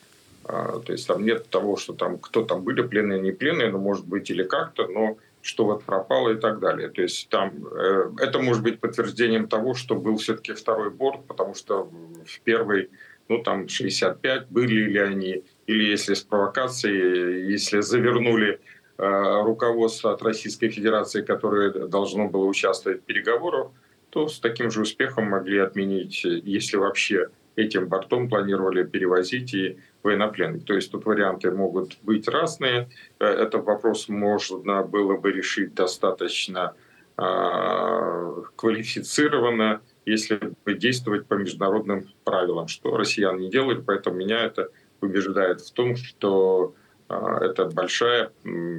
То 0.45 0.84
есть 0.86 1.07
там 1.07 1.24
нет 1.24 1.51
того, 1.51 1.76
что 1.76 1.93
там 1.93 2.18
кто 2.18 2.45
там 2.45 2.62
были, 2.62 2.82
пленные, 2.82 3.20
не 3.20 3.32
пленные, 3.32 3.70
но 3.70 3.78
может 3.78 4.07
быть 4.07 4.30
или 4.30 4.45
как-то, 4.45 4.86
но 4.86 5.18
что 5.49 5.65
вот 5.65 5.83
пропало 5.83 6.35
и 6.35 6.37
так 6.37 6.61
далее. 6.61 6.91
То 6.91 7.01
есть 7.01 7.31
там 7.31 7.67
э, 7.67 8.11
это 8.19 8.39
может 8.39 8.63
быть 8.63 8.81
подтверждением 8.81 9.49
того, 9.49 9.73
что 9.73 9.95
был 9.95 10.19
все-таки 10.19 10.53
второй 10.53 10.91
борт, 10.91 11.27
потому 11.27 11.55
что 11.55 11.85
в 12.27 12.41
первый, 12.45 12.91
ну 13.29 13.43
там 13.43 13.67
65 13.67 14.49
были 14.49 14.91
ли 14.91 14.99
они, 14.99 15.45
или 15.67 15.85
если 15.85 16.13
с 16.13 16.21
провокацией, 16.21 17.51
если 17.51 17.81
завернули 17.81 18.61
э, 18.99 19.43
руководство 19.43 20.13
от 20.13 20.23
Российской 20.23 20.69
Федерации, 20.69 21.23
которое 21.23 21.71
должно 21.71 22.29
было 22.29 22.45
участвовать 22.45 23.01
в 23.01 23.05
переговорах, 23.05 23.69
то 24.11 24.29
с 24.29 24.41
таким 24.41 24.71
же 24.71 24.83
успехом 24.83 25.31
могли 25.31 25.61
отменить, 25.61 26.25
если 26.25 26.77
вообще 26.77 27.29
этим 27.59 27.89
бортом 27.89 28.29
планировали 28.29 28.85
перевозить 28.85 29.53
и 29.55 29.79
военнопленных. 30.03 30.65
То 30.65 30.75
есть 30.75 30.91
тут 30.93 31.05
варианты 31.05 31.51
могут 31.51 31.99
быть 32.03 32.29
разные. 32.29 32.89
Э, 33.19 33.27
этот 33.27 33.65
вопрос 33.65 34.09
можно 34.09 34.83
было 34.83 35.17
бы 35.17 35.33
решить 35.33 35.75
достаточно 35.75 36.75
э, 37.17 38.43
квалифицированно, 38.57 39.81
если 40.07 40.41
бы 40.65 40.75
действовать 40.75 41.27
по 41.27 41.35
международным 41.35 42.09
правилам, 42.25 42.69
что 42.69 42.97
россиян 42.97 43.39
не 43.39 43.51
делают, 43.51 43.85
поэтому 43.85 44.17
меня 44.17 44.45
это 44.45 44.71
убеждает 45.01 45.61
в 45.61 45.73
том, 45.73 45.97
что 45.97 46.75
э, 47.09 47.15
это 47.43 47.67
большая 47.67 48.31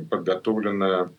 подготовленная 0.09 1.11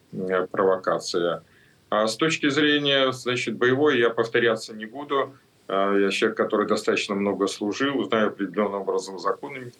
провокация. 0.51 1.43
А 1.91 2.07
с 2.07 2.17
точки 2.17 2.49
зрения 2.49 3.13
значит, 3.13 3.57
боевой 3.57 3.99
я 3.99 4.11
повторяться 4.11 4.75
не 4.75 4.87
буду. 4.87 5.35
Я 5.71 6.11
человек, 6.11 6.37
который 6.37 6.67
достаточно 6.67 7.15
много 7.15 7.47
служил, 7.47 8.03
знаю 8.05 8.29
определенным 8.29 8.81
образом 8.81 9.19
законы 9.19 9.73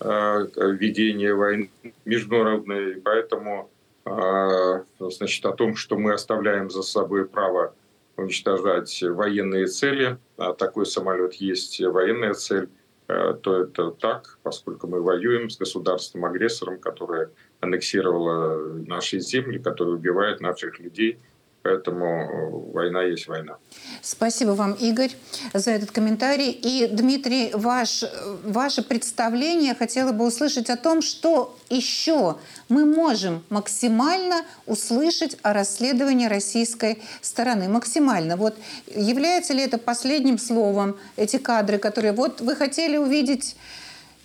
Э, 0.00 0.46
ведения 0.56 1.34
войны 1.34 1.70
международной, 2.04 3.00
поэтому 3.00 3.68
э, 4.04 4.82
значит, 5.00 5.44
о 5.44 5.52
том, 5.52 5.74
что 5.74 5.98
мы 5.98 6.12
оставляем 6.12 6.70
за 6.70 6.82
собой 6.82 7.26
право 7.26 7.74
уничтожать 8.16 9.02
военные 9.02 9.66
цели, 9.66 10.18
а 10.36 10.52
такой 10.52 10.86
самолет 10.86 11.34
есть 11.34 11.80
военная 11.80 12.34
цель, 12.34 12.68
э, 13.08 13.34
то 13.42 13.62
это 13.62 13.90
так, 13.90 14.38
поскольку 14.44 14.86
мы 14.86 15.02
воюем 15.02 15.50
с 15.50 15.58
государством-агрессором, 15.58 16.78
которое 16.78 17.30
аннексировало 17.58 18.74
наши 18.86 19.18
земли, 19.18 19.58
которое 19.58 19.96
убивает 19.96 20.40
наших 20.40 20.78
людей 20.78 21.18
Поэтому 21.62 22.06
э, 22.06 22.72
война 22.72 23.02
есть 23.02 23.26
война. 23.26 23.56
Спасибо 24.00 24.50
вам, 24.50 24.72
Игорь, 24.74 25.10
за 25.52 25.72
этот 25.72 25.90
комментарий. 25.90 26.50
И, 26.50 26.86
Дмитрий, 26.86 27.50
ваш, 27.52 28.04
ваше 28.44 28.82
представление 28.82 29.74
хотела 29.74 30.12
бы 30.12 30.24
услышать 30.26 30.70
о 30.70 30.76
том, 30.76 31.02
что 31.02 31.56
еще 31.68 32.36
мы 32.68 32.84
можем 32.84 33.44
максимально 33.50 34.44
услышать 34.66 35.36
о 35.42 35.52
расследовании 35.52 36.26
российской 36.26 37.02
стороны. 37.20 37.68
Максимально. 37.68 38.36
Вот 38.36 38.56
является 38.94 39.52
ли 39.52 39.62
это 39.62 39.78
последним 39.78 40.38
словом, 40.38 40.96
эти 41.16 41.38
кадры, 41.38 41.78
которые 41.78 42.12
вот 42.12 42.40
вы 42.40 42.54
хотели 42.54 42.96
увидеть 42.96 43.56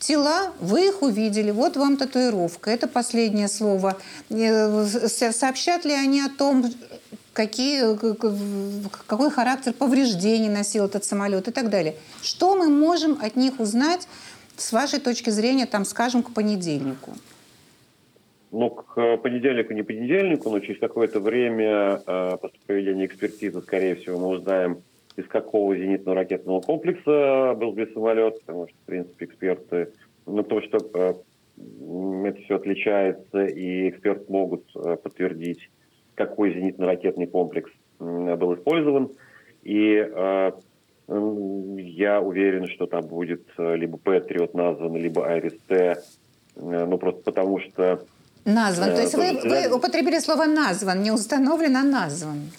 тела, 0.04 0.54
вы 0.60 0.88
их 0.90 1.02
увидели, 1.02 1.52
вот 1.52 1.78
вам 1.78 1.98
татуировка, 1.98 2.70
это 2.70 2.88
последнее 2.88 3.48
слово. 3.48 3.98
Э, 4.30 4.86
сообщат 5.32 5.86
ли 5.86 5.94
они 5.94 6.22
о 6.22 6.30
том, 6.30 6.66
какие, 7.34 7.98
какой 9.08 9.32
характер 9.32 9.74
повреждений 9.74 10.50
носил 10.50 10.86
этот 10.86 11.04
самолет 11.04 11.48
и 11.48 11.52
так 11.52 11.70
далее. 11.70 11.96
Что 12.22 12.56
мы 12.56 12.70
можем 12.70 13.18
от 13.22 13.36
них 13.36 13.60
узнать 13.60 14.08
с 14.56 14.72
вашей 14.72 15.00
точки 15.00 15.30
зрения, 15.30 15.66
там, 15.66 15.84
скажем, 15.84 16.24
к 16.24 16.34
понедельнику? 16.34 17.12
Ну, 18.52 18.70
к 18.70 19.18
понедельнику, 19.18 19.74
не 19.74 19.82
понедельнику, 19.82 20.52
но 20.52 20.60
через 20.60 20.80
какое-то 20.80 21.20
время 21.20 22.02
э, 22.06 22.38
после 22.40 22.60
проведения 22.68 23.08
экспертизы, 23.08 23.62
скорее 23.62 23.96
всего, 23.96 24.20
мы 24.20 24.28
узнаем, 24.28 24.84
из 25.16 25.28
какого 25.28 25.76
зенитного 25.76 26.18
ракетного 26.18 26.62
комплекса 26.62 27.56
был 27.56 27.74
сбит 27.74 27.94
самолет, 27.94 28.40
потому 28.42 28.68
что, 28.68 28.78
в 28.78 28.86
принципе, 28.86 29.26
эксперты, 29.26 29.90
ну, 30.28 30.44
то, 30.44 30.62
что 30.62 30.78
э, 30.78 31.14
это 32.28 32.42
все 32.44 32.56
отличается, 32.58 33.46
и 33.46 33.90
эксперты 33.90 34.32
могут 34.32 34.66
э, 34.76 34.98
подтвердить 34.98 35.72
какой 36.16 36.54
зенитно-ракетный 36.54 37.28
комплекс 37.28 37.72
был 38.00 38.56
использован. 38.56 39.10
И 39.64 39.96
э, 39.96 40.52
я 41.08 42.22
уверен, 42.22 42.68
что 42.68 42.86
там 42.86 43.06
будет 43.06 43.44
э, 43.58 43.76
либо 43.76 43.98
Патриот 43.98 44.54
назван, 44.54 44.96
либо 44.96 45.26
Айрис-Т, 45.26 45.76
э, 45.76 45.96
ну 46.56 46.98
просто 46.98 47.22
потому 47.22 47.60
что... 47.60 48.04
Назван. 48.46 48.90
То 48.94 49.02
есть 49.02 49.16
вы, 49.16 49.40
вы 49.50 49.74
употребили 49.74 50.20
слово 50.20 50.46
«назван», 50.46 51.02
не 51.02 51.12
установлен, 51.12 51.78
а 51.78 51.84
назван. 51.84 52.52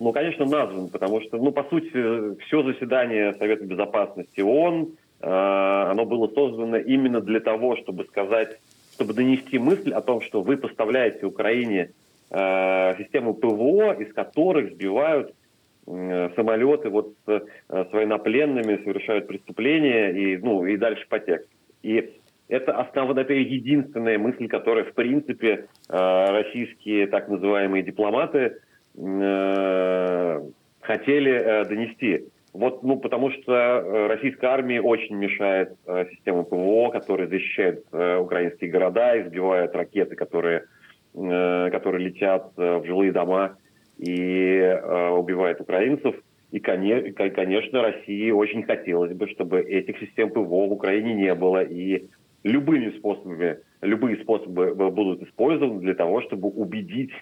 Ну, 0.00 0.10
конечно, 0.12 0.46
назван, 0.46 0.88
потому 0.88 1.20
что, 1.20 1.36
ну, 1.36 1.52
по 1.52 1.64
сути, 1.64 2.40
все 2.40 2.62
заседание 2.62 3.34
Совета 3.34 3.64
Безопасности 3.64 4.40
ООН, 4.40 4.88
оно 5.20 6.04
было 6.06 6.28
создано 6.28 6.78
именно 6.78 7.20
для 7.20 7.40
того, 7.40 7.76
чтобы 7.76 8.04
сказать, 8.06 8.58
чтобы 8.94 9.12
донести 9.12 9.58
мысль 9.58 9.92
о 9.92 10.00
том, 10.00 10.22
что 10.22 10.40
вы 10.40 10.56
поставляете 10.56 11.26
Украине 11.26 11.90
э, 12.32 12.94
систему 12.98 13.34
ПВО, 13.34 13.92
из 13.92 14.12
которых 14.12 14.72
сбивают 14.72 15.32
самолеты 15.84 16.88
вот 16.90 17.14
с, 17.26 17.30
э, 17.30 17.40
с 17.68 17.92
военнопленными, 17.92 18.82
совершают 18.84 19.26
преступления 19.26 20.10
и, 20.10 20.36
ну, 20.36 20.64
и 20.64 20.76
дальше 20.76 21.04
по 21.08 21.18
тексту. 21.18 21.50
И 21.82 22.12
это 22.48 22.72
основа, 22.76 23.18
это 23.18 23.32
единственная 23.32 24.18
мысль, 24.18 24.46
которая, 24.46 24.84
в 24.84 24.92
принципе, 24.94 25.66
э, 25.88 26.30
российские 26.30 27.06
так 27.08 27.28
называемые 27.28 27.82
дипломаты 27.82 28.58
хотели 30.82 31.64
донести. 31.66 32.26
Вот, 32.52 32.82
ну, 32.82 32.98
потому 32.98 33.30
что 33.30 34.06
российской 34.08 34.44
армии 34.44 34.78
очень 34.78 35.16
мешает 35.16 35.72
э, 35.86 36.04
система 36.10 36.42
ПВО, 36.42 36.90
которая 36.90 37.26
защищает 37.26 37.86
украинские 37.90 38.70
города, 38.70 39.18
избивает 39.18 39.74
ракеты, 39.74 40.14
которые 40.14 40.64
которые 41.14 42.08
летят 42.08 42.52
э, 42.56 42.78
в 42.78 42.86
жилые 42.86 43.12
дома 43.12 43.56
и 43.98 44.56
э, 44.56 45.08
убивают 45.10 45.60
украинцев. 45.60 46.14
И, 46.50 46.60
конечно, 46.60 47.82
России 47.82 48.30
очень 48.30 48.62
хотелось 48.62 49.12
бы, 49.12 49.26
чтобы 49.28 49.60
этих 49.60 49.98
систем 49.98 50.30
ПВО 50.30 50.66
в 50.66 50.72
Украине 50.72 51.14
не 51.14 51.34
было. 51.34 51.62
И 51.62 52.08
любыми 52.44 52.90
способами, 52.98 53.58
любые 53.80 54.18
способы 54.22 54.74
будут 54.90 55.22
использованы 55.22 55.80
для 55.80 55.94
того, 55.94 56.20
чтобы 56.22 56.48
убедить 56.48 57.12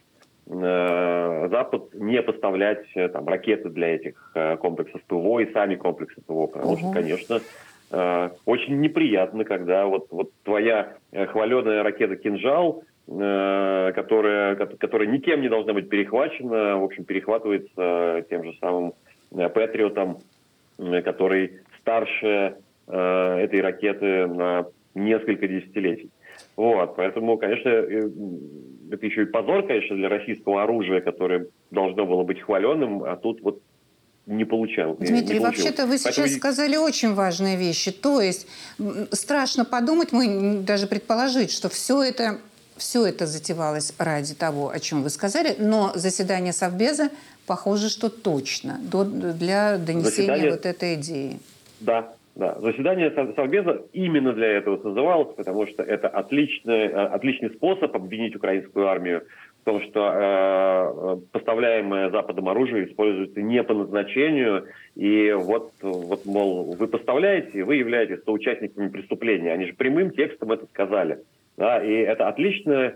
Запад 0.46 1.94
не 1.94 2.20
поставлять 2.22 2.84
там, 3.12 3.28
ракеты 3.28 3.68
для 3.68 3.94
этих 3.94 4.34
комплексов 4.60 5.00
ПВО 5.04 5.38
и 5.38 5.52
сами 5.52 5.76
комплексы 5.76 6.20
ПВО. 6.22 6.48
Потому 6.48 6.72
угу. 6.72 6.78
что, 6.78 6.92
конечно, 6.92 7.40
очень 8.46 8.80
неприятно, 8.80 9.44
когда 9.44 9.86
вот, 9.86 10.08
вот 10.10 10.32
твоя 10.42 10.94
хваленая 11.12 11.84
ракета 11.84 12.16
«Кинжал» 12.16 12.82
Э, 12.99 12.99
которая, 13.10 14.54
которая 14.54 15.08
никем 15.08 15.40
не 15.40 15.48
должна 15.48 15.72
быть 15.72 15.88
перехвачена, 15.88 16.78
в 16.78 16.84
общем, 16.84 17.04
перехватывается 17.04 18.24
тем 18.30 18.44
же 18.44 18.54
самым 18.60 18.94
э, 19.32 19.48
Патриотом, 19.48 20.18
который 20.78 21.58
старше 21.80 22.54
э, 22.86 23.36
этой 23.38 23.60
ракеты 23.62 24.26
на 24.26 24.66
несколько 24.94 25.48
десятилетий. 25.48 26.10
Вот, 26.56 26.94
поэтому, 26.94 27.36
конечно, 27.36 27.68
это 27.68 29.06
еще 29.06 29.22
и 29.22 29.26
позор, 29.26 29.66
конечно, 29.66 29.96
для 29.96 30.08
российского 30.08 30.62
оружия, 30.62 31.00
которое 31.00 31.46
должно 31.72 32.06
было 32.06 32.22
быть 32.22 32.40
хваленным, 32.40 33.02
а 33.02 33.16
тут 33.16 33.40
вот 33.42 33.60
не 34.26 34.44
получал. 34.44 34.94
Дмитрий, 34.94 35.40
вообще-то 35.40 35.86
вы 35.86 35.98
сейчас 35.98 36.16
Поэтому... 36.16 36.38
сказали 36.38 36.76
очень 36.76 37.14
важные 37.14 37.56
вещи. 37.56 37.90
То 37.90 38.20
есть 38.20 38.46
страшно 39.10 39.64
подумать, 39.64 40.12
мы 40.12 40.60
даже 40.60 40.86
предположить, 40.86 41.50
что 41.50 41.68
все 41.68 42.02
это 42.02 42.38
все 42.80 43.06
это 43.06 43.26
затевалось 43.26 43.94
ради 43.98 44.34
того, 44.34 44.70
о 44.70 44.80
чем 44.80 45.02
вы 45.02 45.10
сказали, 45.10 45.54
но 45.58 45.92
заседание 45.94 46.52
Совбеза, 46.52 47.10
похоже, 47.46 47.90
что 47.90 48.08
точно 48.08 48.80
для 48.82 49.76
донесения 49.78 50.02
заседание... 50.02 50.50
вот 50.50 50.66
этой 50.66 50.94
идеи. 50.94 51.38
Да, 51.80 52.12
да. 52.34 52.58
Заседание 52.58 53.10
Совбеза 53.36 53.82
именно 53.92 54.32
для 54.32 54.48
этого 54.48 54.78
созывалось, 54.82 55.34
потому 55.36 55.66
что 55.66 55.82
это 55.82 56.08
отличный, 56.08 56.86
э, 56.86 56.88
отличный 56.88 57.50
способ 57.50 57.94
обвинить 57.94 58.34
украинскую 58.34 58.88
армию 58.88 59.24
в 59.60 59.64
том, 59.64 59.82
что 59.82 60.10
э, 60.14 61.16
поставляемое 61.32 62.10
Западом 62.10 62.48
оружие 62.48 62.88
используется 62.88 63.42
не 63.42 63.62
по 63.62 63.74
назначению, 63.74 64.68
и 64.96 65.32
вот, 65.32 65.72
вот, 65.82 66.24
мол, 66.24 66.74
вы 66.78 66.88
поставляете, 66.88 67.62
вы 67.62 67.76
являетесь 67.76 68.24
соучастниками 68.24 68.88
преступления. 68.88 69.52
Они 69.52 69.66
же 69.66 69.74
прямым 69.74 70.10
текстом 70.12 70.52
это 70.52 70.64
сказали. 70.66 71.18
Да, 71.56 71.82
и 71.82 71.92
это 71.92 72.28
отличный 72.28 72.92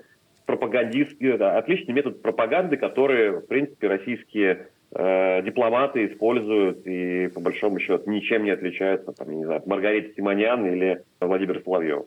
пропагандистский, 0.47 1.37
да, 1.37 1.59
отличный 1.59 1.95
метод 1.95 2.23
пропаганды, 2.23 2.77
который, 2.77 3.31
в 3.41 3.47
принципе, 3.47 3.89
российские 3.89 4.69
э, 4.93 5.43
дипломаты 5.43 6.07
используют 6.07 6.87
и, 6.87 7.29
по 7.29 7.41
большому 7.41 7.79
счету, 7.79 8.11
ничем 8.11 8.45
не 8.45 8.51
отличаются 8.51 9.13
там, 9.13 9.31
не 9.37 9.45
знаю, 9.45 9.59
от 9.59 9.67
Маргариты 9.67 10.15
Симоньян 10.17 10.67
или 10.67 11.03
Владимира 11.21 11.61
Соловьева. 11.61 12.07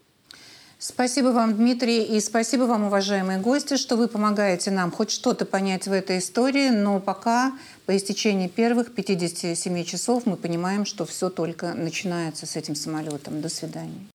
Спасибо 0.80 1.30
вам, 1.30 1.56
Дмитрий, 1.56 2.04
и 2.04 2.20
спасибо 2.20 2.64
вам, 2.64 2.84
уважаемые 2.84 3.40
гости, 3.40 3.78
что 3.78 3.96
вы 3.96 4.08
помогаете 4.08 4.70
нам 4.70 4.92
хоть 4.92 5.10
что-то 5.10 5.48
понять 5.48 5.88
в 5.88 5.92
этой 5.92 6.20
истории, 6.20 6.70
но 6.70 7.00
пока 7.00 7.54
по 7.88 7.98
истечении 7.98 8.48
первых 8.48 8.94
57 8.94 9.84
часов 9.86 10.28
мы 10.28 10.38
понимаем, 10.38 10.86
что 10.86 11.06
все 11.06 11.32
только 11.32 11.74
начинается 11.74 12.46
с 12.46 12.56
этим 12.56 12.76
самолетом. 12.76 13.42
До 13.42 13.50
свидания. 13.50 14.06